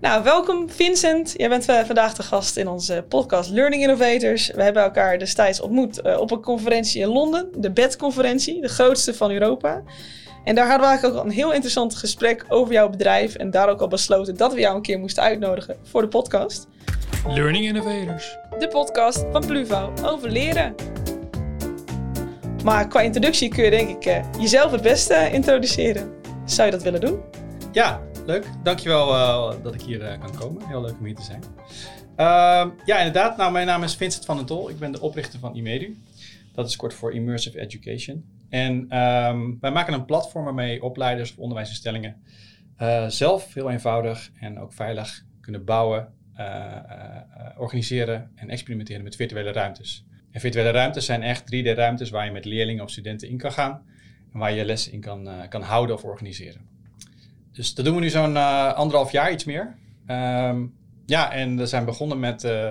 Nou, 0.00 0.22
welkom 0.22 0.70
Vincent. 0.70 1.34
Jij 1.36 1.48
bent 1.48 1.68
uh, 1.68 1.80
vandaag 1.84 2.14
de 2.14 2.22
gast 2.22 2.56
in 2.56 2.68
onze 2.68 3.04
podcast 3.08 3.50
Learning 3.50 3.82
Innovators. 3.82 4.50
We 4.50 4.62
hebben 4.62 4.82
elkaar 4.82 5.18
destijds 5.18 5.60
ontmoet 5.60 6.00
uh, 6.04 6.20
op 6.20 6.30
een 6.30 6.40
conferentie 6.40 7.00
in 7.00 7.08
Londen, 7.08 7.48
de 7.56 7.70
BED-conferentie, 7.70 8.60
de 8.60 8.68
grootste 8.68 9.14
van 9.14 9.30
Europa. 9.30 9.82
En 10.44 10.54
daar 10.54 10.64
hadden 10.64 10.82
we 10.82 10.88
eigenlijk 10.88 11.18
ook 11.18 11.24
een 11.24 11.36
heel 11.36 11.52
interessant 11.52 11.94
gesprek 11.94 12.44
over 12.48 12.72
jouw 12.72 12.88
bedrijf. 12.88 13.34
En 13.34 13.50
daar 13.50 13.68
ook 13.68 13.80
al 13.80 13.88
besloten 13.88 14.36
dat 14.36 14.54
we 14.54 14.60
jou 14.60 14.76
een 14.76 14.82
keer 14.82 14.98
moesten 14.98 15.22
uitnodigen 15.22 15.76
voor 15.82 16.02
de 16.02 16.08
podcast. 16.08 16.66
Learning 17.26 17.64
Innovators. 17.64 18.36
De 18.58 18.68
podcast 18.68 19.24
van 19.32 19.46
Pluvo 19.46 19.92
over 20.04 20.30
leren. 20.30 20.74
Maar 22.64 22.88
qua 22.88 23.00
introductie 23.00 23.48
kun 23.48 23.64
je 23.64 23.70
denk 23.70 23.88
ik 23.88 24.06
uh, 24.06 24.24
jezelf 24.40 24.70
het 24.70 24.82
beste 24.82 25.28
introduceren. 25.32 26.12
Zou 26.44 26.66
je 26.66 26.72
dat 26.72 26.82
willen 26.82 27.00
doen? 27.00 27.20
Ja, 27.72 28.00
leuk. 28.28 28.46
Dankjewel 28.62 29.14
uh, 29.14 29.62
dat 29.62 29.74
ik 29.74 29.80
hier 29.80 30.00
uh, 30.00 30.20
kan 30.20 30.36
komen. 30.36 30.66
Heel 30.66 30.80
leuk 30.80 30.98
om 30.98 31.04
hier 31.04 31.14
te 31.14 31.22
zijn. 31.22 31.42
Uh, 32.16 32.74
ja, 32.84 32.98
inderdaad. 32.98 33.36
Nou, 33.36 33.52
mijn 33.52 33.66
naam 33.66 33.82
is 33.82 33.96
Vincent 33.96 34.24
van 34.24 34.36
den 34.36 34.46
Tol. 34.46 34.70
Ik 34.70 34.78
ben 34.78 34.92
de 34.92 35.00
oprichter 35.00 35.38
van 35.38 35.54
Imedu. 35.54 35.96
Dat 36.52 36.68
is 36.68 36.76
kort 36.76 36.94
voor 36.94 37.12
Immersive 37.12 37.60
Education. 37.60 38.24
En 38.48 38.98
um, 38.98 39.58
wij 39.60 39.70
maken 39.70 39.92
een 39.92 40.04
platform 40.04 40.44
waarmee 40.44 40.82
opleiders 40.82 41.30
of 41.30 41.38
onderwijsinstellingen 41.38 42.16
uh, 42.80 43.06
zelf 43.06 43.54
heel 43.54 43.70
eenvoudig 43.70 44.30
en 44.40 44.58
ook 44.58 44.72
veilig 44.72 45.24
kunnen 45.40 45.64
bouwen, 45.64 46.12
organiseren 47.56 48.30
en 48.34 48.50
experimenteren 48.50 49.02
met 49.02 49.16
virtuele 49.16 49.52
ruimtes. 49.52 50.04
En 50.30 50.40
virtuele 50.40 50.70
ruimtes 50.70 51.04
zijn 51.04 51.22
echt 51.22 51.42
3D-ruimtes 51.42 52.10
waar 52.10 52.24
je 52.24 52.30
met 52.30 52.44
leerlingen 52.44 52.84
of 52.84 52.90
studenten 52.90 53.28
in 53.28 53.38
kan 53.38 53.52
gaan 53.52 53.82
en 54.32 54.38
waar 54.38 54.52
je 54.52 54.64
lessen 54.64 54.92
in 54.92 55.00
kan, 55.00 55.28
kan 55.48 55.62
houden 55.62 55.96
of 55.96 56.04
organiseren. 56.04 56.77
Dus 57.58 57.74
dat 57.74 57.84
doen 57.84 57.94
we 57.94 58.00
nu 58.00 58.10
zo'n 58.10 58.34
uh, 58.34 58.72
anderhalf 58.72 59.12
jaar, 59.12 59.32
iets 59.32 59.44
meer. 59.44 59.76
Um, 60.06 60.74
ja, 61.06 61.32
en 61.32 61.56
we 61.56 61.66
zijn 61.66 61.84
begonnen 61.84 62.20
met 62.20 62.44
uh, 62.44 62.68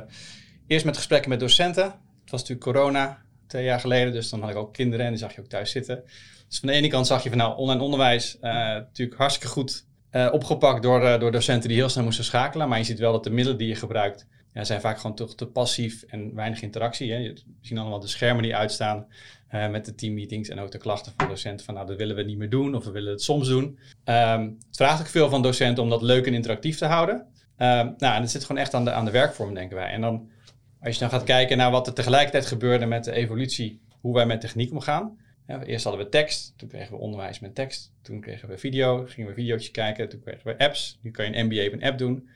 eerst 0.68 0.86
met 0.86 0.96
gesprekken 0.96 1.30
met 1.30 1.40
docenten. 1.40 1.84
Het 1.84 2.32
was 2.32 2.42
natuurlijk 2.42 2.62
corona, 2.62 3.22
twee 3.48 3.64
jaar 3.64 3.80
geleden, 3.80 4.14
dus 4.14 4.30
dan 4.30 4.42
had 4.42 4.50
ik 4.50 4.56
ook 4.56 4.74
kinderen 4.74 5.06
en 5.06 5.12
die 5.12 5.20
zag 5.20 5.36
je 5.36 5.42
ook 5.42 5.48
thuis 5.48 5.72
zitten. 5.72 6.04
Dus 6.48 6.60
van 6.60 6.70
de 6.70 6.74
ene 6.76 6.88
kant 6.88 7.08
zag 7.08 7.24
je 7.24 7.30
van 7.30 7.38
nou, 7.38 7.58
online 7.58 7.82
onderwijs 7.82 8.36
uh, 8.36 8.52
natuurlijk 8.52 9.18
hartstikke 9.18 9.54
goed 9.54 9.86
opgepakt 10.32 10.82
door, 10.82 11.20
door 11.20 11.32
docenten 11.32 11.70
die 11.70 11.78
heel 11.78 11.90
snel 11.90 12.04
moesten 12.04 12.24
schakelen. 12.24 12.70
Maar 12.70 12.78
je 12.78 12.84
ziet 12.84 13.00
wel 13.00 13.12
dat 13.12 13.24
de 13.24 13.30
middelen 13.30 13.58
die 13.58 13.68
je 13.68 13.76
gebruikt, 13.76 14.28
zijn 14.66 14.82
vaak 14.82 15.00
gewoon 15.00 15.16
toch 15.16 15.36
te 15.36 15.48
passief 15.48 16.04
en 16.04 16.36
weinig 16.36 16.62
interactie. 16.62 17.12
Hè. 17.12 17.18
Je 17.18 17.34
ziet 17.62 17.78
allemaal 17.78 18.00
de 18.00 18.08
schermen 18.08 18.44
die 18.44 18.56
uitstaan. 18.56 19.08
Uh, 19.54 19.70
met 19.70 19.86
de 19.86 19.96
teammeetings 19.96 20.50
en 20.50 20.60
ook 20.60 20.72
de 20.72 20.78
klachten 20.78 21.14
van 21.18 21.28
docenten 21.28 21.66
van 21.66 21.74
nou, 21.74 21.88
dat 21.88 21.98
willen 21.98 22.16
we 22.16 22.24
niet 22.24 22.38
meer 22.38 22.50
doen 22.50 22.76
of 22.76 22.86
we 22.86 22.92
willen 22.92 23.12
het 23.12 23.22
soms 23.22 23.48
doen. 23.48 23.64
Um, 24.06 24.58
het 24.68 24.78
vraagt 24.78 25.02
ook 25.02 25.08
veel 25.08 25.30
van 25.30 25.42
docenten 25.42 25.84
om 25.84 25.90
dat 25.90 26.02
leuk 26.02 26.26
en 26.26 26.34
interactief 26.34 26.78
te 26.78 26.86
houden. 26.86 27.16
Um, 27.16 27.96
nou, 27.98 28.16
en 28.16 28.22
dat 28.22 28.32
zit 28.32 28.44
gewoon 28.46 28.62
echt 28.62 28.74
aan 28.74 28.86
de, 28.86 28.92
aan 28.92 29.06
de 29.06 29.12
werkvorm, 29.12 29.54
denken 29.54 29.78
wij. 29.78 29.90
En 29.90 30.02
dan, 30.02 30.30
als 30.82 30.94
je 30.94 31.00
dan 31.00 31.10
gaat 31.10 31.24
kijken 31.24 31.58
naar 31.58 31.72
wat 31.72 31.88
er 31.88 31.94
tegelijkertijd 31.94 32.46
gebeurde 32.46 32.86
met 32.86 33.04
de 33.04 33.12
evolutie, 33.12 33.82
hoe 34.02 34.14
wij 34.14 34.26
met 34.26 34.42
techniek 34.42 34.72
omgaan. 34.72 35.18
Eerst 35.66 35.84
hadden 35.84 36.04
we 36.04 36.10
tekst, 36.10 36.54
toen 36.58 36.70
kregen 36.70 36.92
we 36.92 37.00
onderwijs 37.00 37.40
met 37.40 37.56
tekst, 37.56 37.92
toen 38.02 38.22
kregen 38.22 38.50
we 38.50 38.58
video, 38.58 39.06
gingen 39.06 39.30
we 39.30 39.36
video's 39.36 39.72
kijken, 39.72 40.10
toen 40.10 40.20
kregen 40.20 40.48
we 40.48 40.58
apps. 40.58 41.00
Nu 41.02 41.12
kan 41.12 41.26
je 41.26 41.38
een 41.38 41.46
MBA 41.46 41.66
op 41.66 41.74
een 41.74 41.84
app 41.84 41.98
doen. 41.98 42.30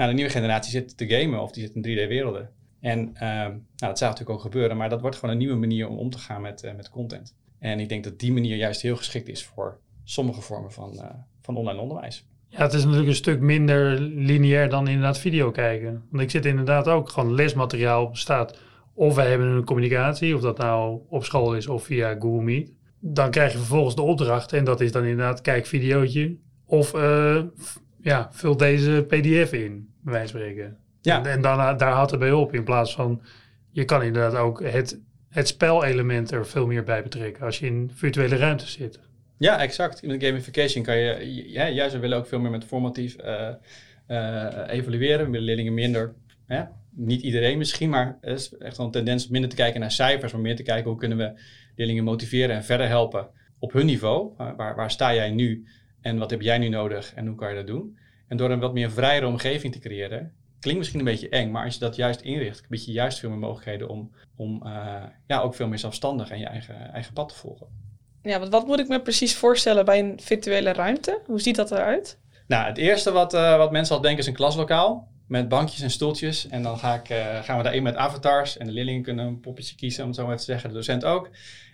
Nou, 0.00 0.12
de 0.12 0.18
nieuwe 0.18 0.34
generatie 0.34 0.70
zit 0.70 0.96
te 0.96 1.08
gamen 1.08 1.42
of 1.42 1.52
die 1.52 1.66
zit 1.66 1.74
in 1.74 1.82
3D-werelden. 1.82 2.50
En 2.80 2.98
um, 2.98 3.14
nou, 3.16 3.60
dat 3.76 3.98
zou 3.98 4.10
natuurlijk 4.10 4.30
ook 4.30 4.40
gebeuren, 4.40 4.76
maar 4.76 4.88
dat 4.88 5.00
wordt 5.00 5.16
gewoon 5.16 5.30
een 5.30 5.40
nieuwe 5.40 5.56
manier 5.56 5.88
om 5.88 5.98
om 5.98 6.10
te 6.10 6.18
gaan 6.18 6.40
met, 6.40 6.64
uh, 6.64 6.74
met 6.76 6.90
content. 6.90 7.34
En 7.58 7.80
ik 7.80 7.88
denk 7.88 8.04
dat 8.04 8.18
die 8.18 8.32
manier 8.32 8.56
juist 8.56 8.82
heel 8.82 8.96
geschikt 8.96 9.28
is 9.28 9.44
voor 9.44 9.78
sommige 10.04 10.40
vormen 10.40 10.72
van, 10.72 10.92
uh, 10.94 11.04
van 11.40 11.56
online 11.56 11.80
onderwijs. 11.80 12.26
Ja, 12.48 12.62
het 12.62 12.72
is 12.72 12.82
natuurlijk 12.82 13.08
een 13.08 13.14
stuk 13.14 13.40
minder 13.40 14.00
lineair 14.00 14.68
dan 14.68 14.88
inderdaad 14.88 15.18
video 15.18 15.50
kijken. 15.50 16.04
Want 16.10 16.22
ik 16.22 16.30
zit 16.30 16.44
inderdaad 16.44 16.88
ook 16.88 17.08
gewoon 17.08 17.34
lesmateriaal 17.34 18.08
staat. 18.12 18.58
Of 18.94 19.14
we 19.14 19.22
hebben 19.22 19.46
een 19.46 19.64
communicatie, 19.64 20.34
of 20.34 20.40
dat 20.40 20.58
nou 20.58 21.00
op 21.08 21.24
school 21.24 21.56
is 21.56 21.66
of 21.66 21.84
via 21.84 22.16
Google 22.18 22.42
Meet. 22.42 22.72
Dan 23.00 23.30
krijg 23.30 23.52
je 23.52 23.58
vervolgens 23.58 23.94
de 23.94 24.02
opdracht 24.02 24.52
en 24.52 24.64
dat 24.64 24.80
is 24.80 24.92
dan 24.92 25.04
inderdaad 25.04 25.40
kijk 25.40 25.66
videootje. 25.66 26.36
Of 26.66 26.94
uh, 26.94 27.42
ja, 28.02 28.28
vul 28.32 28.56
deze 28.56 29.04
pdf 29.08 29.52
in, 29.52 29.88
bij 30.02 30.12
wijze 30.12 30.32
van 30.32 30.40
spreken. 30.40 30.76
Ja. 31.00 31.18
En, 31.18 31.30
en 31.30 31.40
dan, 31.40 31.56
daar 31.56 31.92
houdt 31.92 32.10
het 32.10 32.20
bij 32.20 32.32
op. 32.32 32.54
In 32.54 32.64
plaats 32.64 32.94
van, 32.94 33.22
je 33.70 33.84
kan 33.84 34.02
inderdaad 34.02 34.34
ook 34.34 34.62
het, 34.62 35.00
het 35.28 35.48
spelelement 35.48 36.30
er 36.30 36.46
veel 36.46 36.66
meer 36.66 36.84
bij 36.84 37.02
betrekken 37.02 37.44
als 37.44 37.58
je 37.58 37.66
in 37.66 37.90
virtuele 37.94 38.36
ruimte 38.36 38.66
zit. 38.66 39.00
Ja, 39.38 39.60
exact. 39.60 40.02
In 40.02 40.18
de 40.18 40.26
gamification 40.26 40.84
kan 40.84 40.96
je, 40.96 41.42
ja, 41.50 41.68
juist 41.68 41.94
we 41.94 42.00
willen 42.00 42.18
ook 42.18 42.26
veel 42.26 42.40
meer 42.40 42.50
met 42.50 42.64
formatief 42.64 43.16
uh, 43.24 43.48
uh, 44.08 44.46
evalueren. 44.66 45.24
We 45.24 45.30
willen 45.30 45.46
leerlingen 45.46 45.74
minder, 45.74 46.14
niet 46.90 47.22
iedereen 47.22 47.58
misschien, 47.58 47.90
maar 47.90 48.18
het 48.20 48.38
is 48.38 48.56
echt 48.56 48.76
wel 48.76 48.86
een 48.86 48.92
tendens 48.92 49.28
minder 49.28 49.50
te 49.50 49.56
kijken 49.56 49.80
naar 49.80 49.92
cijfers, 49.92 50.32
maar 50.32 50.40
meer 50.40 50.56
te 50.56 50.62
kijken 50.62 50.90
hoe 50.90 50.98
kunnen 50.98 51.18
we 51.18 51.40
leerlingen 51.76 52.04
motiveren 52.04 52.56
en 52.56 52.64
verder 52.64 52.88
helpen 52.88 53.28
op 53.58 53.72
hun 53.72 53.86
niveau. 53.86 54.32
Waar, 54.36 54.76
waar 54.76 54.90
sta 54.90 55.14
jij 55.14 55.30
nu 55.30 55.66
en 56.00 56.18
wat 56.18 56.30
heb 56.30 56.40
jij 56.40 56.58
nu 56.58 56.68
nodig 56.68 57.14
en 57.14 57.26
hoe 57.26 57.36
kan 57.36 57.48
je 57.48 57.54
dat 57.54 57.66
doen? 57.66 57.98
En 58.28 58.36
door 58.36 58.50
een 58.50 58.60
wat 58.60 58.72
meer 58.72 58.90
vrijere 58.90 59.26
omgeving 59.26 59.72
te 59.72 59.78
creëren, 59.78 60.32
klinkt 60.60 60.78
misschien 60.78 60.98
een 60.98 61.06
beetje 61.06 61.28
eng, 61.28 61.50
maar 61.50 61.64
als 61.64 61.74
je 61.74 61.80
dat 61.80 61.96
juist 61.96 62.20
inricht, 62.20 62.68
bied 62.68 62.84
je 62.84 62.92
juist 62.92 63.18
veel 63.18 63.30
meer 63.30 63.38
mogelijkheden 63.38 63.88
om, 63.88 64.12
om 64.36 64.62
uh, 64.66 64.94
ja, 65.26 65.40
ook 65.40 65.54
veel 65.54 65.68
meer 65.68 65.78
zelfstandig 65.78 66.30
en 66.30 66.38
je 66.38 66.46
eigen, 66.46 66.92
eigen 66.92 67.12
pad 67.12 67.28
te 67.28 67.34
volgen. 67.34 67.66
Ja, 68.22 68.38
wat, 68.38 68.48
wat 68.48 68.66
moet 68.66 68.78
ik 68.78 68.88
me 68.88 69.00
precies 69.00 69.36
voorstellen 69.36 69.84
bij 69.84 69.98
een 69.98 70.20
virtuele 70.22 70.72
ruimte? 70.72 71.20
Hoe 71.26 71.40
ziet 71.40 71.56
dat 71.56 71.70
eruit? 71.70 72.18
Nou, 72.46 72.66
het 72.66 72.78
eerste 72.78 73.12
wat, 73.12 73.34
uh, 73.34 73.56
wat 73.56 73.70
mensen 73.70 73.96
al 73.96 74.00
denken 74.00 74.20
is 74.20 74.26
een 74.26 74.34
klaslokaal 74.34 75.08
met 75.26 75.48
bankjes 75.48 75.80
en 75.80 75.90
stoeltjes. 75.90 76.48
En 76.48 76.62
dan 76.62 76.78
ga 76.78 76.94
ik, 76.94 77.10
uh, 77.10 77.42
gaan 77.42 77.56
we 77.56 77.62
daarin 77.62 77.82
met 77.82 77.96
avatars 77.96 78.56
en 78.56 78.66
de 78.66 78.72
leerlingen 78.72 79.02
kunnen 79.02 79.26
een 79.26 79.40
poppetje 79.40 79.76
kiezen, 79.76 80.02
om 80.02 80.08
het 80.08 80.18
zo 80.18 80.24
maar 80.24 80.32
even 80.32 80.46
te 80.46 80.52
zeggen, 80.52 80.70
de 80.70 80.76
docent 80.76 81.04
ook. 81.04 81.30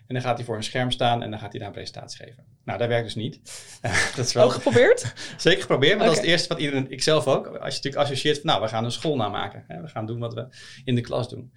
En 0.07 0.15
dan 0.15 0.23
gaat 0.23 0.37
hij 0.37 0.45
voor 0.45 0.57
een 0.57 0.63
scherm 0.63 0.91
staan 0.91 1.23
en 1.23 1.31
dan 1.31 1.39
gaat 1.39 1.51
hij 1.51 1.59
daar 1.59 1.69
een 1.69 1.75
presentatie 1.75 2.25
geven. 2.25 2.45
Nou, 2.65 2.79
dat 2.79 2.89
werkt 2.89 3.05
dus 3.05 3.15
niet. 3.15 3.41
dat 4.17 4.27
is 4.27 4.33
wel... 4.33 4.45
Ook 4.45 4.53
geprobeerd? 4.53 5.13
Zeker 5.37 5.61
geprobeerd, 5.61 5.99
want 5.99 6.11
okay. 6.11 6.15
dat 6.15 6.17
is 6.17 6.21
het 6.21 6.31
eerste 6.31 6.49
wat 6.49 6.59
iedereen, 6.59 6.91
ik 6.91 7.03
zelf 7.03 7.27
ook, 7.27 7.47
als 7.47 7.55
je 7.55 7.61
natuurlijk 7.61 7.97
associeert 7.97 8.41
van, 8.41 8.47
nou, 8.51 8.63
we 8.63 8.69
gaan 8.69 8.85
een 8.85 8.91
school 8.91 9.17
namaken. 9.17 9.65
Hè? 9.67 9.81
We 9.81 9.89
gaan 9.89 10.07
doen 10.07 10.19
wat 10.19 10.35
we 10.35 10.47
in 10.85 10.95
de 10.95 11.01
klas 11.01 11.29
doen. 11.29 11.53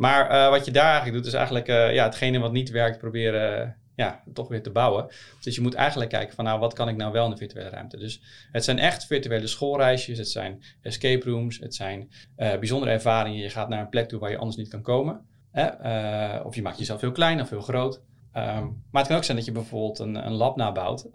Maar 0.00 0.30
uh, 0.30 0.48
wat 0.48 0.64
je 0.64 0.70
daar 0.70 0.90
eigenlijk 0.92 1.16
doet, 1.16 1.26
is 1.26 1.32
eigenlijk 1.32 1.68
uh, 1.68 1.94
ja, 1.94 2.04
hetgene 2.04 2.38
wat 2.38 2.52
niet 2.52 2.70
werkt, 2.70 2.98
proberen 2.98 3.66
uh, 3.66 3.68
ja, 3.94 4.22
toch 4.32 4.48
weer 4.48 4.62
te 4.62 4.70
bouwen. 4.70 5.06
Dus 5.40 5.54
je 5.54 5.60
moet 5.60 5.74
eigenlijk 5.74 6.10
kijken 6.10 6.34
van, 6.34 6.44
nou, 6.44 6.60
wat 6.60 6.72
kan 6.72 6.88
ik 6.88 6.96
nou 6.96 7.12
wel 7.12 7.24
in 7.24 7.30
de 7.30 7.36
virtuele 7.36 7.68
ruimte? 7.68 7.96
Dus 7.96 8.22
het 8.52 8.64
zijn 8.64 8.78
echt 8.78 9.06
virtuele 9.06 9.46
schoolreisjes, 9.46 10.18
het 10.18 10.28
zijn 10.28 10.62
escape 10.82 11.30
rooms, 11.30 11.58
het 11.58 11.74
zijn 11.74 12.10
bijzondere 12.36 12.92
ervaringen. 12.92 13.38
Je 13.38 13.50
gaat 13.50 13.68
naar 13.68 13.80
een 13.80 13.88
plek 13.88 14.08
toe 14.08 14.18
waar 14.20 14.30
je 14.30 14.38
anders 14.38 14.56
niet 14.56 14.68
kan 14.68 14.82
komen. 14.82 15.26
Uh, 15.54 16.40
of 16.44 16.54
je 16.54 16.62
maakt 16.62 16.78
jezelf 16.78 17.00
heel 17.00 17.12
klein 17.12 17.40
of 17.40 17.50
heel 17.50 17.60
groot. 17.60 18.02
Um, 18.36 18.82
maar 18.90 19.02
het 19.02 19.06
kan 19.06 19.16
ook 19.16 19.24
zijn 19.24 19.36
dat 19.36 19.46
je 19.46 19.52
bijvoorbeeld 19.52 19.98
een, 19.98 20.26
een 20.26 20.32
lab 20.32 20.56
nabouwt, 20.56 21.06
uh, 21.06 21.12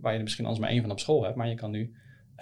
waar 0.00 0.12
je 0.12 0.16
er 0.16 0.22
misschien 0.22 0.44
anders 0.44 0.62
maar 0.62 0.72
één 0.72 0.80
van 0.80 0.90
op 0.90 1.00
school 1.00 1.24
hebt, 1.24 1.36
maar 1.36 1.48
je 1.48 1.54
kan 1.54 1.70
nu 1.70 1.94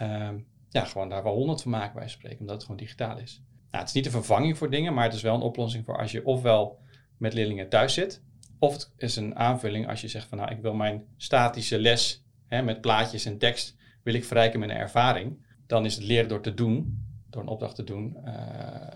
um, 0.02 0.46
ja, 0.68 0.84
gewoon 0.84 1.08
daar 1.08 1.22
wel 1.22 1.34
honderd 1.34 1.62
van 1.62 1.70
maken 1.70 1.98
bij 1.98 2.08
spreken, 2.08 2.40
omdat 2.40 2.54
het 2.54 2.64
gewoon 2.64 2.80
digitaal 2.80 3.18
is. 3.18 3.42
Nou, 3.70 3.84
het 3.84 3.88
is 3.88 3.92
niet 3.92 4.06
een 4.06 4.10
vervanging 4.10 4.58
voor 4.58 4.70
dingen, 4.70 4.94
maar 4.94 5.04
het 5.04 5.14
is 5.14 5.22
wel 5.22 5.34
een 5.34 5.40
oplossing 5.40 5.84
voor 5.84 5.98
als 5.98 6.12
je 6.12 6.24
ofwel 6.24 6.78
met 7.16 7.34
leerlingen 7.34 7.68
thuis 7.68 7.94
zit, 7.94 8.22
of 8.58 8.72
het 8.72 8.92
is 8.96 9.16
een 9.16 9.36
aanvulling 9.36 9.88
als 9.88 10.00
je 10.00 10.08
zegt 10.08 10.28
van 10.28 10.38
nou, 10.38 10.50
ik 10.50 10.60
wil 10.60 10.74
mijn 10.74 11.04
statische 11.16 11.78
les 11.78 12.24
hè, 12.46 12.62
met 12.62 12.80
plaatjes 12.80 13.24
en 13.24 13.38
tekst, 13.38 13.76
wil 14.02 14.14
ik 14.14 14.24
verrijken 14.24 14.60
met 14.60 14.70
een 14.70 14.76
ervaring. 14.76 15.48
Dan 15.66 15.84
is 15.84 15.94
het 15.94 16.04
leren 16.04 16.28
door 16.28 16.40
te 16.40 16.54
doen 16.54 17.04
door 17.30 17.42
een 17.42 17.48
opdracht 17.48 17.74
te 17.74 17.84
doen, 17.84 18.16
uh, 18.24 18.32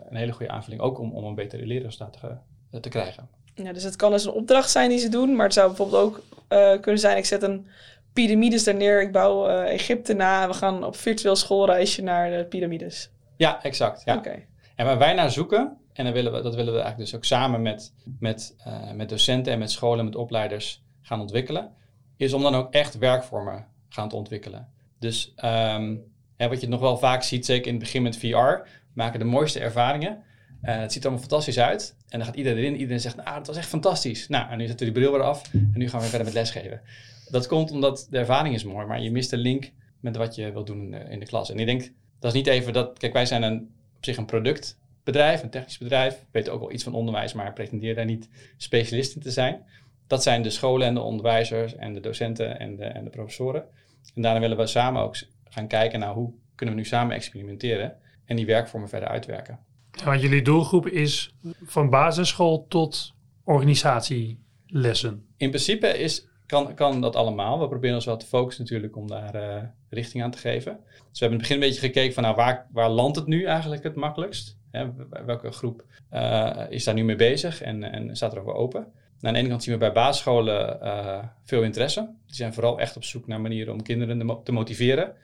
een 0.09 0.17
hele 0.17 0.33
goede 0.33 0.53
aanvulling. 0.53 0.83
Ook 0.83 0.99
om, 0.99 1.13
om 1.13 1.25
een 1.25 1.35
betere 1.35 1.67
leerresultaat 1.67 2.21
te, 2.71 2.81
te 2.81 2.89
krijgen. 2.89 3.29
Ja, 3.55 3.73
dus 3.73 3.83
het 3.83 3.97
kan 3.97 4.11
dus 4.11 4.25
een 4.25 4.33
opdracht 4.33 4.71
zijn 4.71 4.89
die 4.89 4.99
ze 4.99 5.09
doen, 5.09 5.37
maar 5.37 5.45
het 5.45 5.55
zou 5.55 5.67
bijvoorbeeld 5.69 6.03
ook 6.03 6.23
uh, 6.49 6.81
kunnen 6.81 7.01
zijn: 7.01 7.17
ik 7.17 7.25
zet 7.25 7.43
een 7.43 7.67
piramides 8.13 8.65
daar 8.65 8.75
neer, 8.75 9.03
ik 9.03 9.13
bouw 9.13 9.49
uh, 9.49 9.73
Egypte 9.73 10.15
na 10.15 10.43
en 10.43 10.49
we 10.49 10.55
gaan 10.55 10.85
op 10.85 10.97
virtueel 10.97 11.37
schoolreisje 11.37 12.03
naar 12.03 12.31
de 12.31 12.45
piramides. 12.45 13.11
Ja, 13.37 13.63
exact. 13.63 14.03
Ja. 14.05 14.17
Okay. 14.17 14.47
En 14.77 14.87
waar 14.87 14.99
wij 14.99 15.15
naar 15.15 15.31
zoeken, 15.31 15.77
en 15.93 16.05
dat 16.05 16.15
willen 16.15 16.33
we, 16.33 16.43
dat 16.43 16.55
willen 16.55 16.73
we 16.73 16.81
eigenlijk 16.81 17.11
dus 17.11 17.15
ook 17.15 17.25
samen 17.25 17.63
met, 17.63 17.93
met, 18.19 18.57
met 18.95 19.09
docenten 19.09 19.53
en 19.53 19.59
met 19.59 19.71
scholen 19.71 19.99
en 19.99 20.05
met 20.05 20.17
opleiders 20.17 20.83
gaan 21.01 21.21
ontwikkelen, 21.21 21.73
is 22.17 22.33
om 22.33 22.43
dan 22.43 22.55
ook 22.55 22.73
echt 22.73 22.99
werkvormen 22.99 23.67
gaan 23.89 24.09
te 24.09 24.17
ontwikkelen. 24.17 24.69
Dus 24.99 25.35
um, 25.45 26.14
wat 26.37 26.61
je 26.61 26.69
nog 26.69 26.81
wel 26.81 26.99
vaak 26.99 27.23
ziet, 27.23 27.47
zeker 27.47 27.67
in 27.67 27.75
het 27.75 27.83
begin 27.83 28.03
met 28.03 28.17
VR, 28.17 28.69
maken 28.93 29.19
de 29.19 29.25
mooiste 29.25 29.61
ervaringen. 29.61 30.23
Uh, 30.63 30.77
het 30.79 30.93
ziet 30.93 31.03
er 31.05 31.09
allemaal 31.09 31.29
fantastisch 31.29 31.59
uit. 31.59 31.97
En 32.09 32.19
dan 32.19 32.27
gaat 32.27 32.37
iedereen 32.37 32.59
erin. 32.59 32.77
Iedereen 32.77 33.01
zegt, 33.01 33.17
nou, 33.17 33.37
dat 33.37 33.47
was 33.47 33.57
echt 33.57 33.69
fantastisch. 33.69 34.29
Nou, 34.29 34.51
en 34.51 34.59
nu 34.59 34.67
zetten 34.67 34.87
we 34.87 34.93
die 34.93 35.03
bril 35.03 35.13
weer 35.13 35.23
af. 35.23 35.53
En 35.53 35.73
nu 35.75 35.89
gaan 35.89 36.01
we 36.01 36.07
verder 36.07 36.27
met 36.27 36.35
lesgeven. 36.35 36.81
Dat 37.29 37.47
komt 37.47 37.71
omdat 37.71 38.07
de 38.11 38.19
ervaring 38.19 38.55
is 38.55 38.65
mooi. 38.65 38.87
Maar 38.87 39.03
je 39.03 39.11
mist 39.11 39.31
de 39.31 39.37
link 39.37 39.71
met 40.01 40.17
wat 40.17 40.35
je 40.35 40.53
wilt 40.53 40.67
doen 40.67 40.83
in 40.83 40.91
de, 40.91 40.99
in 40.99 41.27
klas. 41.27 41.51
En 41.51 41.59
ik 41.59 41.67
denk, 41.67 41.93
dat 42.21 42.33
is 42.33 42.39
niet 42.39 42.47
even 42.47 42.73
dat... 42.73 42.99
Kijk, 42.99 43.13
wij 43.13 43.27
zijn 43.27 43.43
een, 43.43 43.75
op 43.97 44.05
zich 44.05 44.17
een 44.17 44.25
productbedrijf, 44.25 45.43
een 45.43 45.51
technisch 45.51 45.79
bedrijf. 45.79 46.15
We 46.15 46.27
weten 46.31 46.53
ook 46.53 46.61
wel 46.61 46.73
iets 46.73 46.85
van 46.85 46.95
onderwijs, 46.95 47.33
maar 47.33 47.53
pretenderen 47.53 47.97
daar 47.97 48.05
niet 48.05 48.29
specialist 48.57 49.15
in 49.15 49.23
te 49.23 49.31
zijn. 49.31 49.63
Dat 50.07 50.23
zijn 50.23 50.43
de 50.43 50.51
scholen 50.51 50.87
en 50.87 50.95
de 50.95 51.01
onderwijzers 51.01 51.77
en 51.77 51.95
de 51.95 52.01
docenten 52.01 52.59
en 52.59 52.77
de, 52.77 52.85
en 52.85 53.05
de 53.05 53.11
professoren. 53.11 53.65
En 54.15 54.23
daarna 54.23 54.41
willen 54.41 54.57
we 54.57 54.67
samen 54.67 55.03
ook 55.03 55.17
gaan 55.55 55.67
kijken 55.67 55.99
naar 55.99 56.13
hoe 56.13 56.33
kunnen 56.55 56.75
we 56.75 56.81
nu 56.81 56.87
samen 56.87 57.17
experimenteren 57.17 57.97
en 58.25 58.37
die 58.37 58.47
werkvormen 58.47 58.89
verder 58.89 59.09
uitwerken. 59.09 59.59
Ja, 59.91 60.05
want 60.05 60.21
jullie 60.21 60.43
doelgroep 60.43 60.87
is 60.87 61.35
van 61.63 61.91
basisschool 61.91 62.67
tot 62.69 63.15
organisatielessen. 63.45 65.27
In 65.37 65.49
principe 65.49 65.87
is, 65.87 66.29
kan, 66.47 66.75
kan 66.75 67.01
dat 67.01 67.17
allemaal. 67.17 67.61
We 67.61 67.69
proberen 67.69 67.95
ons 67.95 68.05
wel 68.05 68.17
te 68.17 68.27
focussen 68.27 68.63
natuurlijk 68.65 68.97
om 68.97 69.09
daar 69.09 69.35
uh, 69.35 69.63
richting 69.89 70.23
aan 70.23 70.31
te 70.31 70.39
geven. 70.39 70.81
Dus 70.85 71.21
we 71.21 71.27
hebben 71.27 71.29
in 71.29 71.31
het 71.31 71.39
begin 71.39 71.55
een 71.55 71.69
beetje 71.69 71.81
gekeken 71.81 72.15
van 72.15 72.23
nou, 72.23 72.35
waar, 72.35 72.67
waar 72.73 72.91
landt 72.91 73.17
het 73.17 73.27
nu 73.27 73.45
eigenlijk 73.45 73.83
het 73.83 73.95
makkelijkst? 73.95 74.59
Hè, 74.71 74.87
welke 75.27 75.51
groep 75.51 75.85
uh, 76.13 76.61
is 76.69 76.85
daar 76.85 76.95
nu 76.95 77.05
mee 77.05 77.17
bezig 77.17 77.63
en, 77.63 77.83
en 77.93 78.17
staat 78.17 78.33
er 78.33 78.39
ook 78.39 78.47
wel 78.47 78.55
open? 78.55 78.81
Nou, 78.81 79.27
aan 79.27 79.33
de 79.33 79.39
ene 79.39 79.49
kant 79.49 79.63
zien 79.63 79.75
we 79.75 79.81
bij 79.81 79.93
basisscholen 79.93 80.79
uh, 80.83 81.25
veel 81.45 81.63
interesse. 81.63 82.01
Die 82.27 82.35
zijn 82.35 82.55
vooral 82.55 82.81
echt 82.81 82.97
op 82.97 83.05
zoek 83.05 83.27
naar 83.27 83.41
manieren 83.41 83.73
om 83.73 83.83
kinderen 83.83 84.43
te 84.45 84.53
motiveren. 84.53 85.15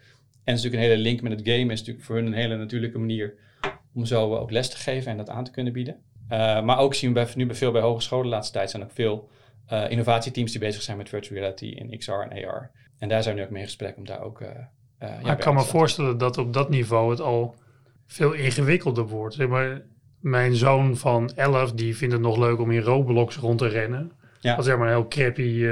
En 0.51 0.57
natuurlijk 0.57 0.83
een 0.83 0.89
hele 0.89 1.03
link 1.03 1.21
met 1.21 1.33
het 1.33 1.41
game 1.49 1.73
is 1.73 1.79
natuurlijk 1.79 2.07
voor 2.07 2.17
hun 2.17 2.27
een 2.27 2.33
hele 2.33 2.57
natuurlijke 2.57 2.99
manier 2.99 3.35
om 3.95 4.05
zo 4.05 4.37
ook 4.37 4.51
les 4.51 4.71
te 4.71 4.77
geven 4.77 5.11
en 5.11 5.17
dat 5.17 5.29
aan 5.29 5.45
te 5.45 5.51
kunnen 5.51 5.73
bieden. 5.73 5.97
Uh, 6.31 6.63
maar 6.63 6.79
ook 6.79 6.95
zien 6.95 7.15
we 7.15 7.27
nu 7.35 7.47
bij 7.47 7.55
veel 7.55 7.73
bij 7.73 7.81
hogescholen 7.81 8.25
de 8.25 8.31
laatste 8.31 8.53
tijd 8.53 8.71
zijn 8.71 8.83
ook 8.83 8.93
veel 8.93 9.29
uh, 9.73 9.91
innovatieteams 9.91 10.51
die 10.51 10.61
bezig 10.61 10.83
zijn 10.83 10.97
met 10.97 11.09
virtual 11.09 11.41
reality 11.41 11.65
in 11.65 11.99
XR 11.99 12.11
en 12.11 12.45
AR. 12.47 12.71
En 12.99 13.09
daar 13.09 13.23
zijn 13.23 13.35
we 13.35 13.41
nu 13.41 13.47
ook 13.47 13.53
mee 13.53 13.63
in 13.63 13.69
gesprek 13.69 13.97
om 13.97 14.05
daar 14.07 14.21
ook. 14.21 14.41
Uh, 14.41 14.49
ja, 14.99 15.33
ik 15.33 15.39
kan 15.39 15.55
me 15.55 15.63
voorstellen 15.63 16.19
dat 16.19 16.39
op 16.39 16.53
dat 16.53 16.71
niveau 16.71 17.11
het 17.11 17.21
al 17.21 17.55
veel 18.07 18.33
ingewikkelder 18.33 19.07
wordt. 19.07 19.35
Zeg 19.35 19.49
maar, 19.49 19.83
mijn 20.21 20.55
zoon 20.55 20.97
van 20.97 21.31
11 21.35 21.73
die 21.73 21.97
vindt 21.97 22.15
het 22.15 22.23
nog 22.23 22.37
leuk 22.37 22.59
om 22.59 22.71
in 22.71 22.81
Roblox 22.81 23.37
rond 23.37 23.59
te 23.59 23.69
rennen. 23.69 24.13
Ja. 24.41 24.57
Wat 24.57 24.65
zeg 24.65 24.77
maar 24.77 24.87
een 24.87 24.95
heel 24.95 25.09
crappy 25.09 25.65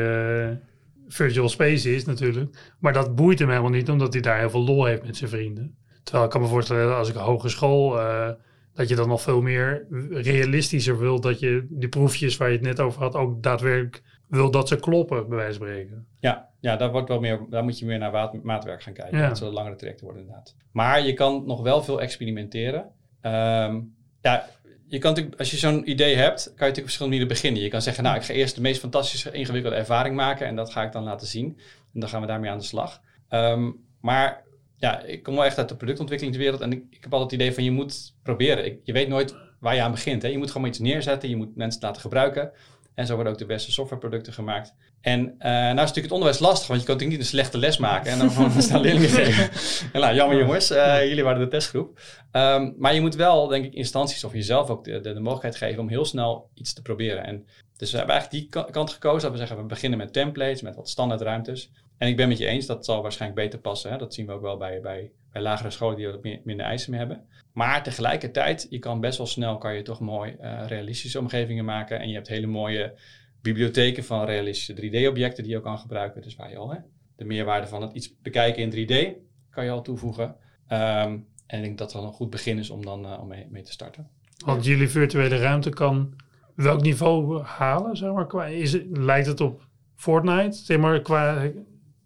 virtual 1.08 1.48
space 1.48 1.94
is 1.94 2.04
natuurlijk. 2.04 2.74
Maar 2.78 2.92
dat 2.92 3.14
boeit 3.14 3.38
hem 3.38 3.48
helemaal 3.48 3.70
niet, 3.70 3.90
omdat 3.90 4.12
hij 4.12 4.22
daar 4.22 4.38
heel 4.38 4.50
veel 4.50 4.64
lol 4.64 4.84
heeft 4.84 5.04
met 5.04 5.16
zijn 5.16 5.30
vrienden. 5.30 5.76
Terwijl 6.02 6.24
ik 6.24 6.30
kan 6.30 6.40
me 6.40 6.46
voorstellen, 6.46 6.96
als 6.96 7.08
ik 7.08 7.14
een 7.14 7.20
hogeschool, 7.20 7.98
uh, 7.98 8.30
dat 8.72 8.88
je 8.88 8.94
dan 8.94 9.08
nog 9.08 9.22
veel 9.22 9.42
meer 9.42 9.86
realistischer 10.10 10.98
wil 10.98 11.20
dat 11.20 11.40
je 11.40 11.66
die 11.70 11.88
proefjes 11.88 12.36
waar 12.36 12.48
je 12.48 12.54
het 12.54 12.64
net 12.64 12.80
over 12.80 13.02
had, 13.02 13.14
ook 13.14 13.42
daadwerkelijk 13.42 14.02
wil 14.28 14.50
dat 14.50 14.68
ze 14.68 14.76
kloppen, 14.76 15.28
bij 15.28 15.36
wijze 15.36 15.58
van 15.58 15.66
spreken. 15.66 16.06
Ja, 16.20 16.48
ja 16.60 16.76
daar, 16.76 16.90
wordt 16.90 17.08
wel 17.08 17.20
meer, 17.20 17.46
daar 17.50 17.64
moet 17.64 17.78
je 17.78 17.86
meer 17.86 17.98
naar 17.98 18.30
maatwerk 18.42 18.82
gaan 18.82 18.92
kijken. 18.92 19.18
Ja. 19.18 19.28
Dat 19.28 19.38
zullen 19.38 19.52
langere 19.52 19.76
trajecten 19.76 20.04
worden 20.04 20.22
inderdaad. 20.22 20.54
Maar 20.72 21.02
je 21.02 21.12
kan 21.12 21.42
nog 21.46 21.62
wel 21.62 21.82
veel 21.82 22.00
experimenteren. 22.00 22.80
Um, 23.22 23.96
ja, 24.20 24.46
je 24.88 24.98
kan 24.98 25.10
natuurlijk, 25.10 25.38
als 25.38 25.50
je 25.50 25.56
zo'n 25.56 25.90
idee 25.90 26.16
hebt, 26.16 26.42
kan 26.42 26.52
je 26.52 26.52
natuurlijk 26.52 26.78
op 26.78 26.84
verschillende 26.84 27.16
manieren 27.16 27.28
beginnen. 27.28 27.62
Je 27.62 27.68
kan 27.68 27.82
zeggen, 27.82 28.04
nou, 28.04 28.16
ik 28.16 28.22
ga 28.22 28.32
eerst 28.32 28.54
de 28.54 28.60
meest 28.60 28.80
fantastische, 28.80 29.30
ingewikkelde 29.30 29.76
ervaring 29.76 30.16
maken 30.16 30.46
en 30.46 30.56
dat 30.56 30.70
ga 30.70 30.82
ik 30.82 30.92
dan 30.92 31.04
laten 31.04 31.26
zien. 31.26 31.58
En 31.94 32.00
dan 32.00 32.08
gaan 32.08 32.20
we 32.20 32.26
daarmee 32.26 32.50
aan 32.50 32.58
de 32.58 32.64
slag. 32.64 33.00
Um, 33.30 33.84
maar 34.00 34.44
ja, 34.76 35.02
ik 35.02 35.22
kom 35.22 35.34
wel 35.34 35.44
echt 35.44 35.58
uit 35.58 35.68
de 35.68 35.76
productontwikkelingswereld 35.76 36.60
en 36.60 36.72
ik, 36.72 36.82
ik 36.90 37.02
heb 37.02 37.12
altijd 37.12 37.30
het 37.30 37.40
idee 37.40 37.54
van 37.54 37.64
je 37.64 37.70
moet 37.70 38.14
proberen. 38.22 38.78
Je 38.82 38.92
weet 38.92 39.08
nooit 39.08 39.36
waar 39.60 39.74
je 39.74 39.82
aan 39.82 39.90
begint. 39.90 40.22
Hè? 40.22 40.28
Je 40.28 40.38
moet 40.38 40.50
gewoon 40.50 40.68
iets 40.68 40.78
neerzetten, 40.78 41.28
je 41.28 41.36
moet 41.36 41.56
mensen 41.56 41.80
laten 41.80 42.00
gebruiken. 42.00 42.50
En 42.98 43.06
zo 43.06 43.14
worden 43.14 43.32
ook 43.32 43.38
de 43.38 43.46
beste 43.46 43.72
softwareproducten 43.72 44.32
gemaakt. 44.32 44.74
En 45.00 45.20
uh, 45.20 45.38
nou 45.38 45.70
is 45.70 45.74
natuurlijk 45.74 45.94
het 45.94 46.12
onderwijs 46.12 46.38
lastig, 46.38 46.68
want 46.68 46.80
je 46.80 46.86
kan 46.86 46.94
natuurlijk 46.94 47.20
niet 47.20 47.20
een 47.20 47.38
slechte 47.38 47.58
les 47.58 47.76
maken 47.76 48.12
en 48.12 48.18
dan 48.18 48.30
gewoon 48.30 48.62
staan 48.62 48.80
leerlingen 48.80 49.08
geven. 49.24 49.50
en 49.92 50.00
nou, 50.00 50.14
jammer 50.14 50.38
jongens, 50.38 50.70
uh, 50.70 51.06
jullie 51.06 51.24
waren 51.24 51.40
de 51.40 51.48
testgroep. 51.48 52.00
Um, 52.32 52.74
maar 52.78 52.94
je 52.94 53.00
moet 53.00 53.14
wel, 53.14 53.46
denk 53.46 53.64
ik, 53.64 53.74
instanties 53.74 54.24
of 54.24 54.32
jezelf 54.32 54.70
ook 54.70 54.84
de, 54.84 55.00
de, 55.00 55.12
de, 55.12 55.20
mogelijkheid 55.20 55.56
geven 55.56 55.82
om 55.82 55.88
heel 55.88 56.04
snel 56.04 56.50
iets 56.54 56.72
te 56.72 56.82
proberen. 56.82 57.24
En 57.24 57.46
dus 57.76 57.90
we 57.90 57.96
hebben 57.96 58.14
eigenlijk 58.14 58.52
die 58.52 58.62
kant 58.70 58.90
gekozen, 58.90 59.22
dat 59.22 59.30
we 59.30 59.38
zeggen, 59.38 59.56
we 59.56 59.62
beginnen 59.62 59.98
met 59.98 60.12
templates, 60.12 60.62
met 60.62 60.76
wat 60.76 60.88
standaardruimtes. 60.88 61.70
En 61.98 62.08
ik 62.08 62.16
ben 62.16 62.28
met 62.28 62.38
je 62.38 62.46
eens, 62.46 62.66
dat 62.66 62.84
zal 62.84 63.02
waarschijnlijk 63.02 63.40
beter 63.42 63.58
passen. 63.58 63.90
Hè? 63.90 63.96
Dat 63.96 64.14
zien 64.14 64.26
we 64.26 64.32
ook 64.32 64.42
wel 64.42 64.56
bij, 64.56 64.80
bij, 64.80 65.10
lagere 65.42 65.70
scholen 65.70 65.96
die 65.96 66.06
wat 66.06 66.22
meer, 66.22 66.40
minder 66.44 66.66
eisen 66.66 66.90
mee 66.90 67.00
hebben. 67.00 67.26
Maar 67.52 67.82
tegelijkertijd, 67.82 68.66
je 68.70 68.78
kan 68.78 69.00
best 69.00 69.18
wel 69.18 69.26
snel, 69.26 69.58
kan 69.58 69.74
je 69.74 69.82
toch 69.82 70.00
mooi 70.00 70.36
uh, 70.40 70.64
realistische 70.66 71.18
omgevingen 71.18 71.64
maken. 71.64 72.00
En 72.00 72.08
je 72.08 72.14
hebt 72.14 72.28
hele 72.28 72.46
mooie 72.46 72.94
bibliotheken 73.42 74.04
van 74.04 74.24
realistische 74.24 74.74
3D-objecten 74.74 75.42
die 75.42 75.52
je 75.52 75.56
ook 75.56 75.64
kan 75.64 75.78
gebruiken. 75.78 76.22
Dus 76.22 76.36
waar 76.36 76.50
je 76.50 76.56
al 76.56 76.70
hè, 76.70 76.78
de 77.16 77.24
meerwaarde 77.24 77.66
van 77.66 77.82
het 77.82 77.92
iets 77.92 78.20
bekijken 78.22 78.62
in 78.62 78.70
3D 78.70 79.16
kan 79.50 79.64
je 79.64 79.70
al 79.70 79.82
toevoegen. 79.82 80.36
Um, 80.72 81.26
en 81.46 81.58
ik 81.58 81.64
denk 81.64 81.78
dat 81.78 81.92
dat 81.92 82.02
een 82.02 82.12
goed 82.12 82.30
begin 82.30 82.58
is 82.58 82.70
om 82.70 82.84
dan 82.84 83.04
uh, 83.04 83.20
om 83.20 83.28
mee, 83.28 83.46
mee, 83.50 83.62
te 83.62 83.72
starten. 83.72 84.08
Want 84.44 84.64
jullie 84.64 84.88
virtuele 84.88 85.36
ruimte 85.36 85.70
kan 85.70 86.14
welk 86.54 86.82
niveau 86.82 87.42
halen? 87.42 87.96
Zeg 87.96 88.12
maar, 88.12 88.26
qua, 88.26 88.46
is 88.46 88.72
het, 88.72 88.86
lijkt 88.90 89.26
het 89.26 89.40
op 89.40 89.66
Fortnite? 89.94 90.56
Zeg 90.56 90.78
maar 90.78 91.00
qua 91.00 91.50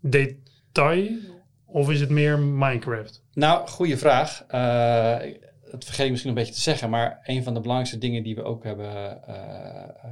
detail? 0.00 1.18
Of 1.64 1.90
is 1.90 2.00
het 2.00 2.10
meer 2.10 2.38
Minecraft? 2.38 3.21
Nou, 3.34 3.68
goede 3.68 3.96
vraag. 3.96 4.44
Uh, 4.50 5.32
dat 5.70 5.84
vergeet 5.84 6.04
ik 6.04 6.10
misschien 6.10 6.30
een 6.30 6.38
beetje 6.38 6.54
te 6.54 6.60
zeggen, 6.60 6.90
maar 6.90 7.20
een 7.22 7.42
van 7.42 7.54
de 7.54 7.60
belangrijkste 7.60 7.98
dingen 7.98 8.22
die 8.22 8.34
we 8.34 8.42
ook 8.42 8.64
hebben 8.64 9.20
uh, 9.28 9.34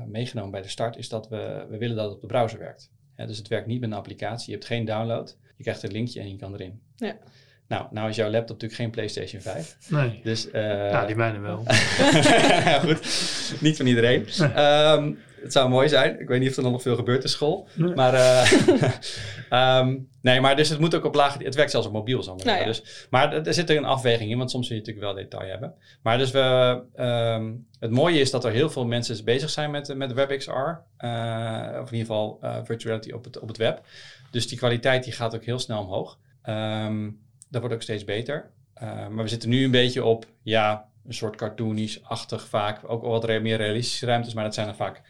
meegenomen 0.06 0.50
bij 0.50 0.62
de 0.62 0.68
start 0.68 0.96
is 0.96 1.08
dat 1.08 1.28
we, 1.28 1.66
we 1.70 1.78
willen 1.78 1.96
dat 1.96 2.04
het 2.04 2.14
op 2.14 2.20
de 2.20 2.26
browser 2.26 2.58
werkt. 2.58 2.90
Ja, 3.16 3.26
dus 3.26 3.38
het 3.38 3.48
werkt 3.48 3.66
niet 3.66 3.80
met 3.80 3.90
een 3.90 3.96
applicatie, 3.96 4.46
je 4.46 4.52
hebt 4.52 4.66
geen 4.66 4.84
download, 4.84 5.36
je 5.56 5.62
krijgt 5.62 5.82
een 5.82 5.92
linkje 5.92 6.20
en 6.20 6.28
je 6.28 6.36
kan 6.36 6.54
erin. 6.54 6.80
Ja. 6.96 7.16
Nou, 7.68 7.86
nou 7.90 8.08
is 8.08 8.16
jouw 8.16 8.30
laptop 8.30 8.60
natuurlijk 8.60 8.80
geen 8.80 8.90
PlayStation 8.90 9.42
5. 9.42 9.76
Nee. 9.88 10.20
Dus, 10.22 10.46
uh, 10.46 10.90
ja, 10.90 11.06
die 11.06 11.16
mijne 11.16 11.38
wel. 11.38 11.64
goed, 12.86 13.60
niet 13.60 13.76
van 13.76 13.86
iedereen. 13.86 14.26
Um, 14.58 15.18
het 15.42 15.52
zou 15.52 15.68
mooi 15.68 15.88
zijn. 15.88 16.20
Ik 16.20 16.28
weet 16.28 16.40
niet 16.40 16.50
of 16.50 16.56
er 16.56 16.62
nog 16.62 16.82
veel 16.82 16.96
gebeurt 16.96 17.22
in 17.22 17.28
school. 17.28 17.68
Nee. 17.74 17.94
Maar, 17.94 18.14
uh, 18.14 19.80
um, 19.80 20.08
nee, 20.22 20.40
maar 20.40 20.56
dus 20.56 20.68
het 20.68 20.78
moet 20.78 20.94
ook 20.94 21.04
op 21.04 21.14
lage... 21.14 21.44
Het 21.44 21.54
werkt 21.54 21.70
zelfs 21.70 21.86
op 21.86 21.92
mobiel, 21.92 22.20
ik 22.20 22.44
nou, 22.44 22.58
ja. 22.58 22.64
dus, 22.64 23.06
Maar 23.10 23.46
er 23.46 23.54
zit 23.54 23.70
er 23.70 23.76
een 23.76 23.84
afweging 23.84 24.30
in, 24.30 24.38
want 24.38 24.50
soms 24.50 24.68
wil 24.68 24.76
je 24.76 24.82
natuurlijk 24.82 25.14
wel 25.14 25.24
detail 25.24 25.50
hebben. 25.50 25.74
Maar 26.02 26.18
dus 26.18 26.30
we... 26.30 26.80
Um, 26.96 27.68
het 27.80 27.90
mooie 27.90 28.20
is 28.20 28.30
dat 28.30 28.44
er 28.44 28.52
heel 28.52 28.70
veel 28.70 28.86
mensen 28.86 29.24
bezig 29.24 29.50
zijn 29.50 29.70
met, 29.70 29.96
met 29.96 30.12
WebXR. 30.12 30.50
Uh, 30.50 31.78
of 31.80 31.90
in 31.90 31.98
ieder 31.98 31.98
geval 31.98 32.38
uh, 32.42 32.56
virtuality 32.64 33.10
op 33.12 33.24
het, 33.24 33.38
op 33.38 33.48
het 33.48 33.56
web. 33.56 33.82
Dus 34.30 34.48
die 34.48 34.58
kwaliteit 34.58 35.04
die 35.04 35.12
gaat 35.12 35.34
ook 35.34 35.44
heel 35.44 35.58
snel 35.58 35.80
omhoog. 35.80 36.18
Um, 36.48 37.20
dat 37.48 37.60
wordt 37.60 37.74
ook 37.74 37.82
steeds 37.82 38.04
beter. 38.04 38.50
Uh, 38.82 39.08
maar 39.08 39.22
we 39.22 39.28
zitten 39.28 39.48
nu 39.48 39.64
een 39.64 39.70
beetje 39.70 40.04
op, 40.04 40.26
ja, 40.42 40.88
een 41.06 41.14
soort 41.14 41.36
cartoonisch-achtig 41.36 42.46
vaak. 42.48 42.80
Ook 42.90 43.02
wat 43.02 43.26
meer 43.26 43.56
realistische 43.56 44.06
ruimtes, 44.06 44.34
maar 44.34 44.44
dat 44.44 44.54
zijn 44.54 44.66
dan 44.66 44.76
vaak 44.76 45.02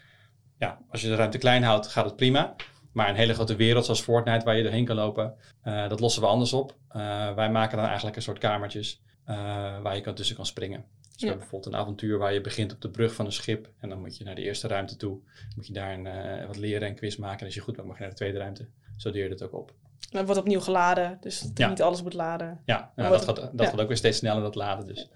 ja, 0.61 0.79
als 0.89 1.01
je 1.01 1.07
de 1.07 1.15
ruimte 1.15 1.37
klein 1.37 1.63
houdt, 1.63 1.87
gaat 1.87 2.05
het 2.05 2.15
prima. 2.15 2.55
Maar 2.91 3.09
een 3.09 3.15
hele 3.15 3.33
grote 3.33 3.55
wereld 3.55 3.85
zoals 3.85 4.01
Fortnite, 4.01 4.45
waar 4.45 4.57
je 4.57 4.63
doorheen 4.63 4.85
kan 4.85 4.95
lopen, 4.95 5.35
uh, 5.63 5.89
dat 5.89 5.99
lossen 5.99 6.21
we 6.21 6.27
anders 6.27 6.53
op. 6.53 6.75
Uh, 6.95 7.33
wij 7.33 7.51
maken 7.51 7.77
dan 7.77 7.85
eigenlijk 7.85 8.15
een 8.15 8.21
soort 8.21 8.37
kamertjes 8.37 9.01
uh, 9.29 9.35
waar 9.81 9.95
je 9.95 10.01
kan, 10.01 10.13
tussen 10.15 10.35
kan 10.35 10.45
springen. 10.45 10.79
Dus 10.79 11.09
ja. 11.09 11.17
we 11.17 11.25
hebben 11.25 11.39
bijvoorbeeld 11.39 11.73
een 11.73 11.79
avontuur 11.79 12.17
waar 12.17 12.33
je 12.33 12.41
begint 12.41 12.73
op 12.73 12.81
de 12.81 12.89
brug 12.89 13.13
van 13.13 13.25
een 13.25 13.31
schip. 13.31 13.69
En 13.79 13.89
dan 13.89 13.99
moet 13.99 14.17
je 14.17 14.23
naar 14.23 14.35
de 14.35 14.41
eerste 14.41 14.67
ruimte 14.67 14.95
toe. 14.95 15.19
Moet 15.55 15.67
je 15.67 15.73
daar 15.73 15.93
een, 15.93 16.47
wat 16.47 16.57
leren 16.57 16.87
en 16.87 16.95
quiz 16.95 17.15
maken. 17.15 17.39
En 17.39 17.45
als 17.45 17.55
je 17.55 17.61
goed 17.61 17.75
bent, 17.75 17.87
mag 17.87 17.95
je 17.95 18.01
naar 18.01 18.11
de 18.11 18.17
tweede 18.17 18.37
ruimte. 18.37 18.67
Zo 18.97 19.09
leer 19.09 19.23
je 19.23 19.29
het 19.29 19.43
ook 19.43 19.53
op. 19.53 19.73
Dan 20.11 20.25
wordt 20.25 20.39
opnieuw 20.39 20.59
geladen, 20.59 21.17
dus 21.21 21.39
dat 21.39 21.57
ja. 21.57 21.69
niet 21.69 21.81
alles 21.81 22.03
moet 22.03 22.13
laden. 22.13 22.61
Ja, 22.65 22.91
nou, 22.95 23.09
dat, 23.09 23.23
gaat, 23.23 23.35
dat 23.57 23.67
gaat 23.67 23.81
ook 23.81 23.87
weer 23.87 23.97
steeds 23.97 24.17
sneller, 24.17 24.41
dat 24.41 24.55
laden. 24.55 24.87
Dus. 24.87 25.09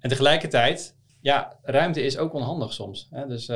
en 0.00 0.08
tegelijkertijd, 0.08 0.96
ja, 1.20 1.58
ruimte 1.62 2.02
is 2.02 2.18
ook 2.18 2.32
onhandig 2.32 2.72
soms. 2.72 3.08
Hè? 3.10 3.26
Dus 3.26 3.48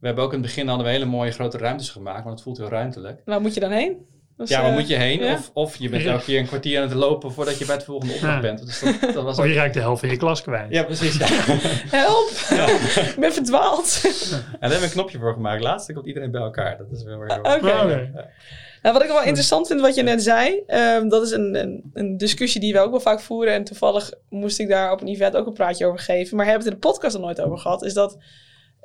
we 0.00 0.06
hebben 0.06 0.24
ook 0.24 0.32
in 0.32 0.38
het 0.38 0.46
begin 0.46 0.68
hadden 0.68 0.86
we 0.86 0.92
hele 0.92 1.04
mooie 1.04 1.30
grote 1.30 1.58
ruimtes 1.58 1.90
gemaakt, 1.90 2.24
want 2.24 2.34
het 2.34 2.42
voelt 2.42 2.58
heel 2.58 2.68
ruimtelijk. 2.68 3.20
Waar 3.24 3.40
moet 3.40 3.54
je 3.54 3.60
dan 3.60 3.70
heen? 3.70 4.14
Dus, 4.36 4.48
ja, 4.48 4.60
waar 4.60 4.70
uh, 4.70 4.76
moet 4.76 4.88
je 4.88 4.94
heen? 4.94 5.22
Ja? 5.22 5.32
Of, 5.32 5.50
of 5.54 5.76
je 5.76 5.88
bent 5.88 6.04
elke 6.04 6.24
keer 6.24 6.40
een 6.40 6.46
kwartier 6.46 6.80
aan 6.80 6.88
het 6.88 6.96
lopen 6.96 7.32
voordat 7.32 7.58
je 7.58 7.64
bij 7.64 7.74
het 7.74 7.84
volgende 7.84 8.14
opdracht 8.14 8.34
ja. 8.34 8.40
bent. 8.40 8.66
Dus 8.66 8.80
dat, 8.80 9.14
dat 9.14 9.24
was 9.24 9.38
of 9.38 9.46
je 9.46 9.52
raakt 9.52 9.74
de 9.74 9.80
helft 9.80 10.00
van 10.00 10.08
je 10.08 10.16
klas 10.16 10.42
kwijt. 10.42 10.70
Ja, 10.70 10.82
precies. 10.82 11.16
Ja. 11.16 11.26
Help! 12.02 12.30
ik 13.08 13.16
ben 13.18 13.32
verdwaald. 13.32 14.00
en 14.02 14.10
daar 14.30 14.50
hebben 14.60 14.78
we 14.78 14.84
een 14.84 14.90
knopje 14.90 15.18
voor 15.18 15.32
gemaakt. 15.32 15.62
Laatst 15.62 15.92
komt 15.92 16.06
iedereen 16.06 16.30
bij 16.30 16.40
elkaar. 16.40 16.78
Dat 16.78 16.86
is 16.90 17.02
wel 17.02 17.18
weer 17.18 17.32
heel. 17.32 17.38
Okay. 17.38 17.58
Okay. 17.58 18.10
Nou, 18.82 18.94
wat 18.94 19.02
ik 19.02 19.08
wel 19.08 19.22
interessant 19.22 19.66
vind 19.66 19.80
wat 19.80 19.94
je 19.94 20.02
net 20.02 20.22
zei, 20.22 20.62
um, 20.66 21.08
dat 21.08 21.22
is 21.22 21.30
een, 21.30 21.54
een, 21.54 21.90
een, 21.94 22.16
discussie 22.16 22.60
die 22.60 22.72
we 22.72 22.78
ook 22.78 22.90
wel 22.90 23.00
vaak 23.00 23.20
voeren. 23.20 23.54
En 23.54 23.64
toevallig 23.64 24.12
moest 24.28 24.58
ik 24.58 24.68
daar 24.68 24.92
op 24.92 25.00
een 25.00 25.08
event 25.08 25.36
ook 25.36 25.46
een 25.46 25.52
praatje 25.52 25.86
over 25.86 25.98
geven. 25.98 26.36
Maar 26.36 26.46
hebben 26.46 26.64
we 26.64 26.70
het 26.70 26.78
in 26.78 26.82
de 26.82 26.92
podcast 26.92 27.14
er 27.14 27.20
nooit 27.20 27.40
over 27.40 27.58
gehad. 27.58 27.84
Is 27.84 27.94
dat 27.94 28.18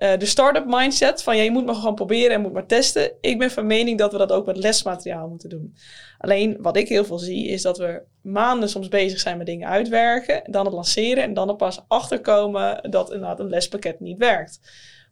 uh, 0.01 0.17
de 0.17 0.25
start-up 0.25 0.65
mindset 0.65 1.23
van 1.23 1.37
ja, 1.37 1.43
je 1.43 1.51
moet 1.51 1.65
maar 1.65 1.75
gewoon 1.75 1.95
proberen 1.95 2.35
en 2.35 2.41
moet 2.41 2.53
maar 2.53 2.65
testen. 2.65 3.11
Ik 3.21 3.37
ben 3.37 3.51
van 3.51 3.65
mening 3.67 3.97
dat 3.97 4.11
we 4.11 4.17
dat 4.17 4.31
ook 4.31 4.45
met 4.45 4.57
lesmateriaal 4.57 5.27
moeten 5.27 5.49
doen. 5.49 5.75
Alleen 6.17 6.57
wat 6.59 6.77
ik 6.77 6.87
heel 6.87 7.05
veel 7.05 7.19
zie 7.19 7.47
is 7.47 7.61
dat 7.61 7.77
we 7.77 8.01
maanden 8.21 8.69
soms 8.69 8.87
bezig 8.87 9.19
zijn 9.19 9.37
met 9.37 9.45
dingen 9.45 9.67
uitwerken, 9.67 10.41
dan 10.51 10.65
het 10.65 10.73
lanceren 10.73 11.23
en 11.23 11.33
dan 11.33 11.49
er 11.49 11.55
pas 11.55 11.83
achterkomen 11.87 12.91
dat 12.91 13.11
inderdaad 13.11 13.39
een 13.39 13.49
lespakket 13.49 13.99
niet 13.99 14.17
werkt. 14.17 14.59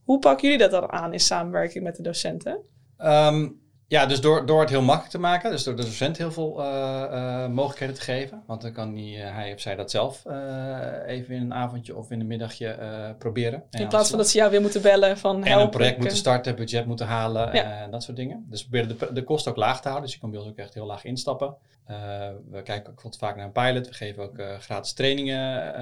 Hoe 0.03 0.19
pakken 0.19 0.49
jullie 0.49 0.69
dat 0.69 0.81
dan 0.81 0.91
aan 0.91 1.13
in 1.13 1.19
samenwerking 1.19 1.83
met 1.83 1.95
de 1.95 2.03
docenten? 2.03 2.59
Um, 2.97 3.61
Ja, 3.89 4.05
dus 4.05 4.21
door, 4.21 4.45
door 4.45 4.59
het 4.59 4.69
heel 4.69 4.81
makkelijk 4.81 5.11
te 5.11 5.19
maken, 5.19 5.51
dus 5.51 5.63
door 5.63 5.75
de 5.75 5.83
docent 5.83 6.17
heel 6.17 6.31
veel 6.31 6.59
uh, 6.59 6.65
uh, 7.11 7.47
mogelijkheden 7.47 7.95
te 7.95 8.01
geven. 8.01 8.43
Want 8.45 8.61
dan 8.61 8.71
kan 8.71 8.93
die, 8.93 9.17
uh, 9.17 9.35
hij 9.35 9.53
of 9.53 9.59
zij 9.59 9.75
dat 9.75 9.91
zelf 9.91 10.25
even 11.05 11.35
in 11.35 11.41
een 11.41 11.53
avondje 11.53 11.95
of 11.95 12.11
in 12.11 12.19
een 12.19 12.27
middagje 12.27 12.77
proberen. 13.17 13.63
In 13.69 13.87
plaats 13.87 14.09
van 14.09 14.17
dat 14.17 14.29
ze 14.29 14.37
jou 14.37 14.51
weer 14.51 14.61
moeten 14.61 14.81
bellen 14.81 15.17
van 15.17 15.35
help. 15.35 15.45
En 15.45 15.59
een 15.59 15.69
project 15.69 15.97
moeten 15.97 16.17
starten, 16.17 16.55
budget 16.55 16.85
moeten 16.85 17.05
halen 17.05 17.53
ja. 17.55 17.81
en 17.81 17.91
dat 17.91 18.03
soort 18.03 18.17
dingen. 18.17 18.45
Dus 18.49 18.61
we 18.61 18.69
proberen 18.69 18.97
de, 18.97 19.13
de 19.13 19.23
kosten 19.23 19.51
ook 19.51 19.57
laag 19.57 19.81
te 19.81 19.87
houden. 19.87 20.03
Dus 20.03 20.13
je 20.13 20.19
kan 20.19 20.31
bij 20.31 20.39
ons 20.39 20.49
ook 20.49 20.57
echt 20.57 20.73
heel 20.73 20.85
laag 20.85 21.03
instappen. 21.03 21.55
we 22.51 22.61
kijken 22.63 22.93
ook 23.03 23.15
vaak 23.17 23.35
naar 23.35 23.45
een 23.45 23.51
pilot. 23.51 23.87
We 23.87 23.93
geven 23.93 24.23
ook 24.23 24.41
gratis 24.59 24.93
trainingen, 24.93 25.81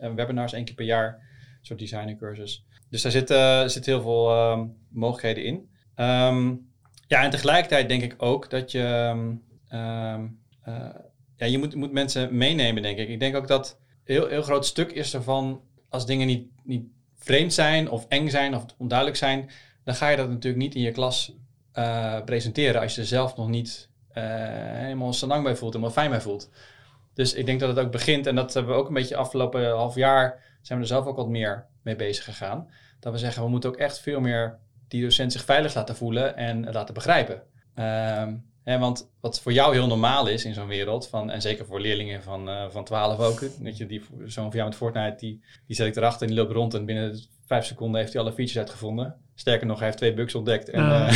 um, 0.00 0.14
webinars 0.14 0.52
één 0.52 0.64
keer 0.64 0.74
per 0.74 0.84
jaar. 0.84 1.08
Een 1.08 1.66
soort 1.66 1.78
designercursus. 1.78 2.64
Dus 2.90 3.02
daar 3.02 3.12
zitten 3.12 3.70
zit 3.70 3.86
heel 3.86 4.00
veel 4.00 4.50
um, 4.50 4.76
mogelijkheden 4.88 5.44
in. 5.44 5.68
Um, 6.04 6.67
ja, 7.08 7.22
en 7.22 7.30
tegelijkertijd 7.30 7.88
denk 7.88 8.02
ik 8.02 8.14
ook 8.18 8.50
dat 8.50 8.70
je. 8.70 9.10
Um, 9.14 9.42
uh, 9.72 10.94
ja, 11.36 11.46
je 11.46 11.58
moet, 11.58 11.74
moet 11.74 11.92
mensen 11.92 12.36
meenemen, 12.36 12.82
denk 12.82 12.98
ik. 12.98 13.08
Ik 13.08 13.20
denk 13.20 13.36
ook 13.36 13.48
dat 13.48 13.78
een 14.04 14.14
heel, 14.14 14.26
heel 14.26 14.42
groot 14.42 14.66
stuk 14.66 14.92
is 14.92 15.14
ervan. 15.14 15.60
Als 15.88 16.06
dingen 16.06 16.26
niet, 16.26 16.48
niet 16.64 16.86
vreemd 17.16 17.52
zijn, 17.52 17.90
of 17.90 18.06
eng 18.08 18.28
zijn, 18.28 18.54
of 18.54 18.64
onduidelijk 18.78 19.18
zijn. 19.18 19.50
dan 19.84 19.94
ga 19.94 20.08
je 20.08 20.16
dat 20.16 20.28
natuurlijk 20.28 20.62
niet 20.62 20.74
in 20.74 20.82
je 20.82 20.90
klas 20.90 21.32
uh, 21.74 22.24
presenteren. 22.24 22.80
als 22.80 22.94
je 22.94 23.00
er 23.00 23.06
zelf 23.06 23.36
nog 23.36 23.48
niet 23.48 23.88
uh, 24.14 24.24
helemaal 24.72 25.14
lang 25.20 25.42
bij 25.42 25.56
voelt, 25.56 25.72
helemaal 25.72 25.94
fijn 25.94 26.10
bij 26.10 26.20
voelt. 26.20 26.50
Dus 27.14 27.34
ik 27.34 27.46
denk 27.46 27.60
dat 27.60 27.68
het 27.68 27.84
ook 27.84 27.92
begint. 27.92 28.26
en 28.26 28.34
dat 28.34 28.54
hebben 28.54 28.72
we 28.72 28.78
ook 28.78 28.88
een 28.88 28.94
beetje 28.94 29.16
afgelopen 29.16 29.70
half 29.70 29.94
jaar. 29.94 30.58
zijn 30.62 30.78
we 30.78 30.84
er 30.84 30.90
zelf 30.90 31.06
ook 31.06 31.16
wat 31.16 31.28
meer 31.28 31.66
mee 31.82 31.96
bezig 31.96 32.24
gegaan. 32.24 32.70
Dat 33.00 33.12
we 33.12 33.18
zeggen, 33.18 33.42
we 33.42 33.48
moeten 33.48 33.70
ook 33.70 33.76
echt 33.76 34.00
veel 34.00 34.20
meer 34.20 34.58
die 34.88 35.02
docent 35.02 35.32
zich 35.32 35.44
veilig 35.44 35.74
laten 35.74 35.96
voelen 35.96 36.36
en 36.36 36.72
laten 36.72 36.94
begrijpen. 36.94 37.42
Um, 37.74 38.44
hè, 38.64 38.78
want 38.78 39.10
wat 39.20 39.40
voor 39.40 39.52
jou 39.52 39.74
heel 39.74 39.86
normaal 39.86 40.26
is 40.26 40.44
in 40.44 40.54
zo'n 40.54 40.66
wereld, 40.66 41.08
van, 41.08 41.30
en 41.30 41.42
zeker 41.42 41.66
voor 41.66 41.80
leerlingen 41.80 42.22
van, 42.22 42.48
uh, 42.48 42.64
van 42.70 42.84
12 42.84 43.18
ook, 43.18 43.40
dat 43.60 43.76
je 43.76 43.86
die, 43.86 44.02
zo'n 44.24 44.44
van 44.44 44.52
jou 44.54 44.68
met 44.68 44.76
Fortnite, 44.76 45.16
die, 45.18 45.44
die 45.66 45.76
zet 45.76 45.86
ik 45.86 45.96
erachter 45.96 46.22
en 46.22 46.34
die 46.34 46.36
loopt 46.36 46.52
rond 46.52 46.74
en 46.74 46.84
binnen 46.84 47.20
vijf 47.46 47.64
seconden 47.64 48.00
heeft 48.00 48.12
hij 48.12 48.22
alle 48.22 48.32
features 48.32 48.58
uitgevonden. 48.58 49.14
Sterker 49.34 49.66
nog, 49.66 49.76
hij 49.76 49.86
heeft 49.86 49.98
twee 49.98 50.14
bugs 50.14 50.34
ontdekt. 50.34 50.70
En, 50.70 50.80
uh, 50.84 51.12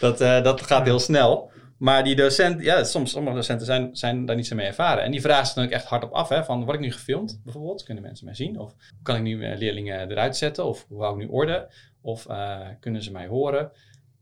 dat, 0.00 0.20
uh, 0.20 0.42
dat 0.42 0.62
gaat 0.62 0.84
heel 0.84 0.98
snel. 0.98 1.50
Maar 1.78 2.04
die 2.04 2.16
docent, 2.16 2.62
ja, 2.62 2.84
soms, 2.84 3.10
sommige 3.10 3.36
docenten 3.36 3.66
zijn, 3.66 3.96
zijn 3.96 4.26
daar 4.26 4.36
niet 4.36 4.46
zo 4.46 4.54
mee 4.56 4.66
ervaren. 4.66 5.04
En 5.04 5.10
die 5.10 5.20
vragen 5.20 5.46
ze 5.46 5.54
dan 5.54 5.64
ook 5.64 5.70
echt 5.70 5.84
hardop 5.84 6.12
af. 6.12 6.28
Hè, 6.28 6.44
van, 6.44 6.64
word 6.64 6.76
ik 6.76 6.82
nu 6.82 6.92
gefilmd 6.92 7.40
bijvoorbeeld? 7.44 7.82
Kunnen 7.82 8.02
mensen 8.02 8.24
mij 8.24 8.34
zien? 8.34 8.58
Of 8.58 8.74
kan 9.02 9.16
ik 9.16 9.22
nu 9.22 9.56
leerlingen 9.56 10.10
eruit 10.10 10.36
zetten? 10.36 10.64
Of 10.64 10.86
hoe 10.88 11.02
hou 11.02 11.14
ik 11.14 11.26
nu 11.26 11.32
orde? 11.32 11.68
Of 12.00 12.28
uh, 12.28 12.68
kunnen 12.80 13.02
ze 13.02 13.12
mij 13.12 13.26
horen? 13.26 13.70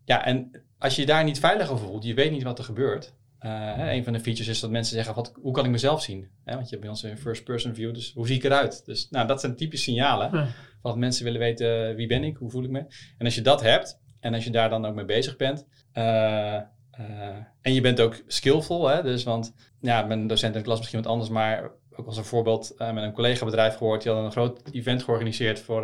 Ja, 0.04 0.24
en 0.24 0.50
als 0.78 0.94
je 0.94 1.00
je 1.00 1.06
daar 1.06 1.24
niet 1.24 1.38
veilig 1.38 1.78
voelt, 1.78 2.04
je 2.04 2.14
weet 2.14 2.30
niet 2.30 2.42
wat 2.42 2.58
er 2.58 2.64
gebeurt. 2.64 3.14
Uh, 3.40 3.92
een 3.92 4.04
van 4.04 4.12
de 4.12 4.20
features 4.20 4.48
is 4.48 4.60
dat 4.60 4.70
mensen 4.70 4.94
zeggen, 4.94 5.14
wat, 5.14 5.32
hoe 5.42 5.52
kan 5.52 5.64
ik 5.64 5.70
mezelf 5.70 6.02
zien? 6.02 6.28
Want 6.44 6.64
je 6.64 6.68
hebt 6.68 6.80
bij 6.80 6.90
ons 6.90 7.02
een 7.02 7.18
first 7.18 7.44
person 7.44 7.74
view, 7.74 7.94
dus 7.94 8.12
hoe 8.12 8.26
zie 8.26 8.36
ik 8.36 8.44
eruit? 8.44 8.82
Dus 8.84 9.10
nou, 9.10 9.26
dat 9.26 9.40
zijn 9.40 9.56
typische 9.56 9.90
signalen. 9.90 10.54
Wat 10.82 10.96
mensen 10.96 11.24
willen 11.24 11.40
weten, 11.40 11.94
wie 11.96 12.06
ben 12.06 12.24
ik, 12.24 12.36
hoe 12.36 12.50
voel 12.50 12.64
ik 12.64 12.70
me? 12.70 12.78
En 13.18 13.24
als 13.24 13.34
je 13.34 13.42
dat 13.42 13.62
hebt, 13.62 13.98
en 14.20 14.34
als 14.34 14.44
je 14.44 14.50
daar 14.50 14.68
dan 14.68 14.86
ook 14.86 14.94
mee 14.94 15.04
bezig 15.04 15.36
bent, 15.36 15.66
uh, 15.94 16.60
en 17.62 17.74
je 17.74 17.80
bent 17.80 18.00
ook 18.00 18.22
skillful, 18.26 18.88
hè, 18.88 19.02
dus 19.02 19.24
want 19.24 19.54
ja, 19.80 20.02
mijn 20.02 20.26
docent 20.26 20.52
in 20.52 20.58
de 20.58 20.64
klas 20.64 20.78
misschien 20.78 21.02
wat 21.02 21.10
anders, 21.10 21.30
maar 21.30 21.70
ook 21.96 22.06
als 22.06 22.16
een 22.16 22.24
voorbeeld 22.24 22.74
met 22.78 22.96
een 22.96 23.12
collega 23.12 23.44
bedrijf 23.44 23.76
gehoord, 23.76 24.02
die 24.02 24.12
had 24.12 24.24
een 24.24 24.30
groot 24.30 24.60
event 24.72 25.02
georganiseerd 25.02 25.60
voor 25.60 25.82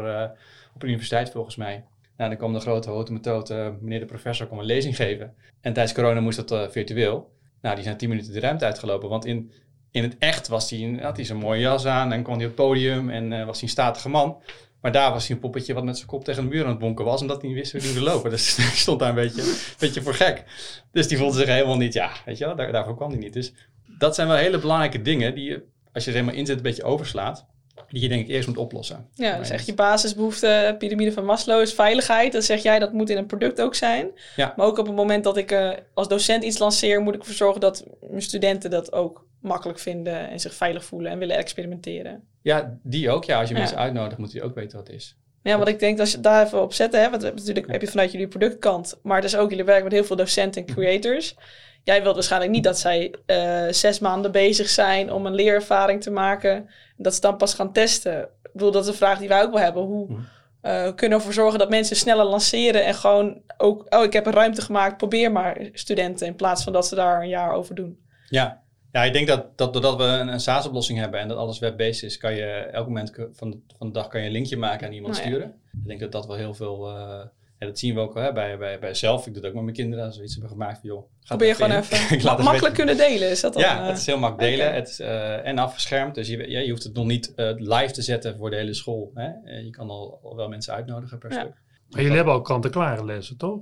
op 0.75 0.81
de 0.81 0.87
universiteit 0.87 1.31
volgens 1.31 1.57
mij. 1.57 1.85
Nou, 2.17 2.29
dan 2.31 2.39
kwam 2.39 2.53
de 2.53 2.61
grote 2.61 2.91
hote 2.91 3.13
methode, 3.13 3.77
meneer 3.81 4.01
de 4.01 4.07
professor, 4.07 4.47
kwam 4.47 4.59
een 4.59 4.65
lezing 4.65 4.97
geven. 4.97 5.35
En 5.61 5.73
tijdens 5.73 5.95
corona 5.95 6.21
moest 6.21 6.49
dat 6.49 6.73
virtueel. 6.73 7.33
Nou, 7.61 7.75
die 7.75 7.85
zijn 7.85 7.97
tien 7.97 8.09
minuten 8.09 8.33
de 8.33 8.41
ruimte 8.41 8.65
uitgelopen. 8.65 9.09
Want 9.09 9.25
in, 9.25 9.53
in 9.91 10.03
het 10.03 10.17
echt 10.19 10.49
was 10.49 10.71
hij, 10.71 10.99
had 11.03 11.17
hij 11.17 11.25
zo'n 11.25 11.37
mooie 11.37 11.61
jas 11.61 11.87
aan 11.87 12.13
en 12.13 12.23
kwam 12.23 12.37
hij 12.37 12.47
op 12.47 12.57
het 12.57 12.67
podium 12.67 13.11
en 13.11 13.29
was 13.29 13.55
hij 13.55 13.63
een 13.63 13.69
statige 13.69 14.09
man. 14.09 14.43
Maar 14.85 14.93
daar 14.93 15.13
was 15.13 15.27
hij 15.27 15.37
een 15.37 15.43
poppetje 15.43 15.75
wat 15.75 15.85
met 15.85 15.97
zijn 15.97 16.09
kop 16.09 16.25
tegen 16.25 16.43
de 16.43 16.49
muur 16.49 16.63
aan 16.65 16.71
het 16.71 16.79
bonken 16.79 17.05
was, 17.05 17.21
omdat 17.21 17.41
hij 17.41 17.51
niet 17.51 17.59
wist 17.59 17.73
hoe 17.73 17.81
hij 17.81 17.91
moest 17.91 18.03
lopen. 18.03 18.31
Dus 18.31 18.57
hij 18.57 18.65
stond 18.65 18.99
daar 18.99 19.09
een 19.09 19.15
beetje, 19.15 19.43
een 19.43 19.57
beetje 19.79 20.03
voor 20.03 20.15
gek. 20.15 20.45
Dus 20.93 21.09
die 21.09 21.19
voelde 21.19 21.37
zich 21.39 21.47
helemaal 21.47 21.77
niet, 21.77 21.93
ja, 21.93 22.11
weet 22.25 22.39
je 22.39 22.45
wel, 22.45 22.57
daar, 22.57 22.73
daarvoor 22.73 22.97
kwam 22.97 23.11
hij 23.11 23.19
niet. 23.19 23.33
Dus 23.33 23.53
dat 23.99 24.15
zijn 24.15 24.29
wel 24.29 24.37
hele 24.37 24.59
belangrijke 24.59 25.03
dingen 25.03 25.35
die 25.35 25.45
je, 25.45 25.63
als 25.93 26.05
je 26.05 26.11
er 26.11 26.17
helemaal 26.17 26.39
inzet, 26.39 26.57
een 26.57 26.63
beetje 26.63 26.83
overslaat 26.83 27.47
die 27.89 28.03
je 28.03 28.09
denk 28.09 28.23
ik 28.23 28.29
eerst 28.29 28.49
moet 28.49 28.57
oplossen. 28.57 29.09
Ja, 29.15 29.39
dus 29.39 29.51
echt 29.51 29.67
je 29.67 29.75
basisbehoefte, 29.75 30.75
piramide 30.79 31.13
van 31.13 31.25
Maslow 31.25 31.61
is 31.61 31.75
veiligheid. 31.75 32.33
Dan 32.33 32.43
zeg 32.43 32.63
jij 32.63 32.79
dat 32.79 32.93
moet 32.93 33.11
in 33.11 33.17
een 33.17 33.27
product 33.27 33.61
ook 33.61 33.75
zijn. 33.75 34.11
Ja. 34.37 34.55
Maar 34.57 34.67
ook 34.67 34.79
op 34.79 34.87
het 34.87 34.97
moment 34.97 35.25
dat 35.25 35.37
ik 35.37 35.53
uh, 35.53 35.71
als 35.95 36.09
docent 36.09 36.45
iets 36.45 36.59
lanceer, 36.59 37.01
moet 37.01 37.15
ik 37.15 37.21
ervoor 37.21 37.35
zorgen 37.35 37.61
dat 37.61 37.85
mijn 38.11 38.23
studenten 38.23 38.71
dat 38.71 38.93
ook 38.93 39.27
makkelijk 39.45 39.79
vinden 39.79 40.29
en 40.29 40.41
zich 40.41 40.55
veilig 40.55 40.85
voelen 40.85 41.11
en 41.11 41.19
willen 41.19 41.37
experimenteren. 41.37 42.23
Ja, 42.43 42.79
die 42.83 43.11
ook. 43.11 43.25
Ja, 43.25 43.39
als 43.39 43.49
je 43.49 43.55
ja. 43.55 43.61
mensen 43.61 43.79
uitnodigt, 43.79 44.19
moet 44.19 44.33
je 44.33 44.43
ook 44.43 44.55
weten 44.55 44.79
wat 44.79 44.87
het 44.87 44.97
is. 44.97 45.17
Ja, 45.43 45.57
want 45.57 45.69
ik 45.69 45.79
denk 45.79 45.97
dat 45.97 46.07
als 46.07 46.15
je 46.15 46.21
daar 46.21 46.45
even 46.45 46.63
op 46.63 46.73
zetten, 46.73 47.01
hè, 47.01 47.11
want 47.11 47.23
natuurlijk 47.23 47.71
heb 47.71 47.81
je 47.81 47.87
vanuit 47.87 48.13
jullie 48.13 48.29
productkant, 48.29 48.99
maar 49.03 49.17
het 49.17 49.25
is 49.25 49.37
ook, 49.37 49.51
jullie 49.51 49.65
werken 49.65 49.85
met 49.85 49.93
heel 49.93 50.05
veel 50.05 50.17
docenten 50.17 50.67
en 50.67 50.75
creators. 50.75 51.37
Jij 51.83 52.03
wilt 52.03 52.15
waarschijnlijk 52.15 52.53
niet 52.53 52.65
dat 52.65 52.79
zij 52.79 53.15
uh, 53.27 53.63
zes 53.71 53.99
maanden 53.99 54.33
bezig 54.33 54.69
zijn 54.69 55.13
om 55.13 55.27
een 55.27 55.35
leerervaring 55.35 56.03
te 56.03 56.11
maken 56.11 56.69
dat 56.97 57.15
ze 57.15 57.21
dan 57.21 57.37
pas 57.37 57.55
gaan 57.55 57.73
testen. 57.73 58.21
Ik 58.23 58.53
bedoel, 58.53 58.71
dat 58.71 58.83
is 58.83 58.89
een 58.89 58.95
vraag 58.95 59.19
die 59.19 59.29
wij 59.29 59.43
ook 59.43 59.53
wel 59.53 59.63
hebben. 59.63 59.83
Hoe 59.83 60.09
uh, 60.11 60.19
kunnen 60.63 60.95
we 60.97 61.15
ervoor 61.15 61.33
zorgen 61.33 61.59
dat 61.59 61.71
mensen 61.71 61.97
sneller 61.97 62.25
lanceren 62.25 62.85
en 62.85 62.95
gewoon 62.95 63.43
ook, 63.57 63.95
oh, 63.95 64.05
ik 64.05 64.13
heb 64.13 64.27
een 64.27 64.33
ruimte 64.33 64.63
gemaakt, 64.63 64.97
probeer 64.97 65.33
maar 65.33 65.69
studenten, 65.73 66.27
in 66.27 66.37
plaats 66.37 66.65
van 66.65 66.73
dat 66.73 66.87
ze 66.87 66.95
daar 66.95 67.23
een 67.23 67.29
jaar 67.29 67.53
over 67.53 67.75
doen. 67.75 67.99
Ja, 68.29 68.63
ja 68.95 69.05
ik 69.05 69.13
denk 69.13 69.27
dat, 69.27 69.59
dat 69.59 69.73
doordat 69.73 69.97
we 69.97 70.03
een, 70.03 70.29
een 70.29 70.41
SaaS-oplossing 70.41 70.99
hebben 70.99 71.21
en 71.21 71.29
dat 71.29 71.37
alles 71.37 71.59
web-based 71.59 72.03
is, 72.03 72.19
kan 72.19 72.35
je 72.35 72.45
elk 72.47 72.87
moment 72.87 73.13
van 73.33 73.51
de, 73.51 73.59
van 73.79 73.87
de 73.87 73.93
dag 73.93 74.09
kan 74.09 74.21
je 74.21 74.27
een 74.27 74.33
linkje 74.33 74.57
maken 74.57 74.87
aan 74.87 74.93
iemand 74.93 75.15
nou, 75.15 75.27
sturen. 75.27 75.47
Ja. 75.47 75.79
Ik 75.81 75.87
denk 75.87 76.01
dat 76.01 76.13
dat 76.13 76.27
wel 76.27 76.37
heel 76.37 76.55
veel. 76.55 76.91
Uh, 76.91 77.25
ja, 77.59 77.67
dat 77.67 77.79
zien 77.79 77.95
we 77.95 78.01
ook 78.01 78.15
hè, 78.15 78.33
bij, 78.33 78.59
bij, 78.59 78.79
bij 78.79 78.95
zelf. 78.95 79.27
Ik 79.27 79.35
doe 79.35 79.43
het 79.43 79.47
ook 79.47 79.55
met 79.55 79.63
mijn 79.63 79.77
kinderen. 79.77 80.05
Als 80.05 80.17
we 80.17 80.23
iets 80.23 80.33
hebben 80.33 80.51
gemaakt 80.51 80.81
van, 80.81 80.89
joh, 80.89 81.05
Probeer 81.25 81.49
je 81.49 81.55
gewoon 81.55 81.71
even 81.81 82.45
makkelijk 82.45 82.75
kunnen 82.75 82.97
delen. 82.97 83.31
Is 83.31 83.41
dat 83.41 83.53
dan, 83.53 83.63
ja, 83.63 83.81
uh... 83.81 83.87
het 83.87 83.99
is 83.99 84.07
heel 84.07 84.19
makkelijk 84.19 84.51
delen. 84.51 84.67
Okay. 84.67 84.79
Het 84.79 84.89
is, 84.89 85.01
uh, 85.01 85.47
en 85.47 85.59
afgeschermd. 85.59 86.15
Dus 86.15 86.29
je, 86.29 86.51
ja, 86.51 86.61
je 86.61 86.71
hoeft 86.71 86.83
het 86.83 86.95
nog 86.95 87.07
niet 87.07 87.33
uh, 87.37 87.51
live 87.57 87.93
te 87.93 88.03
zetten 88.03 88.37
voor 88.37 88.51
de 88.51 88.57
hele 88.57 88.75
school. 88.75 89.11
Hè? 89.15 89.29
je 89.59 89.71
kan 89.71 89.91
al, 89.91 90.21
al, 90.23 90.37
wel 90.37 90.49
mensen 90.49 90.75
uitnodigen 90.75 91.19
per 91.19 91.33
ja. 91.33 91.41
stuk. 91.41 91.55
Maar 91.91 92.01
jullie 92.01 92.17
hebben 92.17 92.35
ook 92.35 92.45
kant-en-klare 92.45 93.05
lessen, 93.05 93.37
toch? 93.37 93.61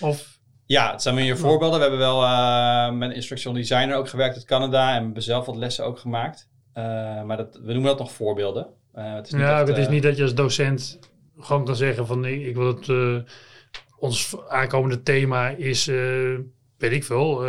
Of... 0.00 0.37
Ja, 0.68 0.92
het 0.92 1.02
zijn 1.02 1.14
meer 1.14 1.38
voorbeelden. 1.38 1.78
We 1.78 1.84
hebben 1.84 1.98
wel 1.98 2.22
uh, 2.22 2.90
met 2.90 3.08
een 3.08 3.14
instructional 3.14 3.58
designer 3.58 3.96
ook 3.96 4.08
gewerkt 4.08 4.34
uit 4.34 4.44
Canada. 4.44 4.92
En 4.92 4.98
we 4.98 5.04
hebben 5.04 5.22
zelf 5.22 5.46
wat 5.46 5.56
lessen 5.56 5.84
ook 5.84 5.98
gemaakt. 5.98 6.48
maar 7.24 7.36
dat, 7.36 7.54
we 7.62 7.72
noemen 7.72 7.90
dat 7.90 7.98
nog 7.98 8.12
voorbeelden. 8.12 8.66
het 8.92 9.26
is 9.26 9.32
niet 9.32 9.42
ja, 9.42 9.58
echt, 9.58 9.68
het 9.68 9.78
is 9.78 9.88
niet 9.88 10.02
dat 10.02 10.16
je 10.16 10.22
als 10.22 10.34
docent 10.34 10.98
gewoon 11.38 11.64
kan 11.64 11.76
zeggen 11.76 12.06
van 12.06 12.24
ik, 12.24 12.46
ik 12.46 12.54
wil 12.54 12.66
het 12.66 13.24
ons 13.98 14.36
aankomende 14.48 15.02
thema 15.02 15.48
is, 15.48 15.86
weet 16.76 16.92
ik 16.92 17.04
veel, 17.04 17.46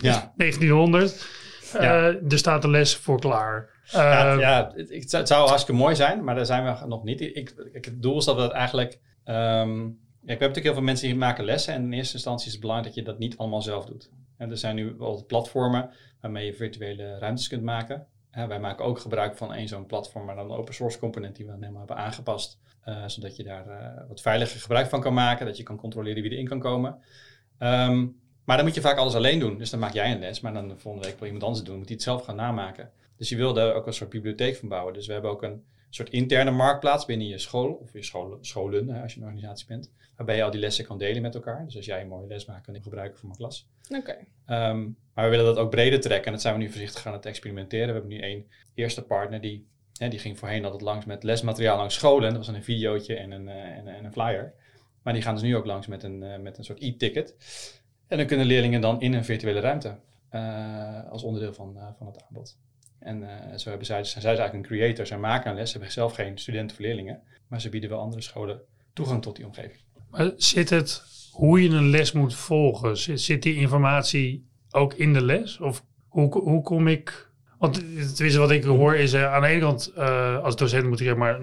ja. 0.00 0.32
1900. 0.36 1.26
Ja. 1.72 2.10
Uh, 2.10 2.32
er 2.32 2.38
staat 2.38 2.64
een 2.64 2.70
les 2.70 2.96
voor 2.96 3.20
klaar. 3.20 3.70
ja, 3.84 4.32
ja 4.32 4.72
het, 4.74 4.88
het, 4.88 5.12
het, 5.12 5.28
zou 5.28 5.48
hartstikke 5.48 5.80
mooi 5.80 5.94
zijn, 5.94 6.24
maar 6.24 6.34
daar 6.34 6.46
zijn 6.46 6.64
we 6.64 6.86
nog 6.86 7.04
niet. 7.04 7.20
Ik, 7.20 7.54
ik, 7.72 7.84
het 7.84 8.02
doel 8.02 8.18
is 8.18 8.24
dat 8.24 8.36
we 8.36 8.42
het 8.42 8.52
eigenlijk... 8.52 8.98
Um, 9.24 10.02
ik 10.24 10.30
heb 10.30 10.40
natuurlijk 10.40 10.64
heel 10.64 10.74
veel 10.74 10.82
mensen 10.82 11.08
die 11.08 11.16
maken 11.16 11.44
lessen. 11.44 11.74
En 11.74 11.82
in 11.82 11.92
eerste 11.92 12.14
instantie 12.14 12.46
is 12.46 12.52
het 12.52 12.60
belangrijk 12.60 12.94
dat 12.94 13.04
je 13.04 13.10
dat 13.10 13.18
niet 13.18 13.36
allemaal 13.36 13.62
zelf 13.62 13.84
doet. 13.84 14.10
En 14.36 14.50
er 14.50 14.58
zijn 14.58 14.76
nu 14.76 14.94
wel 14.98 15.24
platformen 15.26 15.90
waarmee 16.20 16.46
je 16.46 16.54
virtuele 16.54 17.18
ruimtes 17.18 17.48
kunt 17.48 17.62
maken. 17.62 18.06
wij 18.30 18.60
maken 18.60 18.84
ook 18.84 18.98
gebruik 18.98 19.36
van 19.36 19.54
één 19.54 19.68
zo'n 19.68 19.86
platform, 19.86 20.24
maar 20.24 20.34
dan 20.34 20.50
een 20.50 20.56
open 20.56 20.74
source 20.74 20.98
component 20.98 21.36
die 21.36 21.46
we 21.46 21.52
helemaal 21.52 21.78
hebben 21.78 21.96
aangepast. 21.96 22.58
Uh, 22.88 23.04
zodat 23.06 23.36
je 23.36 23.42
daar 23.42 23.66
uh, 23.68 24.08
wat 24.08 24.20
veiliger 24.20 24.60
gebruik 24.60 24.86
van 24.86 25.00
kan 25.00 25.14
maken. 25.14 25.46
Dat 25.46 25.56
je 25.56 25.62
kan 25.62 25.76
controleren 25.76 26.22
wie 26.22 26.30
erin 26.32 26.48
kan 26.48 26.60
komen. 26.60 26.98
Um, 27.58 28.22
maar 28.44 28.56
dan 28.56 28.66
moet 28.66 28.74
je 28.74 28.80
vaak 28.80 28.96
alles 28.96 29.14
alleen 29.14 29.38
doen. 29.38 29.58
Dus 29.58 29.70
dan 29.70 29.80
maak 29.80 29.92
jij 29.92 30.12
een 30.12 30.18
les, 30.18 30.40
maar 30.40 30.52
dan 30.52 30.68
de 30.68 30.76
volgende 30.76 31.06
week 31.06 31.16
wil 31.16 31.26
iemand 31.26 31.44
anders 31.44 31.64
doen. 31.64 31.76
Moet 31.76 31.84
hij 31.84 31.94
het 31.94 32.04
zelf 32.04 32.24
gaan 32.24 32.36
namaken. 32.36 32.90
Dus 33.16 33.28
je 33.28 33.36
wil 33.36 33.52
daar 33.52 33.74
ook 33.74 33.86
een 33.86 33.92
soort 33.92 34.10
bibliotheek 34.10 34.56
van 34.56 34.68
bouwen. 34.68 34.94
Dus 34.94 35.06
we 35.06 35.12
hebben 35.12 35.30
ook 35.30 35.42
een 35.42 35.64
soort 35.94 36.10
interne 36.10 36.50
marktplaats 36.50 37.04
binnen 37.04 37.26
je 37.26 37.38
school. 37.38 37.72
Of 37.72 37.92
je 37.92 38.02
scholen, 38.02 38.38
scholen, 38.40 38.88
hè, 38.88 39.02
als 39.02 39.14
je 39.14 39.20
een 39.20 39.26
organisatie 39.26 39.66
bent. 39.66 39.90
Waarbij 40.16 40.36
je 40.36 40.42
al 40.42 40.50
die 40.50 40.60
lessen 40.60 40.84
kan 40.84 40.98
delen 40.98 41.22
met 41.22 41.34
elkaar. 41.34 41.64
Dus 41.64 41.76
als 41.76 41.84
jij 41.84 42.00
een 42.00 42.08
mooie 42.08 42.26
les 42.26 42.44
maakt, 42.44 42.64
kan 42.64 42.74
ik 42.74 42.82
gebruiken 42.82 43.18
voor 43.18 43.28
mijn 43.28 43.38
klas. 43.38 43.68
Oké. 43.88 44.16
Okay. 44.46 44.70
Um, 44.70 44.96
maar 45.14 45.24
we 45.24 45.30
willen 45.30 45.54
dat 45.54 45.56
ook 45.56 45.70
breder 45.70 46.00
trekken. 46.00 46.26
En 46.26 46.32
dat 46.32 46.40
zijn 46.40 46.54
we 46.54 46.60
nu 46.60 46.68
voorzichtig 46.68 47.02
gaan 47.02 47.12
het 47.12 47.26
experimenteren. 47.26 47.86
We 47.86 47.92
hebben 47.92 48.10
nu 48.10 48.20
één 48.20 48.46
eerste 48.74 49.02
partner 49.02 49.40
die 49.40 49.66
Hè, 49.98 50.08
die 50.08 50.18
ging 50.18 50.38
voorheen 50.38 50.64
altijd 50.64 50.82
langs 50.82 51.04
met 51.04 51.22
lesmateriaal 51.22 51.76
langs 51.76 51.94
scholen. 51.94 52.34
Dat 52.34 52.46
was 52.46 52.56
een 52.56 52.64
videootje 52.64 53.16
en 53.16 53.30
een, 53.30 53.46
uh, 53.46 53.54
en, 53.54 53.88
en, 53.88 54.04
een 54.04 54.12
flyer. 54.12 54.54
Maar 55.02 55.12
die 55.12 55.22
gaan 55.22 55.34
dus 55.34 55.42
nu 55.42 55.56
ook 55.56 55.64
langs 55.64 55.86
met 55.86 56.02
een, 56.02 56.22
uh, 56.22 56.38
met 56.38 56.58
een 56.58 56.64
soort 56.64 56.82
e-ticket. 56.82 57.34
En 58.06 58.16
dan 58.16 58.26
kunnen 58.26 58.46
leerlingen 58.46 58.80
dan 58.80 59.00
in 59.00 59.12
een 59.12 59.24
virtuele 59.24 59.60
ruimte 59.60 59.96
uh, 60.30 61.10
als 61.10 61.22
onderdeel 61.22 61.52
van, 61.52 61.78
van 61.98 62.06
het 62.06 62.22
aanbod. 62.22 62.58
En 63.04 63.28
zo 63.56 63.68
hebben 63.68 63.86
zij, 63.86 64.04
zijn 64.04 64.22
zij 64.22 64.36
eigenlijk 64.36 64.54
een 64.54 64.76
creator. 64.76 65.06
Zij 65.06 65.18
maken 65.18 65.50
een 65.50 65.56
les, 65.56 65.70
ze 65.70 65.76
hebben 65.76 65.92
zelf 65.92 66.14
geen 66.14 66.38
studenten 66.38 66.76
of 66.76 66.82
leerlingen. 66.82 67.22
Maar 67.48 67.60
ze 67.60 67.68
bieden 67.68 67.90
wel 67.90 67.98
andere 67.98 68.22
scholen 68.22 68.60
toegang 68.92 69.22
tot 69.22 69.36
die 69.36 69.46
omgeving. 69.46 69.80
Maar 70.10 70.32
zit 70.36 70.70
het 70.70 71.02
hoe 71.32 71.62
je 71.62 71.68
een 71.68 71.90
les 71.90 72.12
moet 72.12 72.34
volgen? 72.34 72.96
Zit, 72.96 73.20
zit 73.20 73.42
die 73.42 73.54
informatie 73.54 74.48
ook 74.70 74.94
in 74.94 75.12
de 75.12 75.24
les? 75.24 75.60
Of 75.60 75.84
hoe, 76.08 76.38
hoe 76.38 76.62
kom 76.62 76.88
ik... 76.88 77.32
Want 77.58 77.82
wat 78.34 78.50
ik 78.50 78.64
hoor 78.64 78.96
is, 78.96 79.14
uh, 79.14 79.32
aan 79.32 79.42
de 79.42 79.48
ene 79.48 79.60
kant 79.60 79.92
uh, 79.96 80.42
als 80.42 80.56
docent 80.56 80.86
moet 80.86 81.00
ik 81.00 81.16
maar, 81.16 81.40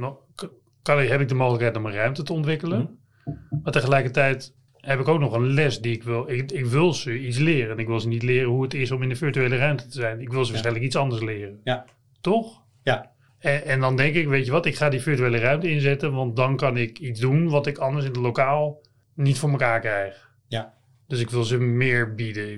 kan, 0.82 1.00
heb 1.00 1.22
ik 1.22 1.28
de 1.28 1.36
mogelijkheid 1.36 1.78
om 1.78 1.86
een 1.86 1.94
ruimte 1.94 2.24
te 2.24 2.34
ontwikkelen. 2.34 3.00
Mm. 3.26 3.60
Maar 3.64 3.72
tegelijkertijd 3.72 4.54
heb 4.82 5.00
ik 5.00 5.08
ook 5.08 5.20
nog 5.20 5.34
een 5.34 5.54
les 5.54 5.82
die 5.82 5.94
ik 5.94 6.04
wil. 6.04 6.30
Ik, 6.30 6.52
ik, 6.52 6.66
wil 6.66 6.94
ze 6.94 7.20
iets 7.20 7.38
leren. 7.38 7.72
En 7.72 7.80
ik 7.80 7.88
wil 7.88 8.00
ze 8.00 8.08
niet 8.08 8.24
leren 8.24 8.50
hoe 8.50 8.64
het 8.64 8.74
is 8.74 8.92
om 8.92 9.04
in 9.04 9.10
de 9.10 9.16
virtuele 9.16 9.58
ruimte 9.58 9.88
te 9.88 10.00
zijn. 10.00 10.22
Ik 10.22 10.30
wil 10.30 10.40
ze 10.40 10.46
ja. 10.46 10.52
waarschijnlijk 10.52 10.86
iets 10.86 10.96
anders 10.96 11.22
leren. 11.22 11.60
Ja. 11.64 11.86
Toch? 12.22 12.64
Ja. 12.84 13.12
En, 13.40 13.66
en, 13.66 13.80
dan 13.80 13.96
denk 13.96 14.16
ik, 14.16 14.28
weet 14.28 14.46
je 14.46 14.52
wat, 14.52 14.66
ik 14.66 14.76
ga 14.76 14.90
die 14.90 15.02
virtuele 15.02 15.38
ruimte 15.38 15.70
inzetten. 15.70 16.14
Want 16.14 16.36
dan 16.36 16.58
kan 16.58 16.78
ik 16.78 17.00
iets 17.00 17.20
doen 17.20 17.50
wat 17.50 17.68
ik 17.68 17.78
anders 17.78 18.06
in 18.06 18.12
het 18.12 18.20
lokaal 18.20 18.82
niet 19.14 19.40
voor 19.40 19.50
elkaar 19.50 19.80
krijg. 19.80 20.30
Ja. 20.48 20.74
Dus 21.08 21.20
ik 21.20 21.30
wil 21.30 21.44
ze 21.44 21.58
meer 21.58 22.16
bieden. 22.16 22.52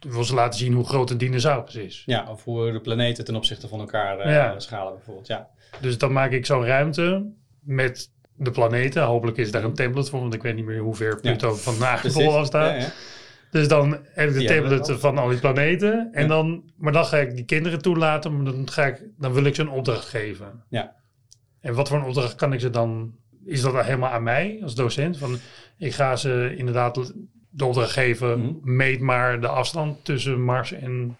Ik 0.00 0.12
wil 0.12 0.24
ze 0.24 0.34
laten 0.34 0.58
zien 0.58 0.72
hoe 0.72 0.84
groot 0.84 1.10
een 1.10 1.18
dinosaurus 1.18 1.74
is. 1.74 2.02
Ja, 2.06 2.30
of 2.30 2.44
hoe 2.44 2.72
de 2.72 2.80
planeten 2.80 3.24
ten 3.24 3.36
opzichte 3.36 3.68
van 3.68 3.80
elkaar 3.80 4.26
uh, 4.26 4.32
ja. 4.32 4.58
schalen 4.58 4.94
bijvoorbeeld. 4.94 5.26
Ja. 5.26 5.48
Dus 5.80 5.98
dan 5.98 6.12
maak 6.12 6.30
ik 6.30 6.46
zo'n 6.46 6.64
ruimte 6.64 7.32
met 7.60 8.10
de 8.36 8.50
planeten. 8.50 9.02
Hopelijk 9.02 9.36
is 9.36 9.50
daar 9.50 9.64
een 9.64 9.74
template 9.74 10.10
voor, 10.10 10.20
want 10.20 10.34
ik 10.34 10.42
weet 10.42 10.54
niet 10.54 10.64
meer 10.64 10.78
hoe 10.78 10.94
ver 10.94 11.20
Pluto 11.20 11.56
ja. 12.66 12.74
ja. 12.74 12.92
Dus 13.50 13.68
dan 13.68 13.98
heb 14.04 14.28
ik 14.28 14.34
de 14.34 14.44
template 14.44 14.98
van 14.98 15.18
al 15.18 15.28
die 15.28 15.38
planeten. 15.38 16.08
En 16.12 16.28
dan, 16.28 16.62
maar 16.76 16.92
dan 16.92 17.04
ga 17.04 17.16
ik 17.16 17.36
die 17.36 17.44
kinderen 17.44 17.82
toelaten, 17.82 18.36
maar 18.36 18.52
dan, 18.52 18.70
ga 18.70 18.86
ik, 18.86 19.02
dan 19.18 19.32
wil 19.32 19.44
ik 19.44 19.54
ze 19.54 19.62
een 19.62 19.68
opdracht 19.68 20.08
geven. 20.08 20.64
Ja. 20.68 20.94
En 21.60 21.74
wat 21.74 21.88
voor 21.88 21.98
een 21.98 22.04
opdracht 22.04 22.34
kan 22.34 22.52
ik 22.52 22.60
ze 22.60 22.70
dan... 22.70 23.14
Is 23.44 23.60
dat 23.60 23.72
dan 23.72 23.84
helemaal 23.84 24.10
aan 24.10 24.22
mij 24.22 24.58
als 24.62 24.74
docent? 24.74 25.18
Van, 25.18 25.38
ik 25.78 25.94
ga 25.94 26.16
ze 26.16 26.54
inderdaad 26.56 27.12
de 27.50 27.64
opdracht 27.64 27.92
geven, 27.92 28.38
mm 28.38 28.44
-hmm. 28.44 28.76
meet 28.76 29.00
maar 29.00 29.40
de 29.40 29.48
afstand 29.48 30.04
tussen 30.04 30.42
Mars 30.42 30.72
en 30.72 31.16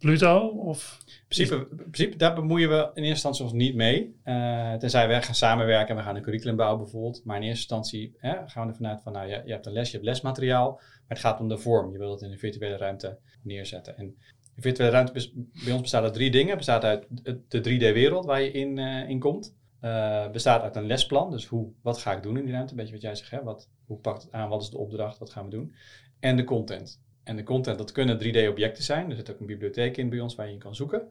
Pluto? 0.00 0.48
Of 0.48 0.98
in 1.06 1.24
principe, 1.28 1.54
in 1.70 1.76
principe, 1.76 2.16
daar 2.16 2.34
bemoeien 2.34 2.68
we 2.68 2.76
in 2.76 2.84
eerste 2.84 3.08
instantie 3.08 3.44
ons 3.44 3.52
niet 3.52 3.74
mee. 3.74 4.20
Uh, 4.24 4.74
tenzij 4.74 5.08
we 5.08 5.22
gaan 5.22 5.34
samenwerken 5.34 5.88
en 5.88 5.96
we 5.96 6.02
gaan 6.02 6.16
een 6.16 6.22
curriculum 6.22 6.56
bouwen 6.56 6.78
bijvoorbeeld. 6.82 7.24
Maar 7.24 7.36
in 7.36 7.42
eerste 7.42 7.58
instantie 7.58 8.14
hè, 8.16 8.48
gaan 8.48 8.66
we 8.66 8.72
ervan 8.72 8.86
uit 8.86 9.02
van, 9.02 9.12
nou 9.12 9.28
je, 9.28 9.42
je 9.44 9.52
hebt 9.52 9.66
een 9.66 9.72
les, 9.72 9.86
je 9.86 9.92
hebt 9.92 10.08
lesmateriaal. 10.08 10.70
Maar 10.72 11.04
het 11.06 11.18
gaat 11.18 11.40
om 11.40 11.48
de 11.48 11.58
vorm. 11.58 11.92
Je 11.92 11.98
wilt 11.98 12.12
het 12.12 12.22
in 12.22 12.30
de 12.30 12.38
virtuele 12.38 12.76
ruimte 12.76 13.18
neerzetten. 13.42 13.96
En 13.96 14.16
de 14.54 14.60
virtuele 14.60 14.92
ruimte 14.92 15.32
bij 15.64 15.72
ons 15.72 15.80
bestaat 15.80 16.02
uit 16.02 16.14
drie 16.14 16.30
dingen. 16.30 16.56
Bestaat 16.56 16.84
uit 16.84 17.06
de 17.48 17.58
3D-wereld 17.58 18.24
waar 18.24 18.42
je 18.42 18.50
in, 18.50 18.78
uh, 18.78 19.08
in 19.08 19.18
komt. 19.18 19.54
Uh, 19.82 20.30
bestaat 20.30 20.62
uit 20.62 20.76
een 20.76 20.86
lesplan. 20.86 21.30
Dus 21.30 21.46
hoe, 21.46 21.72
wat 21.82 21.98
ga 21.98 22.16
ik 22.16 22.22
doen 22.22 22.36
in 22.36 22.44
die 22.44 22.52
ruimte? 22.52 22.70
Een 22.70 22.76
beetje 22.76 22.92
wat 22.92 23.02
jij 23.02 23.14
zegt. 23.14 23.30
Hè? 23.30 23.42
Wat, 23.42 23.68
hoe 23.86 23.98
pakt 23.98 24.22
het 24.22 24.32
aan? 24.32 24.48
Wat 24.48 24.62
is 24.62 24.70
de 24.70 24.78
opdracht? 24.78 25.18
Wat 25.18 25.30
gaan 25.30 25.44
we 25.44 25.50
doen? 25.50 25.74
En 26.20 26.36
de 26.36 26.44
content. 26.44 27.00
En 27.24 27.36
de 27.36 27.42
content, 27.42 27.78
dat 27.78 27.92
kunnen 27.92 28.18
3D-objecten 28.18 28.82
zijn. 28.82 29.10
Er 29.10 29.16
zit 29.16 29.30
ook 29.30 29.40
een 29.40 29.46
bibliotheek 29.46 29.96
in 29.96 30.08
bij 30.08 30.20
ons 30.20 30.34
waar 30.34 30.46
je 30.46 30.52
in 30.52 30.58
kan 30.58 30.74
zoeken. 30.74 31.08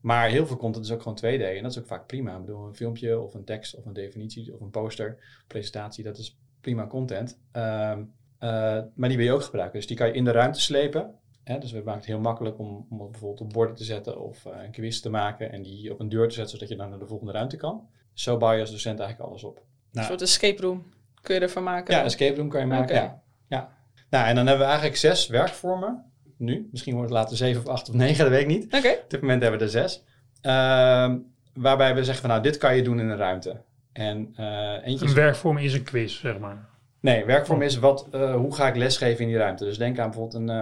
Maar 0.00 0.28
heel 0.28 0.46
veel 0.46 0.56
content 0.56 0.84
is 0.84 0.92
ook 0.92 1.02
gewoon 1.02 1.18
2D 1.18 1.42
en 1.42 1.62
dat 1.62 1.70
is 1.70 1.78
ook 1.78 1.86
vaak 1.86 2.06
prima. 2.06 2.36
Ik 2.36 2.44
bedoel, 2.44 2.66
een 2.66 2.74
filmpje 2.74 3.20
of 3.20 3.34
een 3.34 3.44
tekst 3.44 3.74
of 3.74 3.84
een 3.84 3.92
definitie 3.92 4.54
of 4.54 4.60
een 4.60 4.70
poster, 4.70 5.42
presentatie, 5.46 6.04
dat 6.04 6.18
is 6.18 6.38
prima 6.60 6.86
content. 6.86 7.38
Um, 7.52 8.14
uh, 8.40 8.82
maar 8.94 9.08
die 9.08 9.16
wil 9.16 9.26
je 9.26 9.32
ook 9.32 9.42
gebruiken. 9.42 9.78
Dus 9.78 9.88
die 9.88 9.96
kan 9.96 10.06
je 10.06 10.12
in 10.12 10.24
de 10.24 10.30
ruimte 10.30 10.60
slepen. 10.60 11.14
Hè? 11.44 11.58
Dus 11.58 11.72
we 11.72 11.78
maken 11.78 11.94
het 11.94 12.04
heel 12.04 12.20
makkelijk 12.20 12.58
om, 12.58 12.86
om 12.90 12.98
bijvoorbeeld 12.98 13.40
op 13.40 13.52
borden 13.52 13.76
te 13.76 13.84
zetten 13.84 14.20
of 14.20 14.44
uh, 14.44 14.52
een 14.64 14.70
quiz 14.70 15.00
te 15.00 15.10
maken 15.10 15.52
en 15.52 15.62
die 15.62 15.92
op 15.92 16.00
een 16.00 16.08
deur 16.08 16.28
te 16.28 16.34
zetten, 16.34 16.52
zodat 16.52 16.68
je 16.68 16.76
dan 16.76 16.90
naar 16.90 16.98
de 16.98 17.06
volgende 17.06 17.32
ruimte 17.32 17.56
kan. 17.56 17.88
Zo 18.12 18.36
bouw 18.36 18.52
je 18.52 18.60
als 18.60 18.70
docent 18.70 18.98
eigenlijk 18.98 19.30
alles 19.30 19.44
op. 19.44 19.54
Nou, 19.54 19.66
een 19.92 20.04
soort 20.04 20.22
escape 20.22 20.62
room 20.62 20.84
kun 21.22 21.34
je 21.34 21.40
ervan 21.40 21.62
maken? 21.62 21.94
Ja, 21.94 22.00
een 22.00 22.06
escape 22.06 22.36
room 22.36 22.48
kan 22.48 22.60
je 22.60 22.66
maken, 22.66 22.94
okay. 22.94 23.04
ja. 23.04 23.22
ja. 23.46 23.75
Nou, 24.10 24.26
en 24.26 24.34
dan 24.34 24.46
hebben 24.46 24.64
we 24.64 24.70
eigenlijk 24.70 25.00
zes 25.00 25.26
werkvormen 25.26 26.04
nu. 26.36 26.68
Misschien 26.70 26.94
wordt 26.94 27.10
het 27.10 27.18
later 27.18 27.36
zeven 27.36 27.62
of 27.62 27.68
acht 27.68 27.88
of 27.88 27.94
negen, 27.94 28.18
dat 28.18 28.28
weet 28.28 28.40
ik 28.40 28.46
niet. 28.46 28.64
Okay. 28.74 28.94
Op 28.94 29.10
dit 29.10 29.20
moment 29.20 29.42
hebben 29.42 29.58
we 29.58 29.64
er 29.64 29.70
zes. 29.70 30.04
Uh, 30.42 31.14
waarbij 31.54 31.94
we 31.94 32.04
zeggen 32.04 32.20
van 32.20 32.30
nou, 32.30 32.42
dit 32.42 32.56
kan 32.56 32.76
je 32.76 32.82
doen 32.82 33.00
in 33.00 33.08
een 33.08 33.16
ruimte. 33.16 33.60
En, 33.92 34.34
uh, 34.40 34.86
eentje 34.86 35.06
een 35.06 35.14
werkvorm 35.14 35.58
is 35.58 35.74
een 35.74 35.84
quiz, 35.84 36.20
zeg 36.20 36.38
maar. 36.38 36.68
Nee, 37.00 37.24
werkvorm 37.24 37.62
is 37.62 37.78
wat, 37.78 38.08
uh, 38.14 38.34
hoe 38.34 38.54
ga 38.54 38.68
ik 38.68 38.76
lesgeven 38.76 39.20
in 39.20 39.28
die 39.28 39.36
ruimte. 39.36 39.64
Dus 39.64 39.78
denk 39.78 39.98
aan 39.98 40.10
bijvoorbeeld 40.10 40.48
een, 40.48 40.56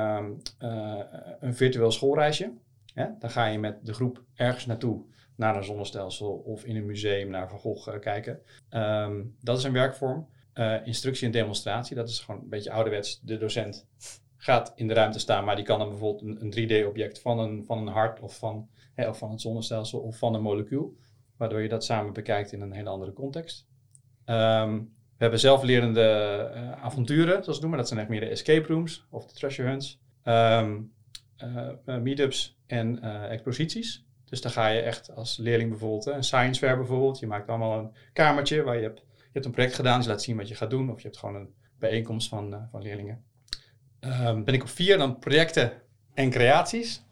uh, 0.62 0.98
een 1.40 1.54
virtueel 1.54 1.90
schoolreisje. 1.90 2.52
Ja? 2.94 3.16
Dan 3.18 3.30
ga 3.30 3.46
je 3.46 3.58
met 3.58 3.86
de 3.86 3.92
groep 3.92 4.22
ergens 4.34 4.66
naartoe, 4.66 5.02
naar 5.36 5.56
een 5.56 5.64
zonnestelsel 5.64 6.32
of 6.32 6.64
in 6.64 6.76
een 6.76 6.86
museum 6.86 7.30
naar 7.30 7.48
Van 7.48 7.58
Gogh 7.58 7.98
kijken. 8.00 8.38
Um, 8.70 9.36
dat 9.40 9.58
is 9.58 9.64
een 9.64 9.72
werkvorm. 9.72 10.28
Instructie 10.84 11.26
en 11.26 11.32
demonstratie, 11.32 11.96
dat 11.96 12.08
is 12.08 12.20
gewoon 12.20 12.40
een 12.40 12.48
beetje 12.48 12.70
ouderwets. 12.70 13.20
De 13.20 13.38
docent 13.38 13.86
gaat 14.36 14.72
in 14.76 14.88
de 14.88 14.94
ruimte 14.94 15.18
staan, 15.18 15.44
maar 15.44 15.56
die 15.56 15.64
kan 15.64 15.78
dan 15.78 15.88
bijvoorbeeld 15.88 16.22
een, 16.22 16.44
een 16.44 16.84
3D-object 16.84 17.20
van 17.20 17.38
een, 17.38 17.64
van 17.64 17.78
een 17.78 17.92
hart 17.92 18.20
of 18.20 18.38
van, 18.38 18.68
hè, 18.94 19.08
of 19.08 19.18
van 19.18 19.30
het 19.30 19.40
zonnestelsel 19.40 20.00
of 20.00 20.18
van 20.18 20.34
een 20.34 20.42
molecuul, 20.42 20.96
waardoor 21.36 21.60
je 21.60 21.68
dat 21.68 21.84
samen 21.84 22.12
bekijkt 22.12 22.52
in 22.52 22.60
een 22.60 22.72
hele 22.72 22.88
andere 22.88 23.12
context. 23.12 23.66
Um, 24.26 24.92
we 25.16 25.20
hebben 25.20 25.40
zelflerende 25.40 26.50
uh, 26.54 26.72
avonturen, 26.84 27.42
zoals 27.42 27.56
we 27.56 27.60
noemen. 27.60 27.78
Dat 27.78 27.88
zijn 27.88 28.00
echt 28.00 28.08
meer 28.08 28.20
de 28.20 28.28
escape 28.28 28.66
rooms 28.66 29.06
of 29.10 29.26
de 29.26 29.34
treasure 29.34 29.68
hunts. 29.68 30.00
Um, 30.24 30.92
uh, 31.86 31.96
meetups 31.98 32.58
en 32.66 33.02
exposities. 33.28 34.04
Dus 34.24 34.40
dan 34.40 34.52
ga 34.52 34.68
je 34.68 34.80
echt 34.80 35.14
als 35.14 35.36
leerling 35.36 35.70
bijvoorbeeld, 35.70 36.06
een 36.06 36.24
science 36.24 36.60
fair 36.60 36.76
bijvoorbeeld. 36.76 37.18
Je 37.18 37.26
maakt 37.26 37.48
allemaal 37.48 37.78
een 37.78 37.92
kamertje 38.12 38.62
waar 38.62 38.76
je 38.76 38.82
hebt, 38.82 39.04
hebt 39.34 39.44
een 39.44 39.52
project 39.52 39.74
gedaan. 39.74 39.96
Dus 39.96 40.04
je 40.04 40.10
laat 40.10 40.22
zien 40.22 40.36
wat 40.36 40.48
je 40.48 40.54
gaat 40.54 40.70
doen. 40.70 40.90
Of 40.90 40.96
je 40.96 41.06
hebt 41.06 41.18
gewoon 41.18 41.34
een 41.34 41.54
bijeenkomst 41.78 42.28
van, 42.28 42.68
van 42.70 42.82
leerlingen. 42.82 43.24
Um, 44.00 44.44
ben 44.44 44.54
ik 44.54 44.62
op 44.62 44.68
vier, 44.68 44.98
dan 44.98 45.18
projecten 45.18 45.72
en 46.14 46.30
creaties. 46.30 47.02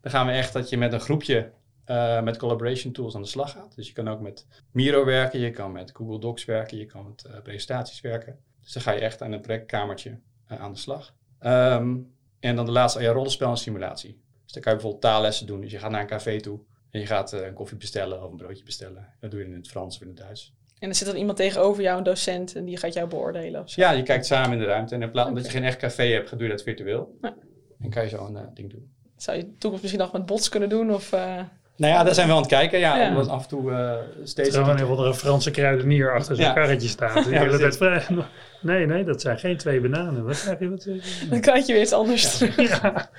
Dan 0.00 0.10
gaan 0.10 0.26
we 0.26 0.32
echt 0.32 0.52
dat 0.52 0.68
je 0.68 0.76
met 0.76 0.92
een 0.92 1.00
groepje 1.00 1.52
uh, 1.86 2.22
met 2.22 2.36
collaboration 2.36 2.92
tools 2.92 3.14
aan 3.14 3.22
de 3.22 3.28
slag 3.28 3.52
gaat. 3.52 3.74
Dus 3.74 3.86
je 3.86 3.92
kan 3.92 4.08
ook 4.08 4.20
met 4.20 4.46
Miro 4.70 5.04
werken, 5.04 5.40
je 5.40 5.50
kan 5.50 5.72
met 5.72 5.90
Google 5.94 6.20
Docs 6.20 6.44
werken, 6.44 6.78
je 6.78 6.86
kan 6.86 7.06
met 7.06 7.24
uh, 7.26 7.40
presentaties 7.42 8.00
werken. 8.00 8.38
Dus 8.60 8.72
dan 8.72 8.82
ga 8.82 8.92
je 8.92 9.00
echt 9.00 9.22
aan 9.22 9.32
een 9.32 9.40
projectkamertje 9.40 10.18
aan 10.46 10.72
de 10.72 10.78
slag. 10.78 11.14
Um, 11.40 12.14
en 12.40 12.56
dan 12.56 12.64
de 12.64 12.70
laatste, 12.70 13.02
ja, 13.02 13.12
rollenspel 13.12 13.50
en 13.50 13.56
simulatie. 13.56 14.20
Dus 14.44 14.52
dan 14.52 14.62
kan 14.62 14.72
je 14.72 14.78
bijvoorbeeld 14.78 15.12
taallessen 15.12 15.46
doen. 15.46 15.60
Dus 15.60 15.70
je 15.70 15.78
gaat 15.78 15.90
naar 15.90 16.00
een 16.00 16.06
café 16.06 16.40
toe 16.40 16.60
en 16.90 17.00
je 17.00 17.06
gaat 17.06 17.32
een 17.32 17.54
koffie 17.54 17.76
bestellen 17.76 18.22
of 18.22 18.30
een 18.30 18.36
broodje 18.36 18.64
bestellen. 18.64 19.14
Dat 19.20 19.30
doe 19.30 19.40
je 19.40 19.46
in 19.46 19.54
het 19.54 19.68
Frans 19.68 19.96
of 19.96 20.02
in 20.02 20.08
het 20.08 20.16
Duits. 20.16 20.54
En 20.80 20.88
er 20.88 20.94
zit 20.94 21.06
dan 21.06 21.16
iemand 21.16 21.36
tegenover 21.36 21.82
jou, 21.82 21.98
een 21.98 22.04
docent, 22.04 22.56
en 22.56 22.64
die 22.64 22.76
gaat 22.76 22.94
jou 22.94 23.08
beoordelen? 23.08 23.60
Of 23.60 23.70
zo? 23.70 23.80
Ja, 23.80 23.90
je 23.90 24.02
kijkt 24.02 24.26
samen 24.26 24.52
in 24.52 24.58
de 24.58 24.64
ruimte. 24.64 24.94
En 24.94 25.02
in 25.02 25.10
plaats 25.10 25.30
okay. 25.30 25.42
dat 25.42 25.52
je 25.52 25.58
geen 25.58 25.66
echt 25.66 25.78
café 25.78 26.02
hebt, 26.02 26.30
doe 26.30 26.42
je 26.42 26.48
dat 26.48 26.62
virtueel. 26.62 27.18
Ja. 27.20 27.34
En 27.80 27.90
kan 27.90 28.02
je 28.02 28.08
zo 28.08 28.26
een 28.26 28.34
uh, 28.34 28.40
ding 28.54 28.70
doen. 28.70 28.92
Zou 29.16 29.36
je 29.36 29.56
toekomst 29.56 29.82
misschien 29.82 30.02
nog 30.02 30.12
met 30.12 30.26
bots 30.26 30.48
kunnen 30.48 30.68
doen? 30.68 30.94
Of, 30.94 31.12
uh... 31.12 31.42
Nou 31.80 31.92
ja, 31.92 32.04
daar 32.04 32.14
zijn 32.14 32.26
we 32.26 32.32
aan 32.32 32.38
het 32.38 32.48
kijken. 32.48 32.78
Ja, 32.78 32.96
ja. 32.96 33.08
omdat 33.08 33.28
af 33.28 33.42
en 33.42 33.48
toe 33.48 33.70
uh, 33.70 33.94
steeds... 34.24 34.56
Er 34.56 34.68
een 34.68 34.86
of 34.86 35.18
Franse 35.18 35.50
kruidenier 35.50 36.14
achter 36.14 36.36
zijn 36.36 36.48
ja. 36.48 36.54
karretje 36.54 36.88
staat. 36.88 37.24
De 37.24 37.38
hele 37.38 37.58
tijd 37.58 37.76
vragen. 37.76 38.24
Nee, 38.62 38.86
nee, 38.86 39.04
dat 39.04 39.20
zijn 39.20 39.38
geen 39.38 39.56
twee 39.56 39.80
bananen. 39.80 40.24
Wat 40.24 40.40
krijg 40.40 40.58
je? 40.58 40.70
Wat, 40.70 40.86
Dan 41.30 41.40
krijg 41.40 41.66
je 41.66 41.72
weer 41.72 41.82
iets 41.82 41.92
anders. 41.92 42.38
Ja. 42.38 42.52
ja. 42.82 43.10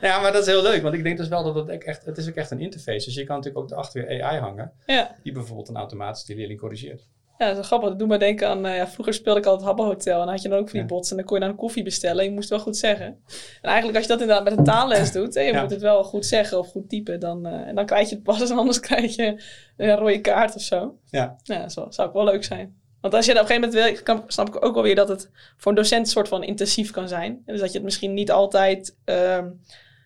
ja, 0.00 0.20
maar 0.20 0.32
dat 0.32 0.40
is 0.40 0.46
heel 0.46 0.62
leuk. 0.62 0.82
Want 0.82 0.94
ik 0.94 1.02
denk 1.02 1.16
dus 1.16 1.28
wel 1.28 1.44
dat 1.44 1.54
het 1.54 1.82
echt... 1.82 2.04
Het 2.04 2.18
is 2.18 2.28
ook 2.28 2.34
echt 2.34 2.50
een 2.50 2.60
interface. 2.60 3.04
Dus 3.04 3.14
je 3.14 3.24
kan 3.24 3.36
natuurlijk 3.36 3.64
ook 3.64 3.70
erachter 3.70 4.06
weer 4.06 4.22
AI 4.22 4.38
hangen. 4.38 4.72
Ja. 4.86 5.16
Die 5.22 5.32
bijvoorbeeld 5.32 5.68
een 5.68 5.76
automatisch 5.76 6.24
die 6.24 6.36
leerling 6.36 6.60
corrigeert. 6.60 7.02
Ja, 7.38 7.48
dat 7.48 7.58
is 7.58 7.66
grappig. 7.66 7.88
Dat 7.88 7.98
doet 7.98 8.08
me 8.08 8.18
denken 8.18 8.48
aan... 8.48 8.66
Uh, 8.66 8.76
ja, 8.76 8.86
vroeger 8.86 9.14
speelde 9.14 9.40
ik 9.40 9.46
altijd 9.46 9.66
Habbo 9.66 9.84
Hotel. 9.84 10.12
En 10.12 10.24
dan 10.24 10.28
had 10.28 10.42
je 10.42 10.48
dan 10.48 10.58
ook 10.58 10.70
van 10.70 10.78
die 10.78 10.88
bots. 10.88 11.10
En 11.10 11.16
dan 11.16 11.24
kon 11.24 11.34
je 11.34 11.42
dan 11.42 11.50
een 11.50 11.56
koffie 11.56 11.82
bestellen. 11.82 12.18
En 12.18 12.24
je 12.24 12.30
moest 12.30 12.48
het 12.48 12.58
wel 12.58 12.66
goed 12.66 12.76
zeggen. 12.76 13.06
En 13.06 13.16
eigenlijk 13.62 13.96
als 13.96 14.06
je 14.06 14.12
dat 14.12 14.20
inderdaad 14.20 14.44
met 14.44 14.58
een 14.58 14.64
taalles 14.64 15.12
doet... 15.12 15.34
je 15.34 15.58
moet 15.60 15.70
het 15.70 15.80
wel 15.80 16.04
goed 16.04 16.26
zeggen 16.26 16.58
of 16.58 16.68
goed 16.68 16.88
typen... 16.88 17.20
dan, 17.20 17.46
uh, 17.46 17.52
en 17.52 17.74
dan 17.74 17.86
krijg 17.86 18.08
je 18.08 18.14
het 18.14 18.24
pas. 18.24 18.40
En 18.50 18.56
anders 18.56 18.80
krijg 18.80 19.16
je 19.16 19.42
een 19.76 19.96
rode 19.96 20.20
kaart 20.20 20.54
of 20.54 20.62
zo. 20.62 20.98
Ja. 21.10 21.36
Ja, 21.42 21.60
dat 21.60 21.72
zou, 21.72 21.92
zou 21.92 22.08
ook 22.08 22.14
wel 22.14 22.24
leuk 22.24 22.44
zijn. 22.44 22.76
Want 23.00 23.14
als 23.14 23.26
je 23.26 23.34
dat 23.34 23.42
op 23.42 23.48
een 23.48 23.54
gegeven 23.54 23.84
moment 23.84 24.04
wil... 24.06 24.24
Snap 24.26 24.48
ik 24.48 24.64
ook 24.64 24.74
wel 24.74 24.82
weer 24.82 24.94
dat 24.94 25.08
het 25.08 25.30
voor 25.56 25.72
een 25.72 25.76
docent... 25.76 26.06
een 26.06 26.12
soort 26.12 26.28
van 26.28 26.42
intensief 26.42 26.90
kan 26.90 27.08
zijn. 27.08 27.42
Dus 27.46 27.60
dat 27.60 27.68
je 27.68 27.74
het 27.74 27.84
misschien 27.84 28.14
niet 28.14 28.30
altijd... 28.30 28.96
Uh, 29.04 29.38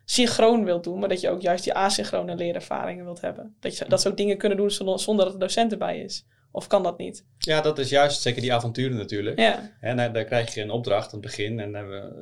synchroon 0.04 0.64
wilt 0.64 0.84
doen, 0.84 0.98
maar 0.98 1.08
dat 1.08 1.20
je 1.20 1.30
ook 1.30 1.40
juist 1.40 1.64
die 1.64 1.74
asynchrone 1.74 2.34
leerervaringen 2.34 3.04
wilt 3.04 3.20
hebben. 3.20 3.56
Dat, 3.60 3.78
je, 3.78 3.84
dat 3.88 4.00
ze 4.00 4.08
ook 4.08 4.16
dingen 4.16 4.38
kunnen 4.38 4.58
doen 4.58 4.70
zonder 4.70 5.24
dat 5.24 5.32
de 5.32 5.38
docent 5.38 5.72
erbij 5.72 6.00
is. 6.00 6.24
Of 6.52 6.66
kan 6.66 6.82
dat 6.82 6.98
niet? 6.98 7.24
Ja, 7.38 7.60
dat 7.60 7.78
is 7.78 7.88
juist 7.88 8.22
zeker 8.22 8.40
die 8.40 8.52
avonturen 8.52 8.96
natuurlijk. 8.96 9.38
Ja. 9.38 9.70
En 9.80 9.96
daar, 9.96 10.12
daar 10.12 10.24
krijg 10.24 10.54
je 10.54 10.62
een 10.62 10.70
opdracht 10.70 11.06
aan 11.06 11.20
het 11.20 11.20
begin. 11.20 11.60
En 11.60 11.72
we, 11.72 12.12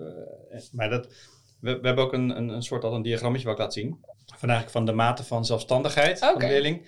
uh, 0.53 0.61
maar 0.73 0.91
dat, 0.91 1.07
we, 1.61 1.81
we 1.81 1.87
hebben 1.87 2.05
ook 2.05 2.13
een, 2.13 2.37
een, 2.37 2.49
een 2.49 2.63
soort 2.63 2.85
al 2.85 2.95
een 2.95 3.03
diagrammetje 3.03 3.47
wat 3.47 3.55
ik 3.57 3.63
laat 3.63 3.73
zien. 3.73 3.99
Van 4.27 4.49
eigenlijk 4.49 4.71
van 4.71 4.87
de 4.87 4.93
mate 4.93 5.25
van 5.25 5.45
zelfstandigheid 5.45 6.17
okay. 6.17 6.31
van 6.31 6.41
de 6.41 6.47
leerling. 6.47 6.87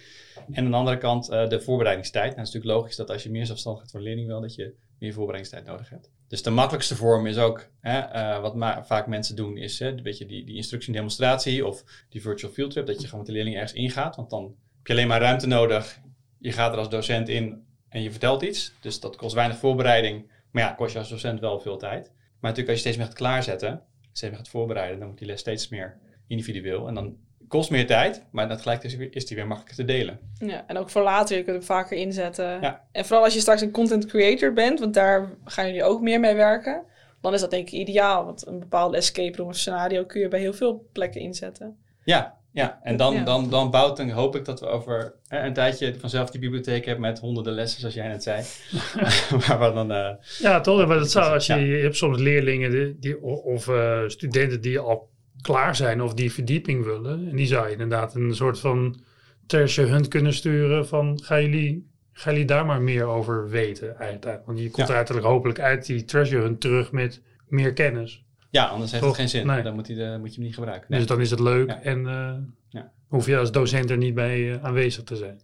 En 0.51 0.65
aan 0.65 0.71
de 0.71 0.77
andere 0.77 0.99
kant 0.99 1.31
uh, 1.31 1.49
de 1.49 1.61
voorbereidingstijd. 1.61 2.27
Nou, 2.27 2.39
het 2.39 2.49
is 2.49 2.55
natuurlijk 2.55 2.81
logisch 2.81 2.97
dat 2.97 3.11
als 3.11 3.23
je 3.23 3.31
meer 3.31 3.47
zelfstandigheid 3.47 3.93
voor 3.93 4.01
de 4.01 4.07
leerling 4.07 4.29
wil, 4.29 4.41
dat 4.41 4.55
je 4.55 4.75
meer 4.99 5.13
voorbereidingstijd 5.13 5.67
nodig 5.67 5.91
hebt. 5.91 6.11
Dus 6.29 6.43
de 6.43 6.51
makkelijkste 6.51 6.97
vorm 6.97 7.27
is 7.27 7.39
ook, 7.39 7.69
hè, 7.81 8.15
uh, 8.15 8.41
wat 8.41 8.55
ma- 8.55 8.85
vaak 8.85 9.07
mensen 9.07 9.37
doen, 9.37 9.57
is 9.57 9.79
hè, 9.79 9.89
een 9.89 10.03
beetje 10.03 10.27
die, 10.27 10.45
die 10.45 10.57
instructie 10.57 10.89
en 10.89 10.95
demonstratie 10.95 11.67
of 11.67 11.85
die 12.09 12.21
virtual 12.21 12.53
field 12.53 12.71
trip. 12.71 12.87
Dat 12.87 13.01
je 13.01 13.05
gewoon 13.05 13.19
met 13.19 13.27
de 13.27 13.33
leerling 13.33 13.57
ergens 13.57 13.73
ingaat. 13.73 14.17
Want 14.17 14.31
dan 14.31 14.43
heb 14.77 14.87
je 14.87 14.93
alleen 14.93 15.09
maar 15.09 15.21
ruimte 15.21 15.47
nodig 15.47 16.01
je 16.41 16.53
gaat 16.53 16.73
er 16.73 16.79
als 16.79 16.89
docent 16.89 17.29
in 17.29 17.65
en 17.89 18.03
je 18.03 18.11
vertelt 18.11 18.43
iets. 18.43 18.73
Dus 18.81 19.01
dat 19.01 19.17
kost 19.17 19.35
weinig 19.35 19.57
voorbereiding, 19.57 20.31
Maar 20.51 20.63
ja, 20.63 20.73
kost 20.73 20.93
je 20.93 20.99
als 20.99 21.09
docent 21.09 21.41
wel 21.41 21.61
veel 21.61 21.77
tijd. 21.77 22.07
Maar 22.13 22.51
natuurlijk 22.51 22.69
als 22.69 22.77
je 22.77 22.83
steeds 22.83 22.97
meer 22.97 23.07
gaat 23.07 23.15
klaarzetten, 23.15 23.83
steeds 24.13 24.33
meer 24.33 24.41
gaat 24.41 24.49
voorbereiden, 24.49 24.97
dan 24.97 25.05
wordt 25.05 25.21
die 25.21 25.29
les 25.29 25.41
steeds 25.41 25.69
meer 25.69 25.99
individueel. 26.27 26.89
En 26.89 26.95
dan 26.95 27.17
kost 27.49 27.71
meer 27.71 27.87
tijd, 27.87 28.25
maar 28.31 28.49
dat 28.49 28.61
gelijk 28.61 28.83
is, 28.83 28.95
is 28.95 29.27
die 29.27 29.37
weer 29.37 29.47
makkelijker 29.47 29.87
te 29.87 29.93
delen. 29.93 30.19
Ja, 30.39 30.65
en 30.67 30.77
ook 30.77 30.91
voor 30.91 31.03
later, 31.03 31.37
je 31.37 31.43
kunt 31.43 31.57
hem 31.57 31.67
vaker 31.67 31.97
inzetten. 31.97 32.61
Ja. 32.61 32.85
En 32.93 33.05
vooral 33.05 33.25
als 33.25 33.35
je 33.35 33.41
straks 33.41 33.61
een 33.61 33.71
content 33.71 34.07
creator 34.07 34.53
bent, 34.53 34.81
want 34.81 34.95
daar 34.95 35.31
gaan 35.45 35.67
jullie 35.67 35.85
ook 35.85 36.01
meer 36.01 36.21
mee 36.21 36.35
werken. 36.35 36.85
Dan 37.21 37.35
is 37.35 37.41
dat 37.41 37.51
denk 37.51 37.67
ik 37.67 37.73
ideaal, 37.73 38.25
want 38.25 38.47
een 38.47 38.59
bepaalde 38.59 38.97
escape 38.97 39.37
room 39.37 39.49
of 39.49 39.57
scenario 39.57 40.05
kun 40.05 40.21
je 40.21 40.29
bij 40.29 40.41
heel 40.41 40.53
veel 40.53 40.89
plekken 40.93 41.21
inzetten. 41.21 41.79
Ja, 42.05 42.40
ja. 42.53 42.81
en 42.83 42.97
dan, 42.97 43.15
Ja. 43.15 43.25
dan, 43.25 43.51
dan 43.51 43.71
bouwt, 43.71 43.97
dan 43.97 44.11
hoop 44.11 44.37
ik 44.37 44.45
dat 44.45 44.61
we 44.61 44.67
over 44.67 45.15
hè, 45.29 45.47
een 45.47 45.53
tijdje 45.53 45.95
vanzelf 45.99 46.31
die 46.31 46.41
bibliotheek 46.41 46.85
hebben 46.85 47.05
met 47.05 47.19
honderden 47.19 47.53
lessen, 47.53 47.81
zoals 47.81 47.95
jij 47.95 48.09
net 48.09 48.23
zei. 48.23 48.43
maar 49.49 49.59
we 49.59 49.73
dan, 49.75 49.93
eh, 49.93 50.11
Ja, 50.39 50.61
toch? 50.61 50.87
Maar 50.87 50.99
dat 50.99 51.11
zou, 51.11 51.33
als 51.33 51.47
je, 51.47 51.55
Ja. 51.55 51.59
je 51.77 51.83
hebt 51.83 51.97
soms 51.97 52.19
leerlingen 52.19 52.71
die, 52.71 52.97
die, 52.99 53.23
of 53.23 53.69
eh, 53.69 54.01
studenten 54.07 54.61
die 54.61 54.79
al 54.79 55.09
klaar 55.41 55.77
zijn 55.77 56.03
of 56.03 56.15
die 56.15 56.33
verdieping 56.33 56.85
willen. 56.85 57.29
En 57.31 57.37
die 57.37 57.47
zou 57.47 57.67
je 57.67 57.73
inderdaad 57.73 58.15
een 58.15 58.35
soort 58.35 58.59
van 58.61 59.01
treasure 59.47 59.89
hunt 59.89 60.09
kunnen 60.09 60.33
sturen 60.35 60.89
van 60.89 61.21
gaan 61.23 61.43
jullie, 61.43 61.91
gaan 62.13 62.33
jullie 62.33 62.49
daar 62.49 62.67
maar 62.67 62.81
meer 62.83 63.05
over 63.05 63.49
weten 63.49 63.89
uiteindelijk. 63.97 64.47
Want 64.47 64.59
je 64.59 64.71
komt 64.71 64.89
Ja. 64.89 64.95
uiteindelijk 64.95 65.35
hopelijk 65.35 65.61
uit 65.61 65.87
die 65.87 66.05
treasure 66.05 66.43
hunt 66.43 66.61
terug 66.61 66.93
met 66.93 67.23
meer 67.49 67.73
kennis. 67.73 68.25
Ja, 68.51 68.67
anders 68.67 68.91
heeft 68.91 69.03
Toch? 69.03 69.13
het 69.13 69.21
geen 69.21 69.29
zin. 69.29 69.47
Nee. 69.47 69.63
Dan 69.63 69.75
moet, 69.75 69.87
die, 69.87 70.05
eh, 70.05 70.19
moet 70.19 70.29
je 70.29 70.35
hem 70.35 70.45
niet 70.45 70.55
gebruiken. 70.55 70.87
Nee. 70.91 70.99
Dus 70.99 71.09
dan 71.09 71.21
is 71.21 71.31
het 71.31 71.41
leuk 71.41 71.69
Ja. 71.69 71.83
en 71.83 72.07
eh, 72.07 72.35
Ja. 72.69 72.93
hoef 73.09 73.27
je 73.27 73.39
als 73.39 73.53
docent 73.53 73.91
er 73.91 73.97
niet 73.97 74.15
bij 74.15 74.53
eh, 74.53 74.65
aanwezig 74.65 75.05
te 75.05 75.17
zijn. 75.17 75.41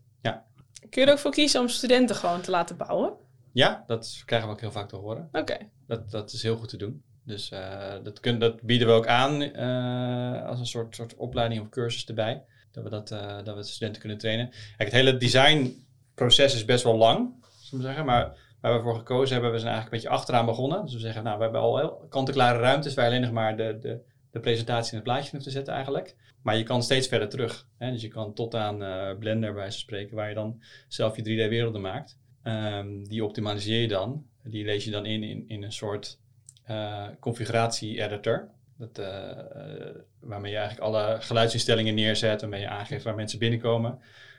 Kun 0.91 1.03
je 1.03 1.07
er 1.07 1.13
ook 1.13 1.19
voor 1.21 1.31
kiezen 1.31 1.61
om 1.61 1.69
studenten 1.69 2.17
gewoon 2.17 2.41
te 2.41 2.51
laten 2.51 2.77
bouwen? 2.77 3.13
Ja, 3.53 3.85
dat 3.87 4.23
krijgen 4.25 4.49
we 4.49 4.55
ook 4.55 4.61
heel 4.61 4.73
vaak 4.73 4.89
te 4.89 4.97
horen. 4.97 5.29
Oké. 5.33 5.57
Dat, 5.87 6.11
dat 6.11 6.33
is 6.33 6.43
heel 6.43 6.57
goed 6.57 6.69
te 6.69 6.77
doen. 6.77 7.03
Dus 7.25 7.51
eh, 7.51 7.93
dat, 8.03 8.21
kun, 8.21 8.39
dat 8.39 8.63
bieden 8.63 8.87
we 8.89 8.93
ook 8.93 9.07
aan 9.07 9.43
eh, 9.43 10.47
als 10.47 10.59
een 10.59 10.67
soort, 10.67 10.95
soort 10.95 11.15
opleiding 11.17 11.61
of 11.61 11.69
cursus 11.69 12.07
erbij. 12.07 12.45
Dat 12.73 12.85
we, 12.85 12.91
dat, 12.91 13.11
eh, 13.11 13.37
dat 13.45 13.55
we 13.55 13.61
de 13.61 13.67
studenten 13.67 14.01
kunnen 14.01 14.19
trainen. 14.19 14.49
Kijk, 14.51 14.91
het 14.91 14.93
hele 14.93 15.17
designproces 15.17 16.55
is 16.55 16.65
best 16.65 16.85
wel 16.85 16.97
lang, 16.97 17.45
zullen 17.61 17.85
we 17.85 17.91
zeggen. 17.91 18.05
Maar 18.07 18.37
waar 18.61 18.77
we 18.77 18.83
voor 18.83 18.97
gekozen 18.97 19.33
hebben, 19.33 19.53
we 19.53 19.59
zijn 19.59 19.73
eigenlijk 19.73 19.95
een 19.95 20.03
beetje 20.03 20.21
achteraan 20.21 20.47
begonnen. 20.47 20.83
Dus 20.83 20.93
we 20.93 20.99
zeggen, 20.99 21.23
nou, 21.23 21.37
we 21.37 21.43
hebben 21.43 21.61
al 21.61 22.07
kant-en-klare 22.09 22.59
ruimtes 22.59 22.95
waar 22.95 23.05
je 23.05 23.11
alleen 23.11 23.23
nog 23.23 23.33
maar 23.33 23.57
de, 23.57 23.79
de, 23.81 24.01
de 24.31 24.41
presentatie 24.41 24.91
in 24.91 24.97
het 24.97 25.07
plaatje 25.07 25.31
hoeft 25.31 25.45
te 25.45 25.51
zetten 25.51 25.75
eigenlijk. 25.75 26.17
Maar 26.47 26.57
je 26.57 26.63
kan 26.63 26.83
steeds 26.83 27.09
verder 27.09 27.29
terug. 27.29 27.69
Hè? 27.79 27.91
Dus 27.91 28.03
je 28.03 28.09
kan 28.09 28.35
tot 28.35 28.55
aan 28.55 28.83
eh, 28.83 29.19
Blender 29.19 29.53
bij 29.53 29.61
wijze 29.61 29.79
spreken, 29.79 30.17
waar 30.17 30.29
je 30.29 30.35
dan 30.35 30.63
zelf 30.89 31.17
je 31.17 31.23
3D-werelden 31.23 31.81
maakt. 31.81 32.19
Ehm, 32.43 33.03
die 33.03 33.25
optimaliseer 33.25 33.81
je 33.81 33.89
dan. 33.89 34.27
Die 34.43 34.65
lees 34.65 34.85
je 34.85 34.91
dan 34.91 35.07
in 35.07 35.49
in, 35.49 35.63
een 35.63 35.73
soort 35.73 36.21
eh, 36.65 37.07
configuratie-editor. 37.21 38.49
Dat, 38.79 38.99
eh, 38.99 39.37
waarmee 40.21 40.53
je 40.53 40.59
eigenlijk 40.59 40.87
alle 40.87 41.17
geluidsinstellingen 41.21 41.95
neerzet, 41.95 42.41
waarmee 42.41 42.61
je 42.61 42.69
aangeeft 42.69 43.05
waar 43.05 43.15
mensen 43.15 43.39
binnenkomen. 43.39 43.99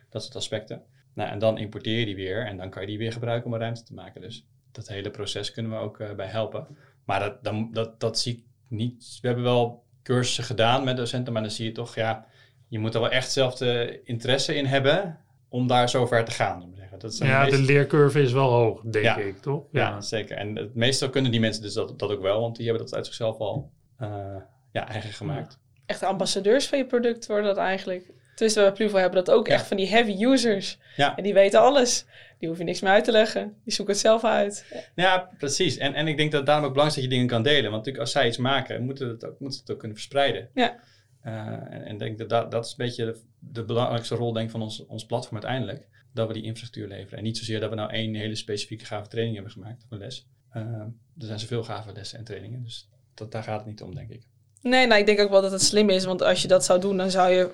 Dat 0.10 0.24
soort 0.24 0.36
aspecten. 0.36 0.84
Nou, 1.18 1.30
en 1.30 1.40
dan 1.40 1.58
importeer 1.58 2.00
je 2.00 2.06
die 2.06 2.16
weer 2.16 2.46
en 2.46 2.58
dan 2.58 2.70
kan 2.70 2.82
je 2.82 2.88
die 2.88 2.98
weer 2.98 3.12
gebruiken 3.12 3.48
om 3.48 3.54
een 3.54 3.60
ruimte 3.60 3.84
te 3.84 3.94
maken. 3.94 4.22
Dus 4.22 4.46
dat 4.72 4.88
hele 4.88 5.10
proces 5.10 5.52
kunnen 5.52 5.72
we 5.72 5.78
ook 5.78 6.00
eh, 6.00 6.12
bij 6.14 6.26
helpen. 6.28 6.68
Maar 7.06 7.20
dat, 7.20 7.44
dan, 7.44 7.70
dat, 7.72 8.00
dat 8.00 8.20
zie 8.20 8.34
ik 8.34 8.44
niet. 8.68 9.18
We 9.22 9.28
hebben 9.28 9.46
wel 9.46 9.84
cursussen 10.04 10.44
gedaan 10.44 10.84
met 10.84 10.98
docenten, 10.98 11.34
maar 11.34 11.42
dan 11.42 11.52
zie 11.52 11.66
je 11.66 11.72
toch, 11.72 11.96
ja, 11.96 12.26
je 12.68 12.80
moet 12.80 12.94
er 12.94 13.02
wel 13.02 13.10
echt 13.10 13.32
zelf 13.32 13.56
de 13.56 14.02
interesse 14.04 14.56
in 14.56 14.66
hebben 14.66 15.20
om 15.50 15.68
daar 15.68 15.90
zover 15.90 16.26
te 16.26 16.32
gaan. 16.32 16.76
Dat 16.98 17.16
zijn 17.16 17.30
Ja, 17.30 17.46
de 17.46 17.62
leercurve 17.62 18.22
is 18.22 18.32
wel 18.32 18.50
hoog, 18.50 18.82
denk 18.82 19.06
Ja. 19.06 19.18
ik, 19.18 19.38
toch? 19.38 19.64
ja, 19.72 20.02
zeker. 20.02 20.38
En 20.38 20.56
het 20.56 20.76
meestal 20.76 21.10
kunnen 21.10 21.32
die 21.32 21.40
mensen 21.40 21.62
dus 21.62 21.74
dat, 21.74 22.00
dat 22.00 22.12
ook 22.12 22.22
wel, 22.22 22.42
want 22.42 22.56
die 22.56 22.66
hebben 22.68 22.84
dat 22.86 22.96
uit 22.96 23.06
zichzelf 23.06 23.38
al 23.38 23.72
eh, 23.98 24.36
ja, 24.72 24.88
eigen 24.88 25.14
gemaakt. 25.14 25.60
Echt 25.86 26.04
ambassadeurs 26.04 26.68
van 26.68 26.78
je 26.78 26.86
product 26.86 27.28
worden 27.28 27.46
dat 27.46 27.58
eigenlijk. 27.58 28.12
Tenminste, 28.38 28.62
bij 28.62 28.72
Pluvo 28.72 28.98
hebben 28.98 29.26
dat 29.26 29.36
ook 29.36 29.48
Ja. 29.48 29.54
echt 29.54 29.68
van 29.68 29.78
die 29.78 29.88
heavy 29.88 30.24
users. 30.24 30.78
Ja. 30.96 31.16
En 31.18 31.24
die 31.24 31.34
weten 31.34 31.60
alles. 31.60 32.06
Die 32.40 32.50
hoef 32.50 32.58
je 32.58 32.64
niks 32.64 32.82
meer 32.82 32.92
uit 32.92 33.04
te 33.04 33.12
leggen. 33.12 33.56
Die 33.64 33.74
zoeken 33.74 33.94
het 33.94 34.04
zelf 34.04 34.24
uit. 34.24 34.66
Ja, 34.96 35.30
precies. 35.38 35.78
En, 35.78 35.94
en 35.94 36.08
ik 36.08 36.18
denk 36.18 36.30
dat 36.32 36.40
het 36.40 36.50
daarom 36.50 36.66
ook 36.66 36.74
belangrijk 36.74 36.98
is 36.98 37.04
dat 37.04 37.12
je 37.14 37.20
dingen 37.20 37.28
kan 37.34 37.44
delen. 37.44 37.64
Want 37.72 37.76
natuurlijk 37.76 38.04
als 38.04 38.12
zij 38.12 38.28
iets 38.28 38.38
maken, 38.38 38.84
moeten 38.84 39.08
het 39.08 39.26
ook, 39.26 39.40
moeten 39.40 39.54
ze 39.58 39.60
het 39.60 39.72
ook 39.72 39.80
kunnen 39.80 39.98
verspreiden. 39.98 40.50
Ja. 40.54 40.80
Eh, 41.22 41.34
en 41.72 41.88
ik 41.88 42.00
denk 42.00 42.18
dat, 42.18 42.30
dat 42.30 42.52
dat 42.52 42.66
is 42.66 42.72
een 42.72 42.78
beetje 42.78 43.06
de, 43.06 43.20
de 43.40 43.64
belangrijkste 43.64 44.16
rol 44.16 44.34
denk 44.34 44.50
van 44.52 44.62
ons, 44.62 44.86
ons 44.86 45.06
platform 45.06 45.36
uiteindelijk. 45.42 45.88
Dat 46.14 46.28
we 46.28 46.34
die 46.34 46.44
infrastructuur 46.44 46.88
leveren. 46.88 47.18
En 47.18 47.24
niet 47.24 47.38
zozeer 47.38 47.60
dat 47.60 47.70
we 47.70 47.76
nou 47.76 47.92
één 47.92 48.16
hele 48.16 48.36
specifieke 48.36 48.86
gave 48.86 49.08
training 49.08 49.36
hebben 49.36 49.54
gemaakt 49.54 49.84
of 49.84 49.92
een 49.92 49.98
les. 49.98 50.28
Eh, 50.52 50.62
er 50.62 51.26
zijn 51.26 51.40
zoveel 51.40 51.64
gave 51.64 51.94
lessen 51.94 52.20
en 52.20 52.26
trainingen. 52.26 52.64
Dus 52.64 52.90
dat, 53.14 53.32
daar 53.32 53.44
gaat 53.44 53.58
het 53.60 53.68
niet 53.68 53.82
om, 53.82 53.96
denk 53.96 54.10
ik. 54.10 54.22
Nee, 54.62 54.88
nou, 54.88 55.00
ik 55.00 55.06
denk 55.06 55.20
ook 55.20 55.30
wel 55.30 55.42
dat 55.42 55.52
het 55.52 55.62
slim 55.62 55.90
is. 55.90 56.06
Want 56.06 56.22
als 56.22 56.42
je 56.42 56.48
dat 56.48 56.66
zou 56.66 56.80
doen, 56.80 56.98
dan 56.98 57.12
zou 57.12 57.32
je... 57.32 57.52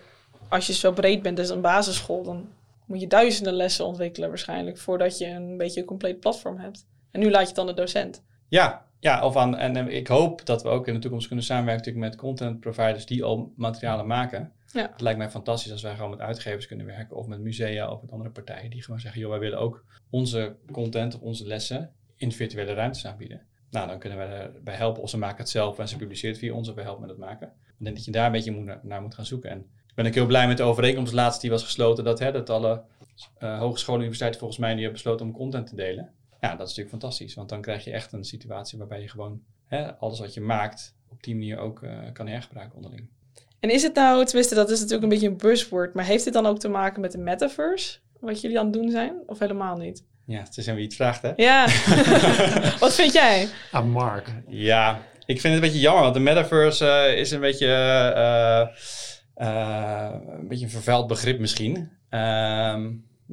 Als 0.50 0.68
je 0.68 0.74
zo 0.74 0.92
breed 0.92 1.22
bent 1.22 1.40
als 1.40 1.50
een 1.50 1.62
basisschool... 1.62 2.24
dan 2.24 2.50
moet 2.86 3.00
je 3.00 3.08
duizenden 3.08 3.54
lessen 3.54 3.86
ontwikkelen 3.86 4.30
waarschijnlijk... 4.30 4.78
voordat 4.78 5.18
je 5.18 5.28
een 5.28 5.58
beetje 5.58 5.80
een 5.80 5.86
compleet 5.86 6.20
platform 6.20 6.58
hebt. 6.58 6.86
En 7.12 7.20
nu 7.20 7.30
laat 7.30 7.42
je 7.42 7.48
het 7.48 7.56
dan 7.56 7.68
de 7.68 7.74
docent. 7.74 8.24
Ja, 8.48 8.86
ja 9.00 9.26
of 9.26 9.36
aan, 9.36 9.58
en 9.58 9.76
eh, 9.76 9.98
ik 9.98 10.08
hoop 10.08 10.46
dat 10.46 10.64
we 10.64 10.70
ook 10.70 10.88
in 10.88 10.94
de 10.94 11.00
toekomst 11.00 11.28
kunnen 11.28 11.46
samenwerken 11.46 12.00
met 12.00 12.16
content 12.16 12.60
providers 12.60 13.06
die 13.06 13.24
al 13.24 13.54
materialen 13.56 14.08
maken. 14.08 14.52
Ja. 14.72 14.90
Het 14.92 15.02
lijkt 15.02 15.18
mij 15.18 15.30
fantastisch 15.30 15.72
als 15.72 15.82
wij 15.82 15.96
gewoon 15.96 16.10
met 16.10 16.20
uitgevers 16.20 16.68
kunnen 16.68 16.86
werken 16.86 17.16
of 17.16 17.28
met 17.28 17.40
musea 17.40 17.92
of 17.92 18.02
met 18.02 18.12
andere 18.12 18.30
partijen 18.30 18.70
die 18.70 18.84
gewoon 18.84 19.00
zeggen, 19.00 19.22
joh, 19.22 19.30
wij 19.30 19.40
willen 19.40 19.60
ook 19.60 19.86
onze 20.10 20.56
content 20.72 21.16
of 21.16 21.22
onze 21.22 21.48
lessen 21.48 21.92
in 22.16 22.32
virtuele 22.32 22.74
ruimtes 22.74 23.06
aanbieden. 23.06 23.42
Nou, 23.70 23.88
dan 23.88 24.00
kunnen 24.00 24.18
we 24.18 24.24
erbij 24.24 24.76
helpen 24.76 25.02
of 25.02 25.10
ze 25.10 25.18
maken 25.18 25.38
het 25.38 25.50
zelf 25.50 25.80
en 25.80 25.88
ze 25.88 25.98
publiceert 25.98 26.38
via 26.38 26.54
ons 26.54 26.70
of 26.70 26.76
wij 26.76 26.84
helpen 26.84 27.02
met 27.02 27.10
het 27.10 27.20
maken. 27.20 27.48
Ik 27.48 27.86
denk 27.86 27.96
dat 27.96 28.06
je 28.06 28.12
daar 28.12 28.26
een 28.26 28.32
beetje 28.32 28.80
naar, 28.82 29.02
moet 29.02 29.16
gaan 29.16 29.26
zoeken. 29.26 29.50
En 29.50 29.66
ben 29.96 30.06
ook 30.06 30.14
heel 30.14 30.26
blij 30.26 30.48
met 30.48 30.58
de 30.58 30.64
overeenkomst 30.64 31.14
laatst 31.14 31.42
die 31.42 31.50
was 31.50 31.64
gesloten 31.64 32.04
dat, 32.04 32.20
hè, 32.20 32.32
dat 32.32 32.50
alle 32.50 32.84
eh, 33.38 33.60
hogescholen 33.60 34.00
en 34.00 34.06
universiteiten 34.06 34.40
volgens 34.40 34.60
mij 34.60 34.70
nu 34.74 34.82
hebben 34.82 35.02
besloten 35.02 35.26
om 35.26 35.32
content 35.32 35.68
te 35.68 35.76
delen. 35.76 36.12
Ja, 36.42 36.50
dat 36.50 36.60
is 36.60 36.76
natuurlijk 36.76 36.90
fantastisch, 36.90 37.34
want 37.34 37.50
dan 37.50 37.62
krijg 37.62 37.84
je 37.84 37.92
echt 37.92 38.14
een 38.14 38.24
situatie 38.24 38.78
waarbij 38.78 39.02
je 39.02 39.10
gewoon 39.10 39.42
hè, 39.66 39.96
alles 39.96 40.20
wat 40.20 40.34
je 40.34 40.42
maakt 40.42 40.96
op 41.10 41.24
die 41.24 41.36
manier 41.36 41.58
ook 41.58 41.84
eh, 41.84 41.98
kan 42.14 42.28
hergebruiken 42.28 42.76
onderling. 42.76 43.08
En 43.60 43.70
is 43.70 43.84
het 43.84 43.96
nou, 43.96 44.26
tenminste 44.26 44.56
dat 44.56 44.70
is 44.70 44.78
natuurlijk 44.78 45.04
een 45.04 45.10
beetje 45.10 45.28
een 45.28 45.38
buzzword... 45.38 45.94
maar 45.94 46.06
heeft 46.06 46.24
dit 46.24 46.34
dan 46.34 46.46
ook 46.46 46.60
te 46.60 46.70
maken 46.70 47.02
met 47.02 47.12
de 47.12 47.18
metaverse? 47.18 48.00
Wat 48.20 48.42
jullie 48.42 48.60
aan 48.60 48.66
het 48.66 48.74
doen 48.74 48.90
zijn? 48.90 49.14
Of 49.26 49.40
helemaal 49.40 49.78
niet? 49.78 50.04
Ja, 50.26 50.40
het 50.40 50.58
is 50.58 50.68
aan 50.68 50.76
wie 50.76 50.84
het 50.84 50.96
vraagt, 50.96 51.22
hè? 51.22 51.32
Ja. 51.36 51.68
Wat 52.80 52.94
vind 52.94 53.14
jij? 53.14 53.48
Ah, 53.72 53.86
Mark. 53.86 54.32
Ja, 54.48 55.02
ik 55.26 55.42
vind 55.42 55.54
het 55.54 55.64
een 55.64 55.70
beetje 55.70 55.80
jammer, 55.80 56.02
want 56.04 56.14
de 56.14 56.20
metaverse 56.20 56.88
eh, 56.88 57.18
is 57.18 57.32
een 57.32 57.40
beetje, 57.40 57.68
een 59.36 60.48
beetje 60.48 60.66
een 60.66 60.72
vervuild 60.72 61.08
begrip 61.08 61.40
misschien. 61.40 61.90
Ehm, 62.10 62.82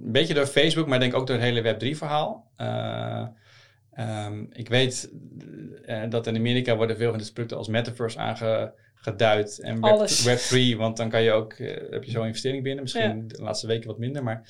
een 0.05 0.13
beetje 0.13 0.35
door 0.35 0.47
Facebook, 0.47 0.87
maar 0.87 1.01
denk 1.01 1.15
ook 1.15 1.27
door 1.27 1.37
het 1.37 1.45
hele 1.45 1.63
Web3-verhaal. 1.63 2.51
Eh, 2.57 3.27
ehm, 3.93 4.45
ik 4.53 4.69
weet 4.69 5.11
eh, 5.85 6.03
dat 6.09 6.27
in 6.27 6.37
Amerika 6.37 6.77
worden 6.77 6.97
veel 6.97 7.11
van 7.11 7.19
de 7.19 7.33
producten 7.33 7.57
als 7.57 7.69
metaverse 7.69 8.19
aangeduid 8.19 9.59
en 9.59 9.81
web, 9.81 9.93
Alles. 9.93 10.27
Web3, 10.27 10.77
want 10.77 10.97
dan 10.97 11.09
kan 11.09 11.23
je 11.23 11.33
ook, 11.33 11.53
eh, 11.53 11.91
heb 11.91 12.05
je 12.05 12.11
zo'n 12.11 12.27
investering 12.27 12.63
binnen. 12.63 12.83
Misschien 12.83 13.29
de 13.29 13.43
laatste 13.43 13.67
weken 13.67 13.87
wat 13.89 13.99
minder, 13.99 14.23
maar 14.23 14.49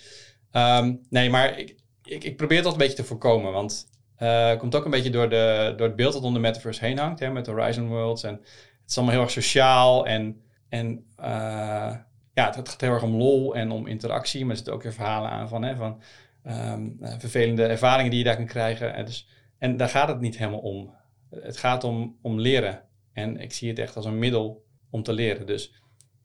ehm, 0.51 0.95
nee, 1.09 1.31
maar 1.31 1.59
ik, 1.59 1.75
ik, 2.05 2.25
ik 2.25 2.37
probeer 2.37 2.63
dat 2.63 2.73
een 2.73 2.79
beetje 2.79 2.97
te 2.97 3.05
voorkomen, 3.05 3.53
want 3.53 3.89
eh, 4.17 4.59
komt 4.59 4.75
ook 4.75 4.85
een 4.85 4.91
beetje 4.91 5.11
door, 5.11 5.29
de, 5.29 5.75
door 5.77 5.87
het 5.87 5.97
beeld 5.97 6.13
dat 6.13 6.23
om 6.23 6.35
de 6.35 6.41
metaverse 6.41 6.85
heen 6.85 6.99
hangt, 6.99 7.21
hè, 7.21 7.31
met 7.31 7.47
Horizon 7.47 7.89
Worlds. 7.89 8.23
En 8.23 8.35
het 8.35 8.91
is 8.91 8.97
allemaal 8.97 9.15
heel 9.15 9.23
erg 9.23 9.33
sociaal 9.33 10.07
en, 10.07 10.43
en 10.71 11.07
eh, 11.17 11.97
ja, 12.35 12.47
het, 12.47 12.69
gaat 12.69 12.81
heel 12.81 12.93
erg 12.93 13.03
om 13.03 13.15
lol 13.15 13.55
en 13.55 13.71
om 13.71 13.87
interactie, 13.87 14.41
maar 14.41 14.51
er 14.51 14.57
zitten 14.57 14.75
ook 14.75 14.83
weer 14.83 14.93
verhalen 14.93 15.31
aan 15.31 15.49
van, 15.49 15.63
hè, 15.63 15.77
van 15.77 16.03
ehm, 16.43 16.89
eh, 17.01 17.19
vervelende 17.19 17.65
ervaringen 17.65 18.11
die 18.11 18.19
je 18.19 18.25
daar 18.25 18.37
kan 18.37 18.47
krijgen. 18.47 18.95
En, 18.95 19.05
dus, 19.05 19.29
en 19.59 19.77
daar 19.77 19.89
gaat 19.89 20.09
het 20.09 20.21
niet 20.21 20.39
helemaal 20.39 20.61
om. 20.61 20.95
Het 21.31 21.57
gaat 21.57 21.85
om, 21.85 22.19
om 22.23 22.41
leren. 22.41 22.83
En 23.13 23.41
ik 23.41 23.53
zie 23.53 23.69
het 23.69 23.79
echt 23.79 23.97
als 23.97 24.05
een 24.05 24.19
middel 24.19 24.65
om 24.91 25.03
te 25.03 25.13
leren. 25.13 25.47
Dus 25.47 25.75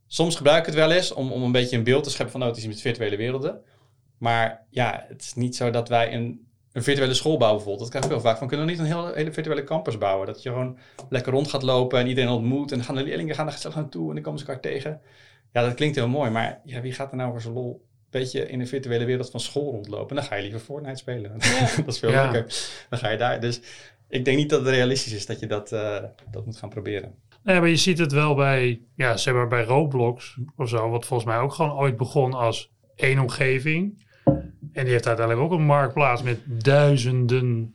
soms 0.07 0.35
gebruik 0.35 0.59
ik 0.59 0.65
het 0.65 0.75
wel 0.75 0.91
eens 0.91 1.13
om, 1.13 1.31
om 1.31 1.43
een 1.43 1.51
beetje 1.51 1.77
een 1.77 1.83
beeld 1.83 2.03
te 2.03 2.09
scheppen 2.09 2.31
van, 2.31 2.41
oh, 2.41 2.47
het 2.47 2.57
is 2.57 2.67
met 2.67 2.81
virtuele 2.81 3.15
werelden. 3.15 3.61
Maar 4.17 4.65
ja, 4.69 5.05
het 5.07 5.21
is 5.21 5.33
niet 5.33 5.55
zo 5.55 5.69
dat 5.69 5.89
wij 5.89 6.13
een, 6.13 6.47
een 6.75 6.83
virtuele 6.83 7.13
school 7.13 7.37
bouwen 7.37 7.63
bijvoorbeeld. 7.63 7.79
Dat 7.79 7.89
krijg 7.89 8.05
ik 8.05 8.11
heel 8.11 8.29
vaak 8.29 8.37
van, 8.37 8.47
kunnen 8.47 8.65
we 8.65 8.71
niet 8.71 8.81
een 8.81 8.85
hele, 8.87 9.11
hele 9.15 9.31
virtuele 9.31 9.63
campus 9.63 9.97
bouwen? 9.97 10.27
Dat 10.27 10.43
je 10.43 10.49
gewoon 10.49 10.77
lekker 11.09 11.31
rond 11.31 11.47
gaat 11.47 11.61
lopen 11.63 11.99
en 11.99 12.07
iedereen 12.07 12.29
ontmoet. 12.29 12.71
En 12.71 12.77
dan 12.77 12.85
gaan 12.85 12.95
de 12.95 13.03
leerlingen 13.03 13.35
gaan 13.35 13.45
er 13.45 13.51
gezellig 13.53 13.75
naartoe 13.75 14.07
en 14.07 14.13
dan 14.13 14.23
komen 14.23 14.39
ze 14.39 14.45
elkaar 14.45 14.61
tegen. 14.61 15.01
Ja, 15.51 15.61
dat 15.61 15.73
klinkt 15.73 15.95
heel 15.95 16.07
mooi, 16.07 16.29
maar 16.29 16.61
ja, 16.63 16.81
wie 16.81 16.93
gaat 16.93 17.11
er 17.11 17.17
nou 17.17 17.31
voor 17.31 17.41
zijn 17.41 17.53
lol 17.53 17.71
een 17.83 18.07
beetje 18.21 18.47
in 18.49 18.59
de 18.59 18.65
virtuele 18.65 19.05
wereld 19.05 19.29
van 19.29 19.39
school 19.39 19.71
rondlopen? 19.71 20.09
En 20.09 20.15
dan 20.15 20.23
ga 20.25 20.35
je 20.35 20.41
liever 20.41 20.59
Fortnite 20.59 20.97
spelen. 20.97 21.31
dat 21.77 21.87
is 21.87 21.99
veel 21.99 22.11
Ja. 22.11 22.31
leuker. 22.31 22.55
Dan 22.89 22.99
ga 22.99 23.09
je 23.09 23.17
daar. 23.17 23.39
Dus 23.39 23.61
ik 24.09 24.25
denk 24.25 24.37
niet 24.37 24.49
dat 24.49 24.59
het 24.59 24.69
realistisch 24.69 25.13
is 25.13 25.25
dat 25.25 25.39
je 25.39 25.47
dat, 25.47 25.71
eh, 25.71 26.03
dat 26.31 26.45
moet 26.45 26.57
gaan 26.57 26.69
proberen. 26.69 27.13
Nee, 27.43 27.59
maar 27.59 27.69
je 27.69 27.75
ziet 27.75 27.97
het 27.97 28.11
wel 28.11 28.35
bij, 28.35 28.81
ja, 28.95 29.17
zeg 29.17 29.33
maar 29.33 29.47
bij 29.47 29.63
Roblox 29.63 30.37
of 30.57 30.69
zo, 30.69 30.89
wat 30.89 31.05
volgens 31.05 31.29
mij 31.29 31.39
ook 31.39 31.53
gewoon 31.53 31.77
ooit 31.77 31.97
begon 31.97 32.33
als 32.33 32.71
één 32.95 33.19
omgeving. 33.19 34.04
En 34.73 34.83
die 34.83 34.91
heeft 34.93 35.07
uiteindelijk 35.07 35.45
ook 35.51 35.59
een 35.59 35.65
marktplaats 35.65 36.21
met 36.23 36.39
duizenden 36.45 37.71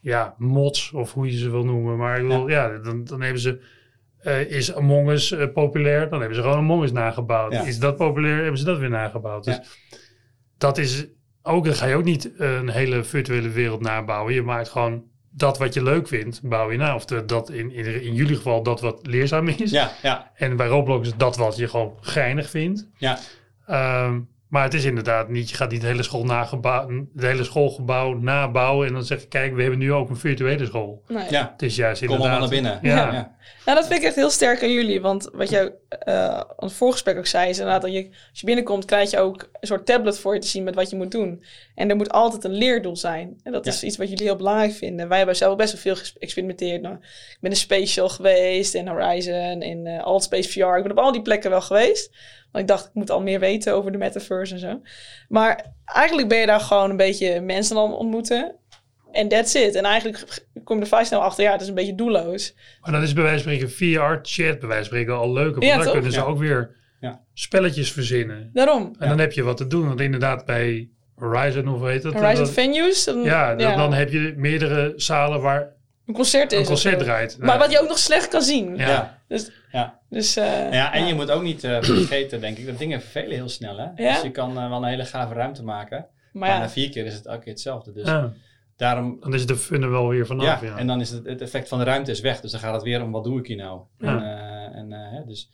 ja, 0.00 0.34
mods 0.38 0.92
of 0.92 1.12
hoe 1.12 1.26
je 1.30 1.36
ze 1.38 1.50
wil 1.50 1.64
noemen. 1.64 1.96
Maar 1.96 2.16
ik 2.20 2.28
bedoel, 2.28 2.48
ja, 2.48 2.78
dan, 2.78 3.04
dan 3.04 3.20
hebben 3.22 3.40
ze, 3.40 3.60
eh, 4.18 4.50
is 4.50 4.74
Among 4.74 5.10
Us 5.10 5.30
eh, 5.32 5.52
populair? 5.52 6.08
Dan 6.08 6.18
hebben 6.18 6.36
ze 6.36 6.42
gewoon 6.42 6.58
Among 6.58 6.82
Us 6.82 6.92
nagebouwd. 6.92 7.52
Ja. 7.52 7.62
Is 7.62 7.78
dat 7.78 7.96
populair? 7.96 8.36
Hebben 8.40 8.58
ze 8.58 8.64
dat 8.64 8.78
weer 8.78 8.90
nagebouwd. 8.90 9.44
Dus 9.44 9.54
Ja. 9.54 9.62
dat 10.58 10.78
is 10.78 11.06
ook, 11.42 11.64
dan 11.64 11.74
ga 11.74 11.86
je 11.86 11.94
ook 11.94 12.04
niet 12.04 12.30
een 12.36 12.68
hele 12.68 13.04
virtuele 13.04 13.48
wereld 13.50 13.80
nabouwen. 13.80 14.34
Je 14.34 14.42
maakt 14.42 14.68
gewoon 14.68 15.04
dat 15.30 15.58
wat 15.58 15.74
je 15.74 15.82
leuk 15.82 16.08
vindt, 16.08 16.40
bouw 16.42 16.70
je 16.70 16.78
na. 16.78 16.94
Of 16.94 17.04
de, 17.04 17.24
dat 17.24 17.50
in, 17.50 17.70
in, 17.72 18.02
in 18.02 18.14
jullie 18.14 18.36
geval 18.36 18.62
dat 18.62 18.80
wat 18.80 19.06
leerzaam 19.06 19.48
is. 19.48 19.70
Ja, 19.70 19.90
ja, 20.02 20.30
En 20.34 20.56
bij 20.56 20.66
Roblox 20.66 21.08
is 21.08 21.16
dat 21.16 21.36
wat 21.36 21.56
je 21.56 21.68
gewoon 21.68 21.96
geinig 22.00 22.50
vindt. 22.50 22.88
ja. 22.98 23.18
Ehm, 23.66 24.20
maar 24.48 24.62
het 24.62 24.74
is 24.74 24.84
inderdaad 24.84 25.28
niet, 25.28 25.50
je 25.50 25.56
gaat 25.56 25.70
niet 25.70 25.80
de 25.80 25.86
hele, 25.86 26.02
school 26.02 26.24
nagebouw, 26.24 27.06
de 27.12 27.26
hele 27.26 27.44
schoolgebouw 27.44 28.18
nabouwen 28.18 28.86
en 28.86 28.92
dan 28.92 29.04
zeg 29.04 29.20
je, 29.20 29.28
kijk, 29.28 29.54
we 29.54 29.60
hebben 29.60 29.78
nu 29.78 29.92
ook 29.92 30.10
een 30.10 30.16
virtuele 30.16 30.66
school. 30.66 31.02
Nee. 31.08 31.30
ja. 31.30 31.50
Het 31.52 31.62
is 31.62 31.76
juist 31.76 32.00
Kom 32.04 32.10
inderdaad... 32.10 32.40
allemaal 32.40 32.62
naar 32.62 32.62
binnen. 32.62 32.96
Ja. 32.96 33.12
ja. 33.12 33.36
Nou, 33.66 33.78
dat 33.78 33.86
vind 33.86 34.00
ik 34.00 34.06
echt 34.06 34.16
heel 34.16 34.30
sterk 34.30 34.62
aan 34.62 34.72
jullie. 34.72 35.00
Want 35.00 35.28
wat 35.32 35.50
jij 35.50 35.74
eh 35.88 36.28
aan 36.38 36.46
het 36.56 36.72
voorgesprek 36.72 37.16
ook 37.18 37.26
zei, 37.26 37.48
is 37.48 37.58
inderdaad 37.58 37.82
dat 37.82 37.92
je, 37.92 38.08
als 38.30 38.40
je 38.40 38.46
binnenkomt, 38.46 38.84
krijg 38.84 39.10
je 39.10 39.18
ook 39.18 39.48
een 39.60 39.66
soort 39.66 39.86
tablet 39.86 40.18
voor 40.18 40.34
je 40.34 40.40
te 40.40 40.46
zien 40.46 40.64
met 40.64 40.74
wat 40.74 40.90
je 40.90 40.96
moet 40.96 41.10
doen. 41.10 41.44
En 41.74 41.90
er 41.90 41.96
moet 41.96 42.10
altijd 42.10 42.44
een 42.44 42.52
leerdoel 42.52 42.96
zijn. 42.96 43.40
En 43.42 43.52
dat 43.52 43.64
Ja. 43.64 43.70
is 43.70 43.82
iets 43.82 43.96
wat 43.96 44.08
jullie 44.08 44.24
heel 44.26 44.36
belangrijk 44.36 44.72
vinden. 44.72 45.08
Wij 45.08 45.16
hebben 45.18 45.36
zelf 45.36 45.56
best 45.56 45.72
wel 45.72 45.80
veel 45.80 46.04
geëxperimenteerd. 46.04 46.82
Nou, 46.82 46.94
ik 46.94 47.38
ben 47.40 47.50
in 47.50 47.56
Spatial 47.56 48.08
geweest, 48.08 48.74
in 48.74 48.88
Horizon, 48.88 49.62
in 49.62 49.86
eh 49.86 50.04
Alt 50.04 50.22
Space 50.22 50.48
VR. 50.50 50.76
Ik 50.76 50.82
ben 50.82 50.90
op 50.92 50.98
al 50.98 51.12
die 51.12 51.22
plekken 51.22 51.50
wel 51.50 51.60
geweest. 51.62 52.10
Want 52.52 52.64
ik 52.64 52.76
dacht, 52.76 52.86
ik 52.86 52.94
moet 52.94 53.10
al 53.10 53.20
meer 53.22 53.40
weten 53.40 53.74
over 53.74 53.92
de 53.92 53.98
metaverse 53.98 54.54
en 54.54 54.60
zo. 54.60 54.80
Maar 55.28 55.72
eigenlijk 55.84 56.28
ben 56.28 56.38
je 56.38 56.46
daar 56.46 56.60
gewoon 56.60 56.90
een 56.90 56.96
beetje 56.96 57.40
mensen 57.40 57.76
aan 57.76 57.94
ontmoeten. 57.94 58.54
En 59.12 59.28
that's 59.28 59.54
it. 59.54 59.74
En 59.74 59.84
eigenlijk 59.84 60.46
kom 60.64 60.76
je 60.76 60.82
er 60.82 60.88
vrij 60.88 61.04
snel 61.04 61.20
achter, 61.20 61.44
ja, 61.44 61.52
het 61.52 61.60
is 61.60 61.68
een 61.68 61.74
beetje 61.74 61.94
doelloos. 61.94 62.54
Maar 62.80 62.92
dan 62.92 63.02
is 63.02 63.12
bij 63.12 63.22
wijze 63.22 63.42
van 63.44 63.52
spreken 63.52 63.70
VR-chat 63.74 64.58
bij 64.58 64.68
wijze 64.68 64.74
van 64.76 64.84
spreken 64.84 65.14
al 65.16 65.32
leuker. 65.32 65.52
Want 65.52 65.64
Ja, 65.64 65.74
daar 65.74 65.82
toch? 65.84 65.92
kunnen 65.92 66.12
ze 66.12 66.18
Ja. 66.18 66.24
ook 66.24 66.38
weer 66.38 66.74
Ja. 67.00 67.20
spelletjes 67.34 67.92
verzinnen. 67.92 68.50
Daarom. 68.52 68.82
En 68.82 68.96
Ja. 68.98 69.08
dan 69.08 69.18
heb 69.18 69.32
je 69.32 69.42
wat 69.42 69.56
te 69.56 69.66
doen. 69.66 69.86
Want 69.86 70.00
inderdaad 70.00 70.44
bij 70.44 70.88
Horizon, 71.14 71.68
of 71.68 71.80
weet 71.80 72.02
het? 72.02 72.12
Horizon 72.14 72.44
dat- 72.44 72.52
Venues. 72.52 73.04
Dan, 73.04 73.22
ja, 73.22 73.54
dan, 73.54 73.68
ja, 73.70 73.76
dan 73.76 73.92
heb 73.92 74.10
je 74.10 74.34
meerdere 74.36 74.92
zalen 74.96 75.40
waar 75.40 75.72
een 76.06 76.14
concert 76.14 76.52
is. 76.52 76.58
een 76.58 76.64
concert 76.66 76.98
draait. 76.98 77.36
Maar 77.40 77.58
wat 77.58 77.72
je 77.72 77.80
ook 77.80 77.88
nog 77.88 77.98
slecht 77.98 78.28
kan 78.28 78.42
zien. 78.42 78.76
Ja. 78.76 78.88
Ja. 78.88 79.18
Dus, 79.28 79.50
Ja. 79.72 79.98
dus 80.10 80.36
eh, 80.36 80.72
Ja, 80.72 80.92
en 80.92 81.06
je 81.06 81.14
moet 81.14 81.30
ook 81.30 81.42
niet 81.42 81.64
eh, 81.64 81.82
vergeten, 81.82 82.40
denk 82.40 82.58
ik, 82.58 82.66
dat 82.66 82.78
dingen 82.78 83.00
vervelen 83.00 83.30
heel 83.36 83.48
snel. 83.48 83.76
Hè? 83.78 84.02
Ja. 84.04 84.12
Dus 84.12 84.22
je 84.22 84.30
kan 84.30 84.58
eh, 84.58 84.68
wel 84.68 84.82
een 84.82 84.88
hele 84.88 85.04
gave 85.04 85.34
ruimte 85.34 85.62
maken. 85.62 85.98
maar 85.98 86.08
Maar 86.32 86.48
ja, 86.48 86.58
na 86.58 86.68
vier 86.70 86.90
keer 86.90 87.06
is 87.06 87.14
het 87.14 87.26
elke 87.26 87.42
keer 87.42 87.52
hetzelfde. 87.52 87.92
Dus 87.92 88.06
Ja, 88.06 88.32
daarom, 88.76 89.16
dan 89.20 89.34
is 89.34 89.46
de 89.46 89.56
fun 89.56 89.82
er 89.82 89.90
wel 89.90 90.08
weer 90.08 90.26
vanaf. 90.26 90.60
ja, 90.60 90.66
Ja, 90.66 90.76
en 90.76 90.86
dan 90.86 91.00
is 91.00 91.10
het, 91.10 91.26
het 91.26 91.40
effect 91.40 91.68
van 91.68 91.78
de 91.78 91.84
ruimte 91.84 92.10
is 92.10 92.20
weg. 92.20 92.40
Dus 92.40 92.50
dan 92.50 92.60
gaat 92.60 92.74
het 92.74 92.82
weer 92.82 93.02
om, 93.02 93.12
wat 93.12 93.24
doe 93.24 93.38
ik 93.38 93.46
hier 93.46 93.56
nou? 93.56 93.80
Ja. 93.98 94.08
En, 94.08 94.22
eh, 94.22 94.78
en 94.78 94.92
eh, 94.92 95.12
hè, 95.12 95.24
dus, 95.24 95.50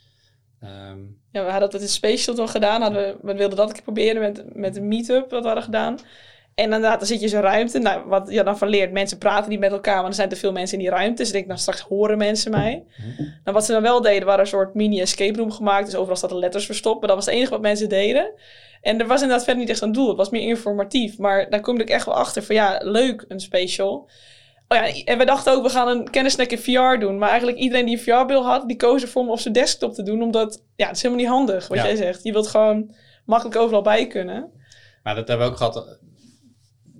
ehm, 0.60 0.98
ja, 1.30 1.44
we 1.44 1.50
hadden 1.50 1.70
dat 1.70 1.80
in 1.80 1.88
Space 1.88 2.34
dan 2.34 2.48
gedaan. 2.48 2.82
Hadden 2.82 3.02
we, 3.02 3.16
we 3.22 3.34
wilden 3.34 3.56
dat 3.56 3.68
een 3.68 3.74
keer 3.74 3.82
proberen 3.82 4.20
met, 4.20 4.56
met 4.56 4.76
een 4.76 4.88
meet-up 4.88 5.30
wat 5.30 5.40
we 5.40 5.46
hadden 5.46 5.64
gedaan. 5.64 5.98
En 6.54 6.64
inderdaad, 6.64 6.98
dan 6.98 7.06
zit 7.08 7.18
je 7.18 7.24
in 7.24 7.30
zo'n 7.30 7.40
ruimte. 7.40 7.78
Nou, 7.78 8.02
wat 8.06 8.30
je 8.30 8.42
dan 8.44 8.58
van 8.58 8.68
leert, 8.68 8.92
mensen 8.92 9.18
praten 9.18 9.50
niet 9.50 9.60
met 9.60 9.72
elkaar, 9.72 9.96
want 9.96 10.08
er 10.08 10.14
zijn 10.14 10.28
te 10.28 10.36
veel 10.36 10.52
mensen 10.52 10.78
in 10.78 10.84
die 10.84 10.92
ruimte. 10.92 11.14
Dus 11.16 11.26
ik 11.26 11.32
denk, 11.32 11.46
nou 11.46 11.58
straks 11.58 11.80
horen 11.80 12.18
mensen 12.18 12.50
mij. 12.50 12.84
Nou, 13.44 13.56
wat 13.56 13.64
ze 13.64 13.72
dan 13.72 13.82
wel 13.82 14.00
deden, 14.00 14.26
waren 14.26 14.40
een 14.40 14.46
soort 14.46 14.74
mini-escape 14.74 15.38
room 15.38 15.50
gemaakt. 15.52 15.84
Dus 15.84 15.94
overal 15.94 16.16
zaten 16.16 16.38
letters 16.38 16.66
verstopt. 16.66 16.98
Maar 16.98 17.08
dat 17.08 17.16
was 17.16 17.26
het 17.26 17.34
enige 17.34 17.50
wat 17.50 17.60
mensen 17.60 17.88
deden. 17.88 18.32
En 18.80 19.00
er 19.00 19.06
was 19.06 19.20
inderdaad 19.20 19.44
verder 19.44 19.62
niet 19.62 19.70
echt 19.72 19.80
een 19.80 19.92
doel. 19.92 20.08
Het 20.08 20.16
was 20.16 20.30
meer 20.30 20.42
informatief. 20.48 21.18
Maar 21.18 21.50
daar 21.50 21.60
kom 21.60 21.80
ik 21.80 21.88
echt 21.90 22.06
wel 22.06 22.14
achter 22.14 22.42
van, 22.42 22.54
ja, 22.54 22.80
leuk, 22.82 23.24
een 23.28 23.40
special. 23.40 24.10
Oh 24.68 24.78
ja, 24.78 25.04
en 25.04 25.18
we 25.18 25.24
dachten 25.24 25.52
ook, 25.52 25.62
we 25.62 25.68
gaan 25.68 25.88
een 25.88 26.10
kennissnack 26.10 26.50
in 26.50 26.58
VR 26.58 26.98
doen. 26.98 27.18
Maar 27.18 27.28
eigenlijk 27.28 27.58
iedereen 27.58 27.86
die 27.86 27.96
een 27.96 28.02
VR-bril 28.02 28.44
had, 28.44 28.68
die 28.68 28.76
koos 28.76 29.02
ervoor 29.02 29.22
om 29.22 29.30
op 29.30 29.38
zijn 29.38 29.54
desktop 29.54 29.94
te 29.94 30.02
doen. 30.02 30.22
Omdat, 30.22 30.62
ja, 30.76 30.86
het 30.86 30.96
is 30.96 31.02
helemaal 31.02 31.24
niet 31.24 31.32
handig, 31.34 31.68
wat 31.68 31.78
Ja. 31.78 31.84
jij 31.84 31.96
zegt. 31.96 32.22
Je 32.22 32.32
wilt 32.32 32.46
gewoon 32.48 32.94
makkelijk 33.24 33.56
overal 33.58 33.82
bij 33.82 34.06
kunnen. 34.06 34.50
maar 35.02 35.14
dat 35.14 35.28
hebben 35.28 35.46
we 35.46 35.52
ook 35.52 35.58
gehad. 35.58 35.98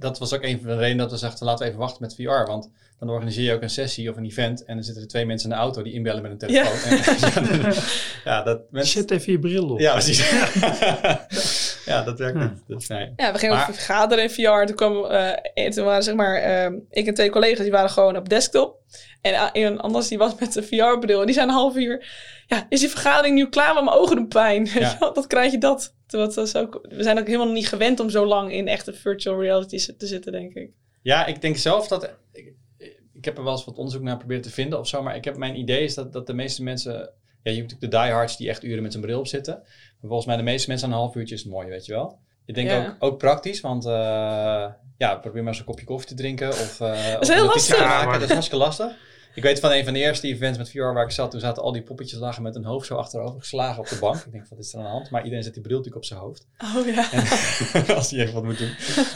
Dat 0.03 0.19
was 0.19 0.33
ook 0.33 0.43
een 0.43 0.61
van 0.61 0.69
de 0.69 0.77
redenen 0.77 1.09
dat 1.09 1.21
we 1.21 1.27
dachten, 1.27 1.47
laten 1.47 1.65
we 1.65 1.69
even 1.69 1.81
wachten 1.81 2.03
met 2.03 2.15
VR. 2.15 2.47
Want 2.47 2.71
dan 2.99 3.11
organiseer 3.11 3.45
je 3.45 3.53
ook 3.53 3.63
een 3.63 3.71
sessie 3.71 4.11
of 4.11 4.17
een 4.17 4.25
event. 4.25 4.65
En 4.65 4.75
dan 4.75 4.85
zitten 4.85 5.03
er 5.03 5.09
twee 5.09 5.27
mensen 5.27 5.51
in 5.51 5.57
de 5.57 5.63
auto 5.63 5.83
die 5.83 5.93
inbellen 5.93 6.23
met 6.23 6.31
een 6.31 6.39
telefoon. 6.39 6.91
En, 6.91 7.75
ja, 8.31 8.43
dat 8.43 8.61
mensen... 8.71 9.01
Zet 9.01 9.11
even 9.11 9.33
je 9.33 9.39
bril 9.39 9.71
op. 9.71 9.79
Ja, 9.79 9.93
precies. 9.93 10.21
ja, 11.85 12.03
dat 12.03 12.19
werkt 12.19 12.39
Ja. 12.39 12.45
niet. 12.49 12.63
Dus, 12.67 12.89
nee. 12.89 13.13
Ja, 13.17 13.33
we 13.33 13.39
gingen 13.39 13.57
Maar- 13.57 13.65
vergaderen 13.75 14.25
in 14.25 14.31
VR. 14.31 14.41
En 14.41 14.67
toen, 14.67 14.77
kwam, 14.77 15.05
eh, 15.05 15.31
en 15.65 15.71
toen 15.71 15.85
waren 15.85 16.03
zeg 16.03 16.15
maar, 16.15 16.35
eh, 16.37 16.71
ik 16.91 17.07
en 17.07 17.15
twee 17.15 17.31
collega's, 17.31 17.63
die 17.63 17.71
waren 17.71 17.91
gewoon 17.91 18.17
op 18.17 18.29
desktop. 18.29 18.81
En 19.21 19.35
a- 19.35 19.51
een 19.53 19.81
anders 19.81 20.09
die 20.09 20.19
was 20.19 20.35
met 20.39 20.57
een 20.57 20.63
VR-bril. 20.65 21.21
En 21.21 21.27
die 21.27 21.35
zijn 21.35 21.49
een 21.49 21.55
half 21.55 21.77
uur, 21.77 22.07
ja, 22.47 22.67
is 22.69 22.81
die 22.81 22.89
vergadering 22.89 23.35
nu 23.35 23.49
klaar? 23.49 23.75
Maar 23.75 23.85
mijn 23.85 23.97
ogen 23.97 24.17
doen 24.17 24.29
pijn. 24.29 24.65
Ja. 24.79 24.97
Dat 24.99 25.27
krijg 25.27 25.53
je 25.53 25.59
dat. 25.59 25.95
Dat 26.07 26.37
is 26.37 26.57
ook, 26.57 26.79
we 26.89 27.03
zijn 27.03 27.19
ook 27.19 27.27
helemaal 27.27 27.53
niet 27.53 27.69
gewend 27.69 28.01
om 28.01 28.11
zo 28.11 28.27
lang 28.27 28.53
in 28.53 28.69
echte 28.69 28.93
virtual 28.93 29.41
reality 29.41 29.95
te 29.97 30.07
zitten, 30.07 30.33
denk 30.33 30.55
ik. 30.55 30.71
Ja, 31.03 31.27
ik 31.27 31.41
denk 31.41 31.57
zelf 31.57 31.89
dat. 31.89 32.15
Ik, 32.33 32.53
ik 33.15 33.25
heb 33.25 33.37
er 33.39 33.45
wel 33.45 33.53
eens 33.53 33.65
wat 33.65 33.77
onderzoek 33.77 34.03
naar 34.03 34.17
proberen 34.17 34.43
te 34.43 34.51
vinden 34.51 34.79
of 34.79 34.89
zo. 34.89 35.03
Maar 35.03 35.17
ik 35.17 35.25
heb 35.25 35.37
mijn 35.37 35.59
idee 35.59 35.85
is 35.85 35.95
dat, 35.95 36.13
dat 36.13 36.27
de 36.27 36.35
meeste 36.35 36.63
mensen. 36.63 37.11
Ja, 37.43 37.51
je 37.51 37.57
hebt 37.59 37.71
natuurlijk 37.71 37.93
de 37.93 37.99
diehards 37.99 38.37
die 38.37 38.49
echt 38.49 38.65
uren 38.65 38.83
met 38.83 38.93
zijn 38.93 39.05
bril 39.05 39.19
op 39.19 39.27
zitten. 39.27 39.55
Maar 39.63 40.09
volgens 40.11 40.27
mij 40.27 40.37
de 40.37 40.43
meeste 40.43 40.69
mensen 40.69 40.87
aan 40.89 40.93
een 40.95 41.01
half 41.01 41.15
uurtje 41.15 41.35
is 41.35 41.43
het 41.43 41.53
mooi, 41.53 41.69
weet 41.69 41.87
je 41.87 41.93
wel. 41.93 42.19
Ik 42.47 42.55
denk 42.55 42.69
Ja. 42.71 42.87
ook, 42.87 42.95
ook 42.99 43.19
praktisch, 43.19 43.61
want 43.61 43.85
eh, 43.87 43.93
ja, 44.99 45.15
probeer 45.21 45.43
maar 45.43 45.51
eens 45.53 45.59
een 45.59 45.65
kopje 45.65 45.85
koffie 45.85 46.09
te 46.09 46.15
drinken. 46.15 46.49
Of, 46.49 46.81
eh 46.81 47.09
is 47.21 47.29
of 47.29 47.29
heel 47.29 47.37
een 47.41 47.45
notitie 47.47 47.75
te 47.75 47.81
lastig. 47.81 48.05
maken. 48.05 48.13
Dat 48.13 48.23
is 48.23 48.33
hartstikke 48.35 48.65
lastig. 48.65 48.93
Ik 49.35 49.43
weet 49.43 49.61
van 49.61 49.73
een 49.73 49.85
van 49.85 49.93
de 49.93 49.99
eerste 49.99 50.27
events 50.29 50.59
met 50.59 50.71
VR 50.71 50.79
waar 50.83 51.05
ik 51.05 51.11
zat, 51.11 51.31
toen 51.31 51.41
zaten 51.41 51.63
al 51.63 51.73
die 51.73 51.83
poppetjes 51.83 52.19
lagen 52.19 52.43
met 52.43 52.55
hun 52.55 52.65
hoofd 52.65 52.87
zo 52.87 52.95
achterover 52.95 53.41
geslagen 53.41 53.81
op 53.81 53.89
de 53.89 53.97
bank. 53.99 54.17
Ik 54.17 54.33
denk, 54.33 54.47
wat 54.49 54.59
is 54.59 54.73
er 54.73 54.79
aan 54.79 54.85
de 54.85 54.91
hand? 54.91 55.11
Maar 55.11 55.23
iedereen 55.23 55.45
zet 55.45 55.55
die 55.55 55.63
bril 55.63 55.77
natuurlijk 55.77 56.03
op 56.05 56.09
zijn 56.09 56.21
hoofd. 56.21 56.47
Oh 56.77 56.87
ja. 56.95 57.13
En 57.87 57.95
als 57.97 58.11
hij 58.11 58.21
even 58.21 58.35
wat 58.35 58.45
moet 58.45 58.59
doen, 58.59 58.75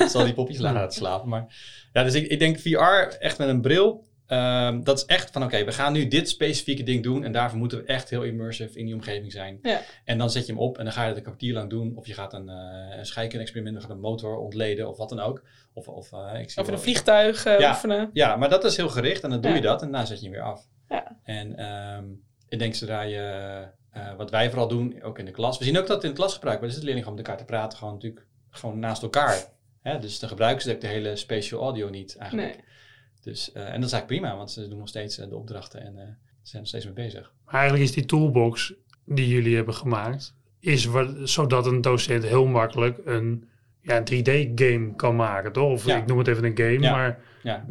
zal 0.09 0.25
die 0.25 0.35
popjes 0.35 0.59
laten 0.59 0.93
slapen. 0.93 1.29
Maar 1.29 1.47
ja, 1.93 2.03
dus 2.03 2.15
ik, 2.15 2.27
ik 2.27 2.39
denk 2.39 2.59
VR 2.59 3.17
echt 3.19 3.39
met 3.39 3.49
een 3.49 3.61
bril. 3.61 4.05
Ehm, 4.27 4.83
dat 4.83 4.97
is 4.99 5.05
echt 5.05 5.31
van 5.31 5.43
oké, 5.45 5.65
we 5.65 5.73
gaan 5.73 5.93
nu 5.93 6.09
dit 6.09 6.29
specifieke 6.29 6.83
ding 6.83 7.03
doen. 7.03 7.25
En 7.25 7.33
daarvoor 7.33 7.59
moeten 7.59 7.79
we 7.79 7.85
echt 7.85 8.11
heel 8.11 8.23
immersive 8.23 8.79
in 8.79 8.85
die 8.85 8.95
omgeving 8.95 9.33
zijn. 9.33 9.59
Ja. 9.63 9.81
En 10.05 10.19
dan 10.19 10.31
zet 10.31 10.47
je 10.47 10.53
hem 10.53 10.61
op 10.61 10.79
en 10.79 10.85
dan 10.85 10.93
ga 10.93 11.03
je 11.03 11.09
het 11.09 11.17
een 11.17 11.23
kwartier 11.23 11.55
lang 11.55 11.71
doen. 11.71 11.97
Of 11.97 12.07
je 12.07 12.15
gaat 12.15 12.33
een, 12.33 12.49
uh, 12.49 12.97
een 12.99 13.07
scheikunde-experiment, 13.07 13.81
gaat 13.81 13.91
een 13.91 14.01
motor 14.01 14.37
ontleden 14.39 14.89
of 14.89 14.97
wat 14.97 15.09
dan 15.09 15.21
ook. 15.21 15.43
Of, 15.75 15.89
of, 15.89 16.13
eh, 16.13 16.41
ik 16.41 16.51
zie 16.51 16.63
Of 16.63 16.69
een 16.69 16.79
vliegtuig 16.79 17.45
eh, 17.45 17.59
Ja. 17.59 17.71
oefenen. 17.71 18.11
Ja, 18.13 18.37
maar 18.37 18.49
dat 18.49 18.65
is 18.65 18.77
heel 18.77 18.89
gericht 18.89 19.23
en 19.23 19.31
dan 19.31 19.41
doe 19.41 19.51
Ja. 19.51 19.57
je 19.57 19.63
dat 19.63 19.83
en 19.83 19.91
daarna 19.91 20.07
zet 20.07 20.19
je 20.21 20.25
hem 20.25 20.33
weer 20.35 20.45
af. 20.45 20.67
Ja. 20.89 21.17
En 21.23 21.57
ehm, 21.57 22.05
ik 22.49 22.59
denk 22.59 22.75
zodra 22.75 23.03
je, 23.03 23.75
wat 24.17 24.31
wij 24.31 24.49
vooral 24.49 24.69
doen, 24.69 25.03
ook 25.03 25.19
in 25.19 25.25
de 25.25 25.31
klas. 25.31 25.59
We 25.59 25.65
zien 25.65 25.79
ook 25.79 25.87
dat 25.87 26.03
in 26.05 26.11
de 26.11 26.17
klas 26.17 26.35
gebruikt 26.35 26.61
wordt. 26.61 26.75
Dus 26.75 26.85
de 26.85 26.89
leerlingen 26.91 27.09
gewoon 27.09 27.19
met 27.19 27.27
elkaar 27.29 27.47
te 27.47 27.53
praten, 27.53 27.79
gewoon 27.79 27.95
natuurlijk 27.95 28.27
gewoon 28.51 28.79
naast 28.79 29.03
elkaar. 29.03 29.45
Hè? 29.83 29.99
Dus 29.99 30.19
dan 30.19 30.29
gebruiken 30.29 30.63
ze 30.63 30.79
de 30.79 30.87
hele 30.87 31.17
spatial 31.17 31.63
audio 31.63 31.89
niet 31.89 32.17
eigenlijk. 32.17 32.55
Nee. 32.57 32.65
Dus, 33.27 33.53
eh, 33.53 33.63
en 33.63 33.81
dat 33.81 33.89
is 33.89 33.93
eigenlijk 33.93 34.07
prima, 34.07 34.37
want 34.37 34.51
ze 34.51 34.69
doen 34.69 34.79
nog 34.79 34.89
steeds 34.89 35.19
eh, 35.19 35.29
de 35.29 35.37
opdrachten 35.37 35.81
en 35.81 35.99
eh, 35.99 36.05
zijn 36.43 36.63
er 36.63 36.69
steeds 36.69 36.85
mee 36.85 36.95
bezig. 36.95 37.33
Maar 37.45 37.55
eigenlijk 37.55 37.85
is 37.85 37.93
die 37.95 38.05
toolbox 38.05 38.75
die 39.05 39.29
jullie 39.29 39.57
hebben 39.57 39.75
gemaakt, 39.75 40.35
is 40.61 40.85
wat, 40.85 41.15
zodat 41.23 41.67
een 41.67 41.81
docent 41.81 42.25
heel 42.25 42.47
makkelijk 42.47 42.99
een, 43.05 43.49
ja, 43.81 43.97
een 43.97 44.05
3D-game 44.05 44.95
kan 44.97 45.17
maken, 45.17 45.53
toch? 45.53 45.71
Of 45.71 45.87
Ja. 45.87 45.97
ik 45.97 46.07
noem 46.07 46.19
het 46.19 46.29
even 46.29 46.45
een 46.45 46.57
game, 46.57 46.81
Ja. 46.81 46.91
maar 46.91 47.19
Ja, 47.43 47.65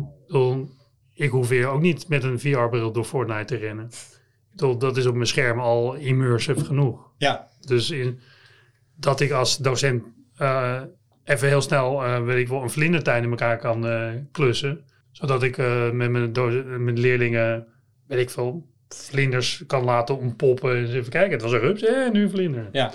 ik 1.14 1.30
hoef 1.30 1.48
weer 1.48 1.68
ook 1.68 1.82
niet 1.82 2.08
met 2.08 2.24
een 2.24 2.40
VR-bril 2.40 2.92
door 2.92 3.04
Fortnite 3.04 3.46
te 3.46 3.56
rennen. 3.56 3.90
Bedoel, 4.52 4.78
dat 4.78 4.98
is 4.98 5.06
op 5.06 5.14
mijn 5.14 5.28
scherm 5.28 5.60
al 5.60 5.94
immersive 5.94 6.66
genoeg. 6.66 7.12
ja, 7.18 7.48
Dus 7.60 7.92
in, 7.92 8.20
dat 8.96 9.20
ik 9.20 9.32
als 9.32 9.58
docent 9.58 10.04
even 11.24 11.48
heel 11.48 11.62
snel, 11.62 12.04
eh, 12.04 12.24
weet 12.24 12.38
ik 12.42 12.48
wel, 12.48 12.62
een 12.62 12.70
vlindertuin 12.70 13.24
in 13.24 13.30
elkaar 13.30 13.58
kan 13.58 13.86
klussen. 14.32 14.86
Zodat 15.16 15.44
ik 15.44 15.58
eh, 15.58 15.92
met 15.92 16.12
mijn, 16.12 16.32
mijn 16.84 17.00
leerlingen, 17.00 17.68
weet 18.08 18.20
ik 18.20 18.30
veel, 18.30 18.66
vlinders 18.90 19.64
kan 19.68 19.84
laten 19.84 20.18
ontpoppen. 20.18 20.86
Dus 20.86 20.94
even 20.94 21.12
kijken, 21.12 21.32
het 21.32 21.42
was 21.42 21.52
een 21.52 21.60
rups, 21.60 21.84
eh, 21.84 22.12
nu 22.12 22.24
een 22.24 22.30
vlinder. 22.30 22.70
ja. 22.72 22.92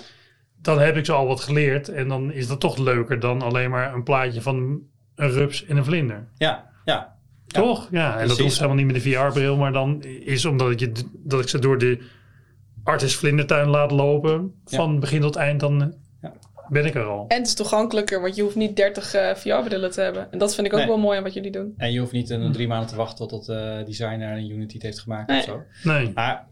Dan 0.61 0.79
heb 0.79 0.97
ik 0.97 1.05
ze 1.05 1.11
al 1.11 1.27
wat 1.27 1.39
geleerd 1.39 1.89
en 1.89 2.07
dan 2.07 2.31
is 2.31 2.47
dat 2.47 2.59
toch 2.59 2.77
leuker 2.77 3.19
dan 3.19 3.41
alleen 3.41 3.69
maar 3.69 3.93
een 3.93 4.03
plaatje 4.03 4.41
van 4.41 4.81
een 5.15 5.29
rups 5.29 5.65
en 5.65 5.77
een 5.77 5.85
vlinder. 5.85 6.27
ja, 6.37 6.71
ja. 6.85 7.19
Toch? 7.47 7.87
Ja, 7.91 8.11
en 8.11 8.17
dat 8.17 8.25
Precies. 8.25 8.43
hoeft 8.43 8.55
helemaal 8.55 8.77
niet 8.77 8.85
met 8.85 9.03
de 9.03 9.09
VR-bril, 9.09 9.57
maar 9.57 9.73
dan 9.73 10.03
is 10.03 10.45
omdat 10.45 10.71
ik, 10.71 10.79
je, 10.79 10.91
dat 11.13 11.41
ik 11.41 11.47
ze 11.47 11.59
door 11.59 11.77
de 11.77 11.99
artis 12.83 13.15
vlindertuin 13.15 13.67
laat 13.67 13.91
lopen, 13.91 14.61
van 14.65 14.99
begin 14.99 15.21
tot 15.21 15.35
eind, 15.35 15.59
dan. 15.59 15.93
Ben 16.71 16.85
ik 16.85 16.95
er 16.95 17.03
al. 17.03 17.25
En 17.27 17.37
het 17.37 17.47
is 17.47 17.53
toegankelijker, 17.53 18.21
want 18.21 18.35
je 18.35 18.41
hoeft 18.41 18.55
niet 18.55 18.75
30 18.75 19.13
eh, 19.13 19.35
VR-brillen 19.35 19.91
te 19.91 20.01
hebben. 20.01 20.31
En 20.31 20.37
dat 20.37 20.55
vind 20.55 20.67
ik 20.67 20.73
ook 20.73 20.79
Nee. 20.79 20.87
wel 20.87 20.97
mooi 20.97 21.17
aan 21.17 21.23
wat 21.23 21.33
jullie 21.33 21.51
doen. 21.51 21.73
En 21.77 21.91
je 21.91 21.99
hoeft 21.99 22.11
niet 22.11 22.29
een 22.29 22.51
drie 22.51 22.67
maanden 22.67 22.89
te 22.89 22.95
wachten 22.95 23.27
tot 23.27 23.45
de 23.45 23.81
designer 23.85 24.37
een 24.37 24.49
Unity 24.49 24.73
het 24.73 24.83
heeft 24.83 24.99
gemaakt 24.99 25.27
Nee. 25.29 25.37
of 25.37 25.43
zo. 25.43 25.63
Nee. 25.83 26.11
Maar 26.13 26.47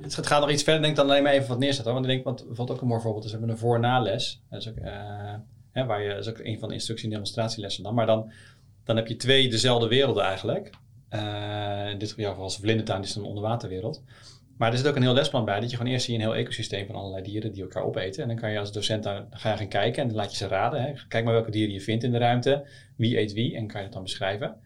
het 0.00 0.14
gaat- 0.14 0.26
gaat 0.26 0.40
nog 0.40 0.50
iets 0.50 0.62
verder, 0.62 0.82
denk 0.82 0.96
dan 0.96 1.06
alleen 1.08 1.22
maar 1.22 1.32
even 1.32 1.48
wat 1.48 1.58
neerzetten. 1.58 1.92
hoor. 1.92 1.94
Want 2.00 2.04
ik 2.04 2.10
denk, 2.12 2.24
want 2.24 2.46
bijvoorbeeld 2.46 2.76
ook 2.76 2.82
een 2.82 2.88
mooi 2.88 3.00
voorbeeld 3.00 3.24
is, 3.24 3.30
we 3.30 3.36
hebben 3.38 3.54
een 3.54 3.60
voor-na-les. 3.60 4.42
Dat 4.50 4.60
is 4.60 4.68
ook, 4.68 4.76
eh, 4.76 5.34
hè, 5.72 5.84
waar 5.84 6.02
je, 6.02 6.08
dat 6.08 6.18
is 6.18 6.28
ook 6.28 6.38
een 6.38 6.58
van 6.58 6.68
de 6.68 6.74
instructie- 6.74 7.04
en 7.06 7.10
demonstratielessen 7.12 7.82
dan. 7.82 7.94
Maar 7.94 8.06
dan 8.06 8.32
dan 8.84 8.96
heb 8.96 9.06
je 9.06 9.16
twee 9.16 9.48
dezelfde 9.50 9.88
werelden 9.88 10.22
eigenlijk. 10.24 10.70
Uh, 11.14 11.90
in 11.90 11.98
dit 11.98 12.12
geval 12.12 12.36
was 12.36 12.56
Vlindertuin, 12.56 13.02
is 13.02 13.14
een 13.14 13.22
onderwaterwereld. 13.22 14.02
Maar 14.56 14.70
er 14.70 14.78
zit 14.78 14.86
ook 14.86 14.96
een 14.96 15.02
heel 15.02 15.14
lesplan 15.14 15.44
bij, 15.44 15.60
dat 15.60 15.70
je 15.70 15.76
gewoon 15.76 15.92
eerst 15.92 16.04
zie 16.04 16.14
een 16.14 16.20
heel 16.20 16.34
ecosysteem 16.34 16.86
van 16.86 16.94
allerlei 16.94 17.22
dieren 17.22 17.52
die 17.52 17.62
elkaar 17.62 17.82
opeten. 17.82 18.22
En 18.22 18.28
dan 18.28 18.36
kan 18.36 18.50
je 18.50 18.58
als 18.58 18.72
docent 18.72 19.02
daar 19.02 19.24
ga 19.30 19.50
je 19.50 19.56
gaan 19.56 19.68
kijken 19.68 20.02
en 20.02 20.08
dan 20.08 20.16
laat 20.16 20.30
je 20.30 20.36
ze 20.36 20.48
raden. 20.48 20.82
Hè. 20.82 20.92
Kijk 21.08 21.24
maar 21.24 21.32
welke 21.32 21.50
dieren 21.50 21.72
je 21.72 21.80
vindt 21.80 22.04
in 22.04 22.10
de 22.10 22.18
ruimte, 22.18 22.66
wie 22.96 23.18
eet 23.18 23.32
wie 23.32 23.56
en 23.56 23.66
kan 23.66 23.80
je 23.80 23.84
dat 23.86 23.94
dan 23.94 24.02
beschrijven. 24.02 24.56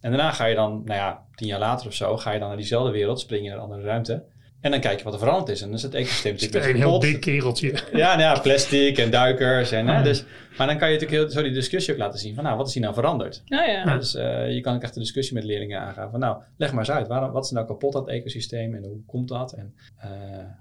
En 0.00 0.10
daarna 0.10 0.30
ga 0.30 0.44
je 0.44 0.54
dan, 0.54 0.82
nou 0.84 0.98
ja, 0.98 1.24
tien 1.34 1.46
jaar 1.46 1.58
later 1.58 1.86
of 1.86 1.94
zo, 1.94 2.16
ga 2.16 2.32
je 2.32 2.38
dan 2.38 2.48
naar 2.48 2.56
diezelfde 2.56 2.92
wereld, 2.92 3.20
spring 3.20 3.42
je 3.42 3.48
naar 3.48 3.58
een 3.58 3.64
andere 3.64 3.82
ruimte. 3.82 4.24
En 4.62 4.70
dan 4.70 4.80
kijk 4.80 4.98
je 4.98 5.04
wat 5.04 5.12
er 5.12 5.18
veranderd 5.18 5.48
is. 5.48 5.60
En 5.60 5.66
dan 5.66 5.76
is 5.76 5.82
het 5.82 5.94
ecosysteem 5.94 6.32
natuurlijk 6.32 6.64
Een 6.64 6.76
heel 6.76 6.98
dik 6.98 7.20
kereltje. 7.20 7.74
Ja, 7.92 8.16
nou 8.16 8.20
ja, 8.20 8.40
plastic 8.40 8.98
en 8.98 9.10
duikers. 9.10 9.72
En, 9.72 9.86
hè, 9.86 10.02
dus, 10.02 10.24
maar 10.58 10.66
dan 10.66 10.78
kan 10.78 10.88
je 10.88 10.94
natuurlijk 10.94 11.22
heel, 11.22 11.30
zo 11.30 11.42
die 11.42 11.52
discussie 11.52 11.92
ook 11.92 11.98
laten 11.98 12.18
zien 12.18 12.34
van, 12.34 12.44
nou, 12.44 12.56
wat 12.56 12.66
is 12.68 12.74
hier 12.74 12.82
nou 12.82 12.94
veranderd? 12.94 13.42
Ja, 13.44 13.64
ja. 13.64 13.96
Dus 13.96 14.14
uh, 14.14 14.54
je 14.54 14.60
kan 14.60 14.74
ook 14.74 14.82
echt 14.82 14.94
de 14.94 15.00
discussie 15.00 15.34
met 15.34 15.44
leerlingen 15.44 15.80
aangaan 15.80 16.10
van, 16.10 16.20
nou, 16.20 16.36
leg 16.56 16.70
maar 16.70 16.78
eens 16.78 16.90
uit. 16.90 17.08
Waarom, 17.08 17.32
wat 17.32 17.44
is 17.44 17.50
nou 17.50 17.66
kapot 17.66 17.94
het 17.94 18.08
ecosysteem 18.08 18.74
en 18.74 18.84
hoe 18.84 19.04
komt 19.06 19.28
dat? 19.28 19.52
En 19.52 19.74
uh, 20.04 20.10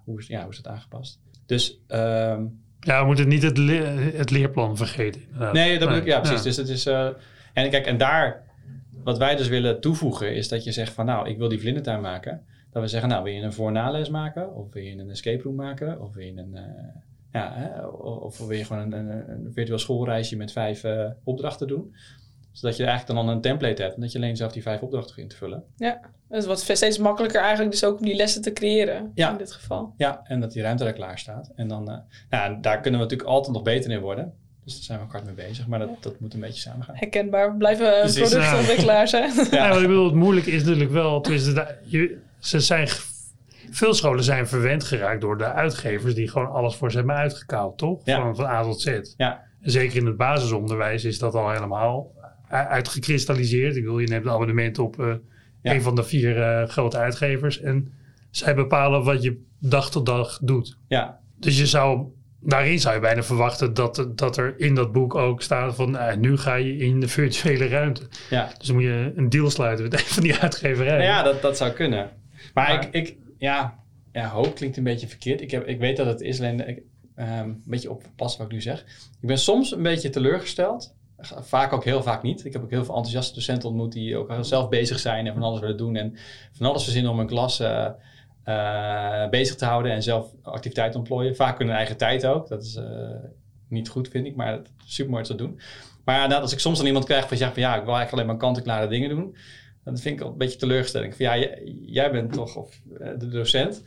hoe, 0.06 0.20
is, 0.20 0.28
ja, 0.28 0.42
hoe 0.42 0.52
is 0.52 0.58
het 0.58 0.68
aangepast? 0.68 1.20
Dus... 1.46 1.80
Um, 1.88 2.62
ja, 2.80 3.00
we 3.00 3.06
moeten 3.06 3.28
niet 3.28 3.44
het, 3.44 3.58
le 3.58 3.74
het 4.16 4.32
leerplan 4.32 4.78
vergeten. 4.78 5.22
Inderdaad. 5.22 5.54
Nee, 5.54 5.80
dat 5.80 5.90
nee. 5.90 6.00
ik, 6.00 6.06
ja, 6.06 6.20
precies. 6.20 6.38
Ja. 6.38 6.44
Dus 6.44 6.58
het 6.58 6.70
is... 6.70 6.88
Uh, 6.88 7.08
en 7.54 7.70
kijk, 7.70 7.86
en 7.86 7.98
daar... 7.98 8.50
Wat 9.04 9.18
wij 9.18 9.36
dus 9.36 9.48
willen 9.48 9.82
toevoegen 9.82 10.36
is 10.36 10.48
dat 10.48 10.64
je 10.64 10.72
zegt 10.72 10.94
van, 10.94 11.06
nou, 11.06 11.30
ik 11.30 11.38
wil 11.38 11.50
die 11.50 11.60
vlindertuin 11.60 12.02
maken... 12.02 12.46
Dat 12.72 12.82
we 12.82 12.88
zeggen, 12.88 13.10
nou 13.10 13.24
wil 13.24 13.34
je 13.34 13.42
een 13.42 13.54
voor-nales 13.54 14.10
maken? 14.10 14.56
Of 14.56 14.74
wil 14.74 14.84
je 14.84 14.98
een 14.98 15.10
escape 15.10 15.44
room 15.44 15.56
maken? 15.56 16.02
Of 16.02 16.14
wil 16.14 16.26
je 16.26 16.38
een... 16.38 16.54
Uh, 16.54 16.62
ja, 17.32 17.54
hè? 17.54 17.86
Of, 17.88 18.38
wil 18.38 18.58
je 18.58 18.66
gewoon 18.66 18.94
een, 18.94 19.10
een, 19.10 19.30
een 19.30 19.54
virtueel 19.54 19.80
schoolreisje 19.80 20.38
met 20.38 20.52
vijf 20.52 20.84
uh, 20.84 21.10
opdrachten 21.24 21.68
doen? 21.68 21.96
Zodat 22.52 22.78
je 22.78 22.86
eigenlijk 22.86 23.20
dan 23.20 23.30
een 23.30 23.42
template 23.42 23.82
hebt 23.82 23.96
en 23.96 24.02
dat 24.02 24.12
je 24.12 24.18
alleen 24.18 24.36
zelf 24.36 24.52
die 24.52 24.62
vijf 24.62 24.82
opdrachten 24.82 25.22
in 25.22 25.28
te 25.28 25.36
vullen. 25.36 25.64
Ja, 25.76 26.00
dus 26.30 26.46
wat 26.46 26.60
steeds 26.60 26.98
makkelijker 26.98 27.42
eigenlijk 27.42 27.72
dus 27.72 27.84
ook 27.84 28.00
om 28.00 28.06
die 28.06 28.16
lessen 28.16 28.42
te 28.42 28.54
creëren 28.54 29.12
ja. 29.16 29.32
in 29.32 29.38
dit 29.38 29.52
geval. 29.52 29.94
Ja, 29.98 30.22
en 30.24 30.40
dat 30.40 30.52
die 30.52 30.62
ruimte 30.62 30.86
er 30.86 30.94
klaar 30.94 31.20
staat. 31.20 31.52
En 31.56 31.68
dan, 31.68 31.90
uh, 31.90 31.98
nou, 32.30 32.62
daar 32.62 32.82
kunnen 32.82 33.00
we 33.00 33.06
natuurlijk 33.06 33.30
altijd 33.30 33.54
nog 33.54 33.64
beter 33.64 33.92
in 33.92 34.00
worden. 34.00 34.34
Dus 34.64 34.74
daar 34.74 34.84
zijn 34.84 35.00
we 35.00 35.06
hard 35.12 35.26
mee 35.26 35.48
bezig, 35.48 35.68
maar 35.68 35.80
dat, 35.80 35.90
dat 36.00 36.20
moet 36.20 36.34
een 36.34 36.40
beetje 36.40 36.62
samen 36.62 36.86
gaan. 36.86 36.96
Herkenbaar, 36.96 37.52
we 37.52 37.58
blijven 37.58 38.14
productontwikkelaar 38.14 39.08
zijn. 39.08 39.32
Ja, 39.52 39.68
ja 39.68 39.76
ik 39.76 39.88
bedoel, 39.88 40.06
het 40.06 40.14
moeilijk 40.14 40.46
is 40.46 40.64
natuurlijk 40.64 40.92
wel, 40.92 41.26
je, 41.84 42.18
ze 42.42 42.60
zijn, 42.60 42.88
veel 43.70 43.94
scholen 43.94 44.24
zijn 44.24 44.48
verwend 44.48 44.84
geraakt 44.84 45.22
door 45.22 45.38
de 45.38 45.52
uitgevers 45.52 46.16
die 46.16 46.28
gewoon 46.28 46.52
alles 46.52 46.76
voor 46.76 46.92
ze 46.92 46.98
hebben 46.98 47.16
uitgekauwd, 47.16 47.78
toch? 47.78 48.02
Ja. 48.06 48.22
Van, 48.22 48.36
van 48.36 48.46
A 48.46 48.64
tot 48.64 48.82
Z. 48.82 49.00
Ja. 49.18 49.44
zeker 49.62 49.98
in 49.98 50.06
het 50.06 50.18
basisonderwijs 50.18 51.04
is 51.04 51.20
dat 51.20 51.36
al 51.36 51.52
helemaal 51.52 52.12
uitgekristalliseerd. 52.52 53.76
Ik 53.76 53.84
wil, 53.84 54.00
je 54.00 54.08
neemt 54.08 54.26
een 54.26 54.32
abonnement 54.32 54.80
op 54.80 55.00
uh, 55.00 55.14
ja. 55.62 55.74
een 55.74 55.82
van 55.82 55.96
de 55.96 56.04
vier 56.04 56.38
uh, 56.38 56.68
grote 56.68 56.98
uitgevers 56.98 57.60
en 57.62 57.94
zij 58.30 58.56
bepalen 58.56 59.04
wat 59.04 59.24
je 59.24 59.42
dag 59.60 59.92
tot 59.92 60.06
dag 60.06 60.40
doet. 60.42 60.78
Ja. 60.88 61.20
Dus 61.40 61.58
je 61.58 61.68
zou 61.68 62.08
daarin 62.44 62.80
zou 62.80 62.96
je 62.96 63.02
bijna 63.02 63.24
verwachten 63.24 63.74
dat, 63.74 64.08
dat 64.16 64.38
er 64.38 64.54
in 64.58 64.76
dat 64.76 64.92
boek 64.92 65.16
ook 65.16 65.42
staat 65.42 65.76
van 65.76 65.96
uh, 65.96 66.16
nu 66.16 66.38
ga 66.38 66.56
je 66.56 66.78
in 66.78 67.00
de 67.00 67.08
virtuele 67.08 67.68
ruimte. 67.68 68.02
Ja. 68.30 68.52
Dus 68.58 68.68
dan 68.68 68.76
moet 68.76 68.86
je 68.86 69.14
een 69.16 69.30
deal 69.30 69.50
sluiten 69.50 69.84
met 69.84 69.94
een 69.94 70.00
van 70.00 70.24
die 70.24 70.40
uitgeverijen. 70.40 70.98
Nou 70.98 71.10
ja, 71.10 71.24
dat, 71.24 71.42
dat 71.42 71.58
zou 71.58 71.72
kunnen. 71.72 72.10
Maar, 72.54 72.74
maar, 72.74 72.84
ik, 72.84 72.94
ik 72.94 73.18
ja, 73.38 73.80
ja, 74.12 74.30
hoop 74.30 74.56
klinkt 74.56 74.78
een 74.78 74.84
beetje 74.84 75.08
verkeerd. 75.08 75.42
Ik, 75.42 75.52
heb, 75.52 75.68
ik 75.68 75.80
weet 75.80 75.98
dat 75.98 76.06
het 76.06 76.22
is 76.22 76.40
alleen 76.40 76.68
ik, 76.68 76.78
um, 77.16 77.26
een 77.26 77.64
beetje 77.66 77.92
oppassen 77.92 78.42
wat 78.42 78.48
ik 78.48 78.54
nu 78.54 78.62
zeg. 78.62 78.82
Ik 79.22 79.28
ben 79.28 79.40
soms 79.40 79.72
een 79.72 79.84
beetje 79.84 80.10
teleurgesteld. 80.10 80.96
Vaak 81.40 81.74
ook 81.74 81.84
heel 81.84 82.04
vaak 82.04 82.24
niet. 82.24 82.46
Ik 82.46 82.54
heb 82.54 82.64
ook 82.64 82.70
heel 82.70 82.86
veel 82.86 82.96
enthousiaste 82.96 83.34
docenten 83.34 83.70
ontmoet 83.70 83.92
die 83.92 84.18
ook 84.18 84.34
zelf 84.42 84.70
bezig 84.70 85.00
zijn 85.00 85.28
en 85.28 85.34
van 85.34 85.44
alles 85.44 85.60
willen 85.60 85.78
doen. 85.78 85.96
En 85.96 86.18
van 86.52 86.66
alles 86.66 86.84
verzinnen 86.84 87.12
om 87.12 87.20
een 87.20 87.28
klas 87.28 87.62
uh, 87.62 87.88
uh, 88.46 89.30
bezig 89.30 89.56
te 89.56 89.66
houden 89.66 89.92
en 89.92 90.04
zelf 90.04 90.34
activiteiten 90.42 91.00
ontplooien. 91.00 91.36
Vaak 91.36 91.60
hun 91.60 91.70
eigen 91.70 91.98
tijd 91.98 92.26
ook. 92.26 92.48
Dat 92.48 92.64
is 92.64 92.76
uh, 92.76 92.84
niet 93.68 93.90
goed, 93.90 94.08
vind 94.08 94.26
ik, 94.26 94.36
maar 94.36 94.62
super 94.86 95.12
mooi 95.12 95.24
te 95.24 95.36
doen. 95.36 95.60
Maar 96.06 96.30
ja, 96.30 96.38
als 96.38 96.54
ik 96.54 96.60
soms 96.60 96.78
dan 96.78 96.88
iemand 96.88 97.06
krijg 97.06 97.28
van, 97.28 97.38
ja, 97.38 97.52
van 97.52 97.62
ja, 97.62 97.76
ik 97.76 97.84
wil 97.84 97.96
eigenlijk 97.96 98.12
alleen 98.12 98.26
maar 98.26 98.38
kant-en-klare 98.38 98.88
dingen 98.88 99.10
doen. 99.10 99.36
Dan 99.84 99.98
vind 99.98 100.20
ik 100.20 100.26
al 100.26 100.32
een 100.32 100.38
beetje 100.38 100.60
teleurstelling. 100.60 101.16
Van 101.16 101.26
ja, 101.26 101.38
jij, 101.38 101.76
jij 101.82 102.12
bent 102.12 102.34
toch 102.34 102.56
of, 102.56 102.82
de 103.18 103.30
docent. 103.30 103.84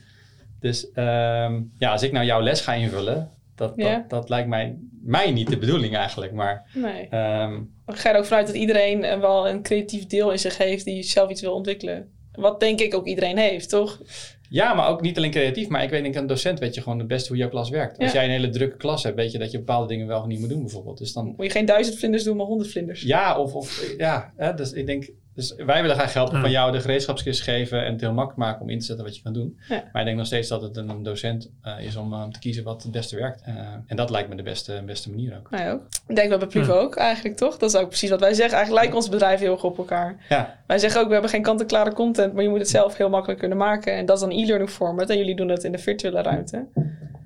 Dus 0.61 0.87
um, 0.95 1.73
ja, 1.79 1.91
als 1.91 2.03
ik 2.03 2.13
nou 2.13 2.27
jouw 2.27 2.41
les 2.41 2.61
ga 2.61 2.73
invullen, 2.73 3.31
dat, 3.55 3.73
ja. 3.77 3.95
dat, 3.95 4.11
dat, 4.11 4.29
lijkt 4.29 4.49
mij, 4.49 4.79
mij 5.03 5.31
niet 5.31 5.49
de 5.49 5.59
bedoeling 5.59 5.97
eigenlijk. 5.97 6.33
Maar, 6.33 6.71
nee. 6.75 7.09
Um, 7.43 7.75
ik 7.87 7.97
ga 7.97 8.13
er 8.13 8.19
ook 8.19 8.25
vanuit 8.25 8.47
dat 8.47 8.57
iedereen 8.57 9.21
wel 9.21 9.49
een 9.49 9.63
creatief 9.63 10.07
deel 10.07 10.31
in 10.33 10.39
zich 10.39 10.59
heeft 10.59 10.85
die 10.85 11.03
zelf 11.03 11.31
iets 11.31 11.41
wil 11.41 11.55
ontwikkelen. 11.55 12.13
Wat 12.33 12.61
denk 12.61 12.81
ik 12.81 12.95
ook 12.95 13.07
iedereen 13.07 13.39
heeft, 13.39 13.69
toch? 13.69 14.01
Ja, 14.49 14.75
maar 14.75 14.89
ook 14.89 15.01
niet 15.01 15.17
alleen 15.17 15.31
creatief. 15.31 15.69
Maar 15.69 15.83
ik 15.83 15.91
weet, 15.91 16.03
denk, 16.03 16.15
een 16.15 16.27
docent 16.27 16.59
weet 16.59 16.75
je 16.75 16.83
gewoon 16.83 16.99
het 16.99 17.09
beste 17.09 17.29
hoe 17.29 17.37
jouw 17.37 17.49
klas 17.49 17.71
werkt. 17.71 17.99
Als 17.99 18.13
jij 18.13 18.25
een 18.25 18.31
hele 18.31 18.49
drukke 18.49 18.77
klas 18.77 19.03
hebt, 19.03 19.17
weet 19.17 19.33
je 19.33 19.39
dat 19.39 19.51
je 19.51 19.59
bepaalde 19.59 19.89
dingen 19.89 20.07
wel 20.07 20.21
of 20.21 20.27
niet 20.27 20.41
moet 20.41 20.49
doen 20.49 20.61
bijvoorbeeld. 20.61 20.99
Dus 20.99 21.13
dan, 21.13 21.27
Moet 21.37 21.47
je 21.47 21.51
geen 21.51 21.67
duizend 21.67 21.99
vlinders 21.99 22.25
doen, 22.25 22.37
maar 22.37 22.47
honderd 22.47 22.71
vlinders. 22.71 23.03
ja, 23.03 23.39
of, 23.39 23.55
of 23.55 23.95
ja, 23.99 24.33
hè, 24.37 24.55
dus 24.55 24.73
ik 24.73 24.87
denk, 24.87 25.11
dus 25.35 25.55
wij 25.55 25.81
willen 25.81 25.97
graag 25.97 26.13
helpen 26.13 26.41
van 26.41 26.51
jou 26.51 26.73
de 26.73 26.81
gereedschapskist 26.81 27.43
geven 27.43 27.85
en 27.85 27.93
het 27.93 28.01
heel 28.01 28.13
makkelijk 28.13 28.39
maken 28.39 28.63
om 28.63 28.71
in 28.71 28.79
te 28.79 28.85
zetten 28.85 29.05
wat 29.05 29.17
je 29.17 29.23
kan 29.23 29.33
doen. 29.33 29.59
Ja. 29.69 29.85
Maar 29.93 30.01
ik 30.03 30.07
denk 30.07 30.17
nog 30.17 30.27
steeds 30.27 30.49
dat 30.49 30.63
het 30.63 30.77
een 30.77 31.03
docent 31.03 31.51
eh, 31.63 31.81
is 31.81 31.97
om 31.97 32.13
eh, 32.13 32.23
te 32.23 32.39
kiezen 32.39 32.65
wat 32.65 32.83
het 32.83 32.93
beste 32.93 33.17
werkt. 33.17 33.43
Eh, 33.43 33.55
en 33.87 33.97
dat 33.97 34.11
lijkt 34.11 34.29
me 34.29 34.35
de 34.35 34.43
beste, 34.43 34.83
beste 34.87 35.11
manier 35.11 35.37
ook. 35.39 35.51
Mij 35.51 35.73
ook. 35.73 35.81
Ik 36.07 36.17
denk 36.17 36.31
dat 36.31 36.39
bij 36.39 36.49
Plivo 36.49 36.73
ook 36.73 36.97
eigenlijk, 36.97 37.37
toch? 37.37 37.57
Dat 37.57 37.75
is 37.75 37.81
ook 37.81 37.89
precies 37.89 38.11
wat 38.11 38.21
wij 38.21 38.35
zeggen. 38.35 38.55
Eigenlijk 38.55 38.83
lijken 38.83 38.97
ons 39.03 39.09
bedrijven 39.09 39.45
heel 39.45 39.55
erg 39.55 39.65
op 39.65 39.79
elkaar. 39.79 40.17
Ja, 40.29 40.59
Wij 40.67 40.79
zeggen 40.79 41.01
ook, 41.01 41.07
we 41.07 41.13
hebben 41.13 41.31
geen 41.31 41.43
kant-en-klare 41.43 41.93
content, 41.93 42.33
maar 42.33 42.43
je 42.43 42.49
moet 42.49 42.59
het 42.59 42.69
zelf 42.69 42.97
heel 42.97 43.09
makkelijk 43.09 43.39
kunnen 43.39 43.59
maken. 43.59 43.93
En 43.93 44.07
dat 44.07 44.17
is 44.17 44.23
dan 44.23 44.31
e-learning 44.31 44.71
format. 44.71 45.11
En 45.11 45.19
jullie 45.19 45.37
doen 45.37 45.49
het 45.49 45.65
in 45.65 45.73
de 45.73 45.79
virtuele 45.79 46.23
ruimte. 46.23 46.67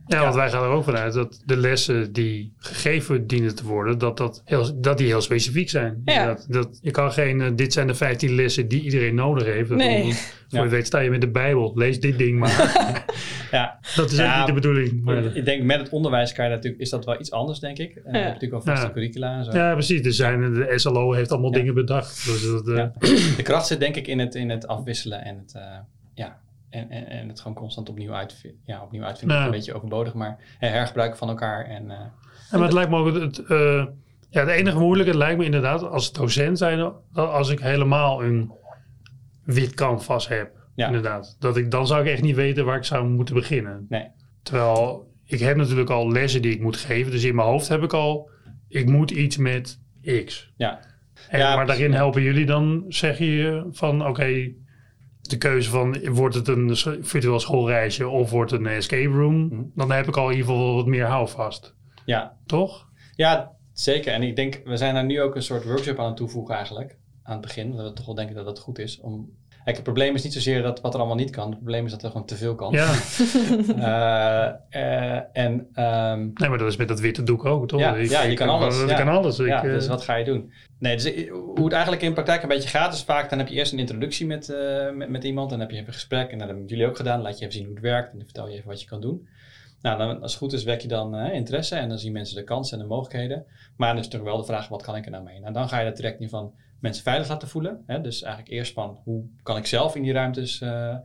Ja, 0.08 0.22
want 0.22 0.34
wij 0.34 0.50
gaan 0.50 0.62
er 0.62 0.68
ook 0.68 0.84
vanuit 0.84 1.12
dat 1.12 1.42
de 1.44 1.56
lessen 1.56 2.12
die 2.12 2.52
gegeven 2.58 3.26
dienen 3.26 3.54
te 3.54 3.66
worden, 3.66 3.98
dat, 3.98 4.16
dat, 4.16 4.42
heel, 4.44 4.80
dat 4.80 4.98
die 4.98 5.06
heel 5.06 5.20
specifiek 5.20 5.70
zijn. 5.70 6.02
Ja. 6.04 6.26
Dat, 6.26 6.46
dat, 6.48 6.78
je 6.82 6.90
kan 6.90 7.12
geen, 7.12 7.40
eh, 7.40 7.50
dit 7.54 7.72
zijn 7.72 7.86
de 7.86 7.94
15 7.94 8.34
lessen 8.34 8.68
die 8.68 8.82
iedereen 8.82 9.14
nodig 9.14 9.44
heeft. 9.44 9.68
Dat- 9.68 9.78
Nee. 9.78 10.12
Voor 10.48 10.58
Ja. 10.58 10.64
je 10.64 10.70
weet 10.70 10.86
sta 10.86 10.98
je 10.98 11.10
met 11.10 11.20
de 11.20 11.30
Bijbel, 11.30 11.72
lees 11.74 12.00
dit 12.00 12.18
ding 12.18 12.38
maar. 12.38 13.04
ja. 13.50 13.78
dat 13.96 14.10
is 14.10 14.16
Ja, 14.18 14.24
echt 14.28 14.36
niet 14.36 14.46
de 14.46 14.52
bedoeling. 14.52 15.02
Maar, 15.04 15.36
ik 15.36 15.44
denk 15.44 15.62
met 15.62 15.78
het 15.78 15.88
onderwijs 15.88 16.32
kan 16.32 16.44
je 16.44 16.50
natuurlijk, 16.50 16.82
is 16.82 16.90
dat 16.90 17.04
wel 17.04 17.20
iets 17.20 17.30
anders 17.30 17.58
denk 17.58 17.78
ik. 17.78 17.94
En 17.96 18.02
je 18.12 18.18
hebt 18.18 18.24
natuurlijk 18.34 18.64
wel 18.64 18.74
vaste 18.74 18.86
Ja. 18.86 18.92
curricula 18.92 19.38
en 19.38 19.44
zo. 19.44 19.50
ja, 19.52 19.72
precies. 19.72 20.00
Er 20.00 20.12
zijn, 20.12 20.52
de 20.54 20.72
SLO 20.78 21.12
heeft 21.12 21.32
allemaal 21.32 21.52
Ja. 21.52 21.58
dingen 21.58 21.74
bedacht. 21.74 22.24
Dus 22.26 22.42
dat, 22.42 22.68
eh, 22.68 22.76
Ja. 22.76 22.92
De 23.36 23.42
kracht 23.42 23.66
zit 23.66 23.80
denk 23.80 23.96
ik 23.96 24.06
in 24.06 24.18
het, 24.18 24.34
in 24.34 24.50
het 24.50 24.66
afwisselen 24.66 25.24
en 25.24 25.36
het, 25.38 25.54
eh, 25.54 25.62
ja, 26.14 26.38
en, 26.70 26.90
en, 26.90 27.07
en 27.09 27.28
het 27.28 27.40
gewoon 27.40 27.57
constant 27.57 27.88
opnieuw, 27.88 28.12
uitvi- 28.12 28.54
ja, 28.64 28.83
opnieuw 28.83 29.02
uitvinden. 29.02 29.37
Ja. 29.37 29.44
Een 29.44 29.50
beetje 29.50 29.74
overbodig, 29.74 30.14
maar 30.14 30.57
eh, 30.61 30.70
hergebruiken 30.70 31.18
van 31.18 31.28
elkaar. 31.28 31.64
En, 31.64 31.90
eh, 31.90 31.98
Ja, 32.50 32.59
maar 32.59 32.62
het 32.62 32.72
lijkt 32.72 32.90
me 32.90 32.96
ook 32.98 33.07
het, 33.07 33.37
het, 33.37 33.46
eh, 33.46 33.87
ja, 34.31 34.40
het 34.40 34.48
enige 34.48 34.78
moeilijke 34.78 35.16
lijkt 35.16 35.38
me 35.38 35.44
inderdaad 35.44 35.83
als 35.83 36.12
docent 36.12 36.59
zijn, 36.59 36.92
als 37.12 37.48
ik 37.50 37.61
helemaal 37.61 38.22
een 38.24 38.52
wit 39.44 39.74
canvas 39.74 40.28
heb, 40.28 40.50
Ja. 40.74 40.87
inderdaad. 40.87 41.37
Dat 41.38 41.57
ik, 41.57 41.70
dan 41.70 41.87
zou 41.87 42.00
ik 42.04 42.09
echt 42.12 42.22
niet 42.22 42.35
weten 42.37 42.64
waar 42.64 42.76
ik 42.76 42.85
zou 42.85 43.09
moeten 43.09 43.35
beginnen. 43.35 43.87
Nee. 43.88 44.07
Terwijl 44.42 45.07
ik 45.24 45.38
heb 45.40 45.57
natuurlijk 45.57 45.90
al 45.90 46.11
lessen 46.12 46.42
die 46.42 46.52
ik 46.52 46.61
moet 46.61 46.76
geven, 46.76 47.12
dus 47.12 47.24
in 47.24 47.35
mijn 47.35 47.48
hoofd 47.48 47.68
heb 47.68 47.83
ik 47.83 47.92
al, 47.92 48.31
ik 48.68 48.87
moet 48.87 49.11
iets 49.11 49.37
met 49.37 49.81
X. 50.24 50.52
ja. 50.57 50.81
En, 51.28 51.38
Ja, 51.38 51.57
maar 51.57 51.66
daarin 51.66 51.92
helpen 51.92 52.22
jullie 52.22 52.46
dan, 52.46 52.85
zeg 52.88 53.18
je 53.18 53.66
van 53.70 54.07
oké, 54.07 54.50
de 55.30 55.38
keuze 55.38 55.70
van 55.70 56.10
wordt 56.10 56.34
het 56.34 56.48
een 56.48 56.76
virtueel 57.04 57.40
schoolreisje 57.40 58.08
of 58.08 58.30
wordt 58.30 58.50
het 58.50 58.60
een 58.60 58.66
escape 58.66 59.08
room, 59.08 59.46
Mhm. 59.46 59.62
dan 59.74 59.90
heb 59.92 60.08
ik 60.08 60.16
al 60.16 60.30
in 60.30 60.36
ieder 60.36 60.50
geval 60.50 60.74
wat 60.74 60.86
meer 60.86 61.04
houvast. 61.06 61.74
Ja. 62.04 62.36
Toch? 62.46 62.86
ja, 63.14 63.52
zeker. 63.72 64.12
En 64.12 64.22
ik 64.22 64.36
denk, 64.36 64.60
we 64.64 64.76
zijn 64.76 64.94
daar 64.94 65.04
nu 65.04 65.20
ook 65.20 65.34
een 65.34 65.42
soort 65.42 65.64
workshop 65.64 65.98
aan 65.98 66.06
het 66.06 66.16
toevoegen 66.16 66.54
eigenlijk. 66.54 66.96
Aan 67.22 67.32
het 67.32 67.40
begin. 67.40 67.76
Dat 67.76 67.88
we 67.88 67.92
toch 67.92 68.06
wel 68.06 68.14
denken 68.14 68.34
dat 68.34 68.44
dat 68.44 68.58
goed 68.58 68.78
is. 68.78 69.00
Om... 69.00 69.30
Kijk, 69.68 69.81
het 69.81 69.88
probleem 69.88 70.14
is 70.14 70.22
niet 70.22 70.33
zozeer 70.33 70.62
dat 70.62 70.81
wat 70.81 70.92
er 70.92 70.98
allemaal 70.98 71.16
niet 71.16 71.31
kan. 71.31 71.48
Het 71.48 71.59
probleem 71.59 71.85
is 71.85 71.90
dat 71.90 72.02
er 72.02 72.11
gewoon 72.11 72.26
te 72.26 72.37
veel 72.37 72.54
kan. 72.54 72.72
Ja. 72.72 72.94
Eh, 73.78 74.46
eh, 74.68 75.22
en 75.33 75.68
ehm, 75.72 76.18
Nee, 76.35 76.48
maar 76.48 76.59
dat 76.59 76.68
is 76.68 76.76
met 76.76 76.88
dat 76.88 77.00
witte 77.00 77.22
doek 77.22 77.44
ook, 77.44 77.68
toch? 77.68 77.81
Ja, 77.81 77.94
ja, 77.96 78.22
je 78.22 78.35
kan 78.35 78.48
alles, 78.48 78.83
Ik 78.83 78.88
ja. 78.88 78.96
kan 78.96 79.09
alles. 79.09 79.37
ja, 79.37 79.59
ik, 79.59 79.64
eh, 79.64 79.70
dus 79.70 79.87
wat 79.87 80.02
ga 80.02 80.14
je 80.14 80.24
doen? 80.24 80.52
Nee, 80.78 80.96
dus 80.96 81.04
eh, 81.04 81.31
hoe 81.31 81.64
het 81.64 81.72
eigenlijk 81.72 82.02
in 82.02 82.12
praktijk 82.12 82.42
een 82.42 82.48
beetje 82.48 82.68
gaat, 82.68 82.94
is 82.94 83.02
vaak 83.02 83.31
dan 83.31 83.38
heb 83.38 83.48
je 83.48 83.54
eerst 83.54 83.72
een 83.72 83.78
introductie 83.78 84.26
met, 84.26 84.48
eh, 84.48 84.90
met, 84.90 85.09
met 85.09 85.24
iemand. 85.24 85.51
Dan 85.51 85.61
heb 85.61 85.70
je 85.70 85.76
even 85.76 85.88
een 85.88 85.95
gesprek. 85.95 86.30
En 86.30 86.38
dat 86.38 86.49
hebben 86.49 86.66
jullie 86.66 86.86
ook 86.86 86.97
gedaan. 86.97 87.20
Laat 87.20 87.38
je 87.38 87.40
even 87.40 87.57
zien 87.57 87.64
hoe 87.64 87.74
het 87.74 87.82
werkt. 87.82 88.11
En 88.11 88.16
dan 88.16 88.24
vertel 88.24 88.49
je 88.49 88.55
even 88.55 88.68
wat 88.68 88.80
je 88.80 88.86
kan 88.86 89.01
doen. 89.01 89.28
Nou, 89.82 89.99
dan, 89.99 90.22
als 90.22 90.32
het 90.32 90.40
goed 90.40 90.53
is, 90.53 90.64
wek 90.64 90.80
je 90.80 90.88
dan 90.88 91.14
eh, 91.14 91.34
interesse. 91.34 91.74
En 91.74 91.88
dan 91.88 91.99
zien 91.99 92.12
mensen 92.12 92.36
de 92.36 92.45
kansen 92.45 92.78
en 92.78 92.82
de 92.82 92.88
mogelijkheden. 92.88 93.45
Maar 93.76 93.95
dan 93.95 94.03
is 94.03 94.09
toch 94.09 94.22
wel 94.22 94.36
de 94.36 94.45
vraag, 94.45 94.68
wat 94.68 94.82
kan 94.82 94.97
ik 94.97 95.05
er 95.05 95.11
nou 95.11 95.24
mee? 95.24 95.40
Nou, 95.40 95.53
dan 95.53 95.68
ga 95.68 95.78
je 95.78 95.84
dat 95.84 95.97
direct 95.97 96.20
in 96.20 96.28
van 96.28 96.53
mensen 96.79 97.03
veilig 97.03 97.29
laten 97.29 97.49
voelen. 97.49 97.83
Hè? 97.87 98.01
Dus 98.01 98.22
eigenlijk 98.22 98.53
eerst 98.53 98.72
van, 98.72 99.01
hoe 99.05 99.24
kan 99.43 99.57
ik 99.57 99.66
zelf 99.66 99.97
in 99.97 100.03
die 100.03 100.12
ruimtes 100.12 100.61
eh, 100.61 100.97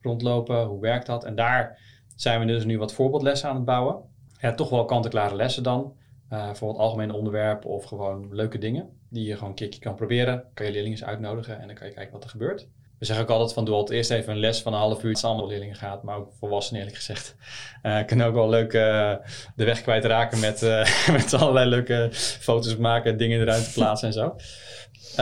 rondlopen? 0.00 0.64
Hoe 0.64 0.80
werkt 0.80 1.06
dat? 1.06 1.24
En 1.24 1.34
daar 1.34 1.78
zijn 2.16 2.40
we 2.40 2.46
dus 2.46 2.64
nu 2.64 2.78
wat 2.78 2.92
voorbeeldlessen 2.92 3.48
aan 3.48 3.56
het 3.56 3.64
bouwen. 3.64 4.10
Toch 4.56 4.70
wel 4.70 4.84
kant-en-klare 4.84 5.34
lessen 5.34 5.62
dan. 5.62 5.96
Uh, 6.32 6.44
bijvoorbeeld 6.44 6.80
algemene 6.80 7.12
onderwerpen 7.12 7.70
of 7.70 7.84
gewoon 7.84 8.34
leuke 8.34 8.58
dingen 8.58 8.88
die 9.08 9.24
je 9.26 9.34
gewoon 9.34 9.48
een 9.48 9.54
keertje 9.54 9.80
kan 9.80 9.94
proberen. 9.94 10.44
Kan 10.54 10.66
je 10.66 10.72
leerlingen 10.72 10.98
eens 10.98 11.08
uitnodigen 11.08 11.60
en 11.60 11.66
dan 11.66 11.76
kan 11.76 11.86
je 11.86 11.94
kijken 11.94 12.12
wat 12.12 12.24
er 12.24 12.30
gebeurt. 12.30 12.68
We 13.02 13.08
zeggen 13.08 13.26
ook 13.26 13.32
altijd 13.32 13.52
van 13.52 13.64
doe 13.64 13.74
altijd 13.74 13.98
eerst 13.98 14.10
even 14.10 14.32
een 14.32 14.38
les 14.38 14.62
van 14.62 14.72
een 14.72 14.78
half 14.78 15.04
uur. 15.04 15.12
Het 15.12 15.24
allemaal 15.24 15.46
leerlingen 15.46 15.76
gaat, 15.76 16.02
maar 16.02 16.16
ook 16.16 16.32
volwassenen 16.38 16.80
eerlijk 16.80 16.98
gezegd. 16.98 17.36
Uh, 17.82 18.04
kunnen 18.06 18.26
ook 18.26 18.34
wel 18.34 18.48
leuk 18.48 18.72
uh, 18.72 19.14
de 19.56 19.64
weg 19.64 19.82
kwijtraken 19.82 20.40
met, 20.40 20.62
uh, 20.62 21.08
met 21.18 21.34
allerlei 21.34 21.68
leuke 21.68 22.08
foto's 22.12 22.76
maken, 22.76 23.16
dingen 23.16 23.40
eruit 23.40 23.64
te 23.64 23.72
plaatsen 23.72 24.08
en 24.08 24.14
zo. 24.14 24.24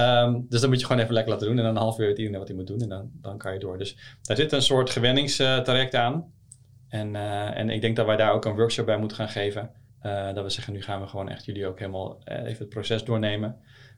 Um, 0.01 0.47
dus 0.49 0.61
dan 0.61 0.71
moet 0.71 0.81
je 0.81 0.87
gewoon 0.87 1.03
even 1.03 1.15
lekker 1.15 1.33
laten 1.33 1.49
doen. 1.49 1.59
En 1.59 1.65
dan 1.65 1.77
een 1.77 1.83
half 1.83 1.99
uur 1.99 2.07
weet 2.07 2.19
iedereen 2.19 2.39
wat 2.39 2.49
hij 2.49 2.57
moet 2.57 2.67
doen. 2.67 2.81
En 2.81 2.89
dan, 2.89 3.11
dan 3.13 3.39
kan 3.39 3.53
je 3.53 3.59
door. 3.59 3.79
Dus 3.79 3.97
daar 4.23 4.37
zit 4.37 4.53
een 4.53 4.63
soort 4.63 4.91
gewenningstraject 4.91 5.95
aan. 5.95 6.33
En, 6.89 7.17
en 7.55 7.71
ik 7.71 7.81
denk 7.81 7.97
dat 7.97 8.07
wij 8.07 8.17
daar 8.17 8.33
ook 8.33 8.45
een 8.45 8.57
workshop 8.57 8.87
bij 8.87 8.99
moeten 8.99 9.17
gaan 9.17 9.29
geven. 9.29 9.71
dat 10.35 10.45
we 10.45 10.51
zeggen, 10.51 10.73
nu 10.73 10.83
gaan 10.83 11.01
we 11.01 11.07
gewoon 11.07 11.29
echt 11.29 11.45
jullie 11.45 11.67
ook 11.67 11.79
helemaal 11.79 12.19
even 12.25 12.59
het 12.59 12.69
proces 12.69 13.05
doornemen. 13.05 13.57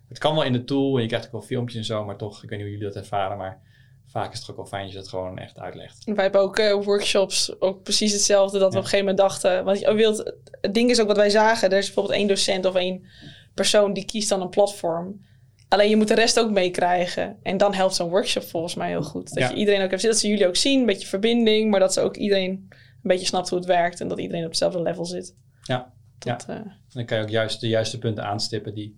Het 0.09 0.19
kan 0.19 0.35
wel 0.35 0.45
in 0.45 0.53
de 0.53 0.65
tool 0.65 0.97
en 0.97 1.03
je 1.03 1.09
krijgt 1.09 1.27
ook 1.27 1.33
wel 1.33 1.43
filmpjes 1.43 1.79
en 1.79 1.85
zo. 1.85 2.05
Maar 2.05 2.17
toch, 2.17 2.43
ik 2.43 2.49
weet 2.49 2.59
niet 2.59 2.69
hoe 2.69 2.77
jullie 2.77 2.93
dat 2.93 3.03
ervaren. 3.03 3.37
Maar 3.37 3.71
vaak 4.13 4.33
is 4.33 4.39
het 4.39 4.51
ook 4.51 4.57
wel 4.57 4.67
fijn 4.67 4.83
als 4.83 4.93
je 4.93 4.99
dat 4.99 5.09
gewoon 5.09 5.39
echt 5.39 5.59
uitlegt. 5.59 6.05
Wij 6.05 6.23
hebben 6.23 6.41
ook 6.41 6.59
uh, 6.59 6.85
workshops, 6.85 7.61
ook 7.61 7.83
precies 7.83 8.13
hetzelfde, 8.13 8.59
dat 8.59 8.73
we 8.73 8.79
op 8.79 8.85
een 8.85 8.89
gegeven 8.89 9.07
moment 9.07 9.29
dachten. 9.29 9.65
Want 9.65 9.79
je 9.79 9.95
wilt, 9.95 10.35
het 10.61 10.75
ding 10.75 10.91
is 10.91 11.01
ook 11.01 11.07
wat 11.07 11.17
wij 11.17 11.31
zagen. 11.31 11.71
Er 11.71 11.79
is 11.79 11.85
bijvoorbeeld 11.85 12.19
één 12.19 12.29
docent 12.29 12.67
of 12.67 12.75
één 12.75 13.07
persoon 13.55 13.93
die 13.93 14.05
kiest 14.05 14.29
dan 14.29 14.41
een 14.41 14.49
platform. 14.49 15.21
Alleen 15.69 15.89
je 15.89 15.97
moet 15.97 16.09
de 16.09 16.15
rest 16.15 16.41
ook 16.41 16.51
meekrijgen. 16.51 17.37
En 17.43 17.57
dan 17.57 17.75
helpt 17.75 17.95
zo'n 17.95 18.09
workshop 18.09 18.43
volgens 18.43 18.75
mij 18.75 18.89
heel 18.89 19.03
goed. 19.03 19.35
Dat 19.35 19.51
je 19.51 19.57
iedereen 19.57 19.83
ook 19.83 19.91
heeft, 19.91 20.03
dat 20.03 20.19
ze 20.19 20.29
jullie 20.29 20.47
ook 20.47 20.57
zien, 20.57 20.81
een 20.81 20.87
beetje 20.87 21.09
verbinding, 21.09 21.71
maar 21.71 21.81
dat 21.81 21.93
ze 21.93 22.01
ook 22.01 22.17
iedereen 22.17 22.51
een 22.51 22.69
beetje 23.03 23.27
snapt 23.27 23.49
hoe 23.49 23.59
het 23.59 23.67
werkt 23.67 24.01
en 24.01 24.09
dat 24.09 24.19
iedereen 24.19 24.43
op 24.43 24.49
hetzelfde 24.49 24.83
level 24.83 25.05
zit. 25.05 25.35
Ja, 25.63 25.93
ja. 26.19 26.41
Uh, 26.51 26.57
dan 26.89 27.05
kan 27.05 27.17
je 27.17 27.23
ook 27.23 27.31
juist 27.31 27.61
de 27.61 27.69
juiste 27.69 27.99
punten 27.99 28.25
aanstippen 28.25 28.75
die 28.75 28.97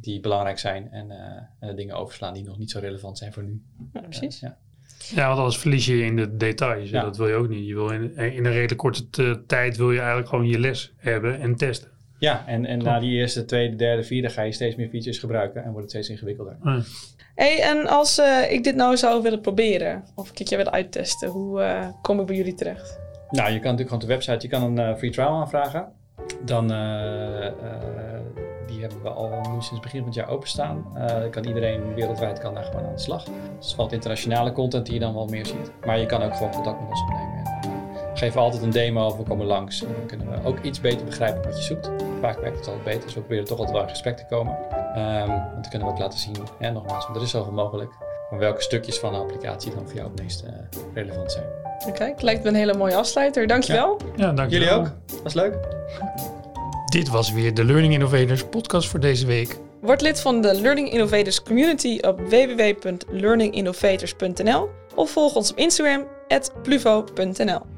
die 0.00 0.20
belangrijk 0.20 0.58
zijn 0.58 0.90
en, 0.90 1.10
uh, 1.10 1.68
en 1.68 1.76
dingen 1.76 1.96
overslaan 1.96 2.34
die 2.34 2.44
nog 2.44 2.58
niet 2.58 2.70
zo 2.70 2.78
relevant 2.78 3.18
zijn 3.18 3.32
voor 3.32 3.42
nu. 3.42 3.62
Ja, 3.92 4.00
precies. 4.00 4.40
ja. 4.40 4.56
Ja, 5.14 5.26
want 5.26 5.38
anders 5.38 5.58
verlies 5.58 5.86
je 5.86 6.04
in 6.04 6.16
de 6.16 6.36
details. 6.36 6.90
Ja. 6.90 7.02
Dat 7.02 7.16
wil 7.16 7.28
je 7.28 7.34
ook 7.34 7.48
niet. 7.48 7.66
Je 7.66 7.74
wil 7.74 7.90
in, 7.90 8.16
in 8.16 8.44
een 8.44 8.52
redelijk 8.52 8.76
korte 8.76 9.44
tijd 9.46 9.76
wil 9.76 9.92
je 9.92 9.98
eigenlijk 9.98 10.28
gewoon 10.28 10.46
je 10.46 10.58
les 10.58 10.92
hebben 10.96 11.40
en 11.40 11.56
testen. 11.56 11.90
Ja, 12.18 12.46
en, 12.46 12.66
en 12.66 12.78
na 12.78 12.98
die 12.98 13.12
eerste, 13.12 13.44
tweede, 13.44 13.76
derde, 13.76 14.02
vierde 14.02 14.28
ga 14.28 14.42
je 14.42 14.52
steeds 14.52 14.76
meer 14.76 14.88
features 14.88 15.18
gebruiken 15.18 15.64
en 15.64 15.72
wordt 15.72 15.80
het 15.82 15.90
steeds 15.90 16.08
ingewikkelder. 16.08 16.56
Ja. 16.62 16.80
hey, 17.34 17.62
en 17.62 17.86
als 17.86 18.18
uh, 18.18 18.52
ik 18.52 18.64
dit 18.64 18.74
nou 18.74 18.96
zou 18.96 19.22
willen 19.22 19.40
proberen 19.40 20.04
of 20.14 20.28
een 20.28 20.34
keertje 20.34 20.56
willen 20.56 20.72
uittesten, 20.72 21.28
hoe 21.28 21.60
uh, 21.60 21.88
kom 22.02 22.20
ik 22.20 22.26
bij 22.26 22.36
jullie 22.36 22.54
terecht? 22.54 22.98
Nou, 23.30 23.52
je 23.52 23.60
kan 23.60 23.70
natuurlijk 23.70 23.78
gewoon 23.78 24.02
op 24.02 24.08
de 24.08 24.14
website, 24.14 24.38
je 24.40 24.48
kan 24.48 24.78
een 24.78 24.96
free 24.98 25.10
trial 25.10 25.28
aanvragen. 25.28 25.92
Dan 26.44 26.70
die 28.76 28.84
hebben 28.84 29.02
we 29.02 29.08
al 29.08 29.28
nu 29.28 29.62
sinds 29.62 29.80
begin 29.80 29.98
van 29.98 30.08
het 30.08 30.14
jaar 30.14 30.28
openstaan. 30.28 30.86
Uh, 30.96 31.30
kan 31.30 31.44
iedereen 31.44 31.94
wereldwijd 31.94 32.38
kan 32.38 32.54
daar 32.54 32.64
gewoon 32.64 32.84
aan 32.84 32.94
de 32.94 33.00
slag. 33.00 33.24
Dus 33.24 33.34
het 33.54 33.64
is 33.64 33.74
wat 33.74 33.92
internationale 33.92 34.52
content 34.52 34.84
die 34.84 34.94
je 34.94 35.00
dan 35.00 35.14
wel 35.14 35.26
meer 35.26 35.46
ziet. 35.46 35.72
Maar 35.86 35.98
je 35.98 36.06
kan 36.06 36.22
ook 36.22 36.34
gewoon 36.34 36.52
contact 36.52 36.80
met 36.80 36.90
ons 36.90 37.00
opnemen. 37.00 37.36
En, 37.62 37.70
uh, 37.70 37.76
geven 38.14 38.40
altijd 38.40 38.62
een 38.62 38.70
demo 38.70 39.06
of 39.06 39.16
we 39.16 39.22
komen 39.22 39.46
langs. 39.46 39.82
En 39.82 39.92
dan 39.96 40.06
kunnen 40.06 40.30
we 40.30 40.48
ook 40.48 40.60
iets 40.62 40.80
beter 40.80 41.04
begrijpen 41.04 41.42
wat 41.42 41.56
je 41.56 41.62
zoekt. 41.62 41.90
Vaak 42.20 42.40
werkt 42.40 42.58
het 42.58 42.66
altijd 42.66 42.84
beter, 42.84 43.00
dus 43.02 43.14
we 43.14 43.20
proberen 43.20 43.44
toch 43.44 43.58
altijd 43.58 43.76
wel 43.76 43.84
in 43.86 43.90
gesprek 43.92 44.16
te 44.16 44.26
komen. 44.26 44.56
Um, 44.96 45.26
want 45.26 45.52
dan 45.52 45.68
kunnen 45.70 45.88
we 45.88 45.94
ook 45.94 46.00
laten 46.00 46.18
zien, 46.18 46.36
hè, 46.58 46.70
nogmaals, 46.70 47.04
want 47.04 47.16
er 47.16 47.22
is 47.22 47.30
zoveel 47.30 47.52
mogelijk. 47.52 47.90
Maar 48.30 48.38
welke 48.38 48.62
stukjes 48.62 48.98
van 48.98 49.12
de 49.12 49.18
applicatie 49.18 49.74
dan 49.74 49.86
voor 49.86 49.94
jou 49.94 50.10
het 50.10 50.22
meest 50.22 50.44
uh, 50.44 50.50
relevant 50.94 51.32
zijn. 51.32 51.44
Oké, 51.78 51.88
okay, 51.88 52.08
het 52.08 52.22
lijkt 52.22 52.42
me 52.42 52.48
een 52.48 52.54
hele 52.54 52.74
mooie 52.74 52.94
afsluiter. 52.94 53.46
Dankjewel. 53.46 53.96
Ja, 54.16 54.26
ja 54.26 54.32
dankjewel. 54.32 54.68
Jullie 54.68 54.84
ook. 54.84 55.22
Was 55.22 55.34
leuk. 55.34 55.54
Dit 56.86 57.08
was 57.08 57.32
weer 57.32 57.54
de 57.54 57.64
Learning 57.64 57.92
Innovators 57.92 58.44
podcast 58.44 58.88
voor 58.88 59.00
deze 59.00 59.26
week. 59.26 59.56
Word 59.80 60.00
lid 60.00 60.20
van 60.20 60.40
de 60.40 60.60
Learning 60.60 60.90
Innovators 60.90 61.42
community 61.42 61.98
op 62.00 62.20
www.learninginnovators.nl 62.20 64.68
of 64.94 65.10
volg 65.10 65.34
ons 65.34 65.50
op 65.50 65.58
Instagram 65.58 66.06
@pluvo.nl. 66.62 67.75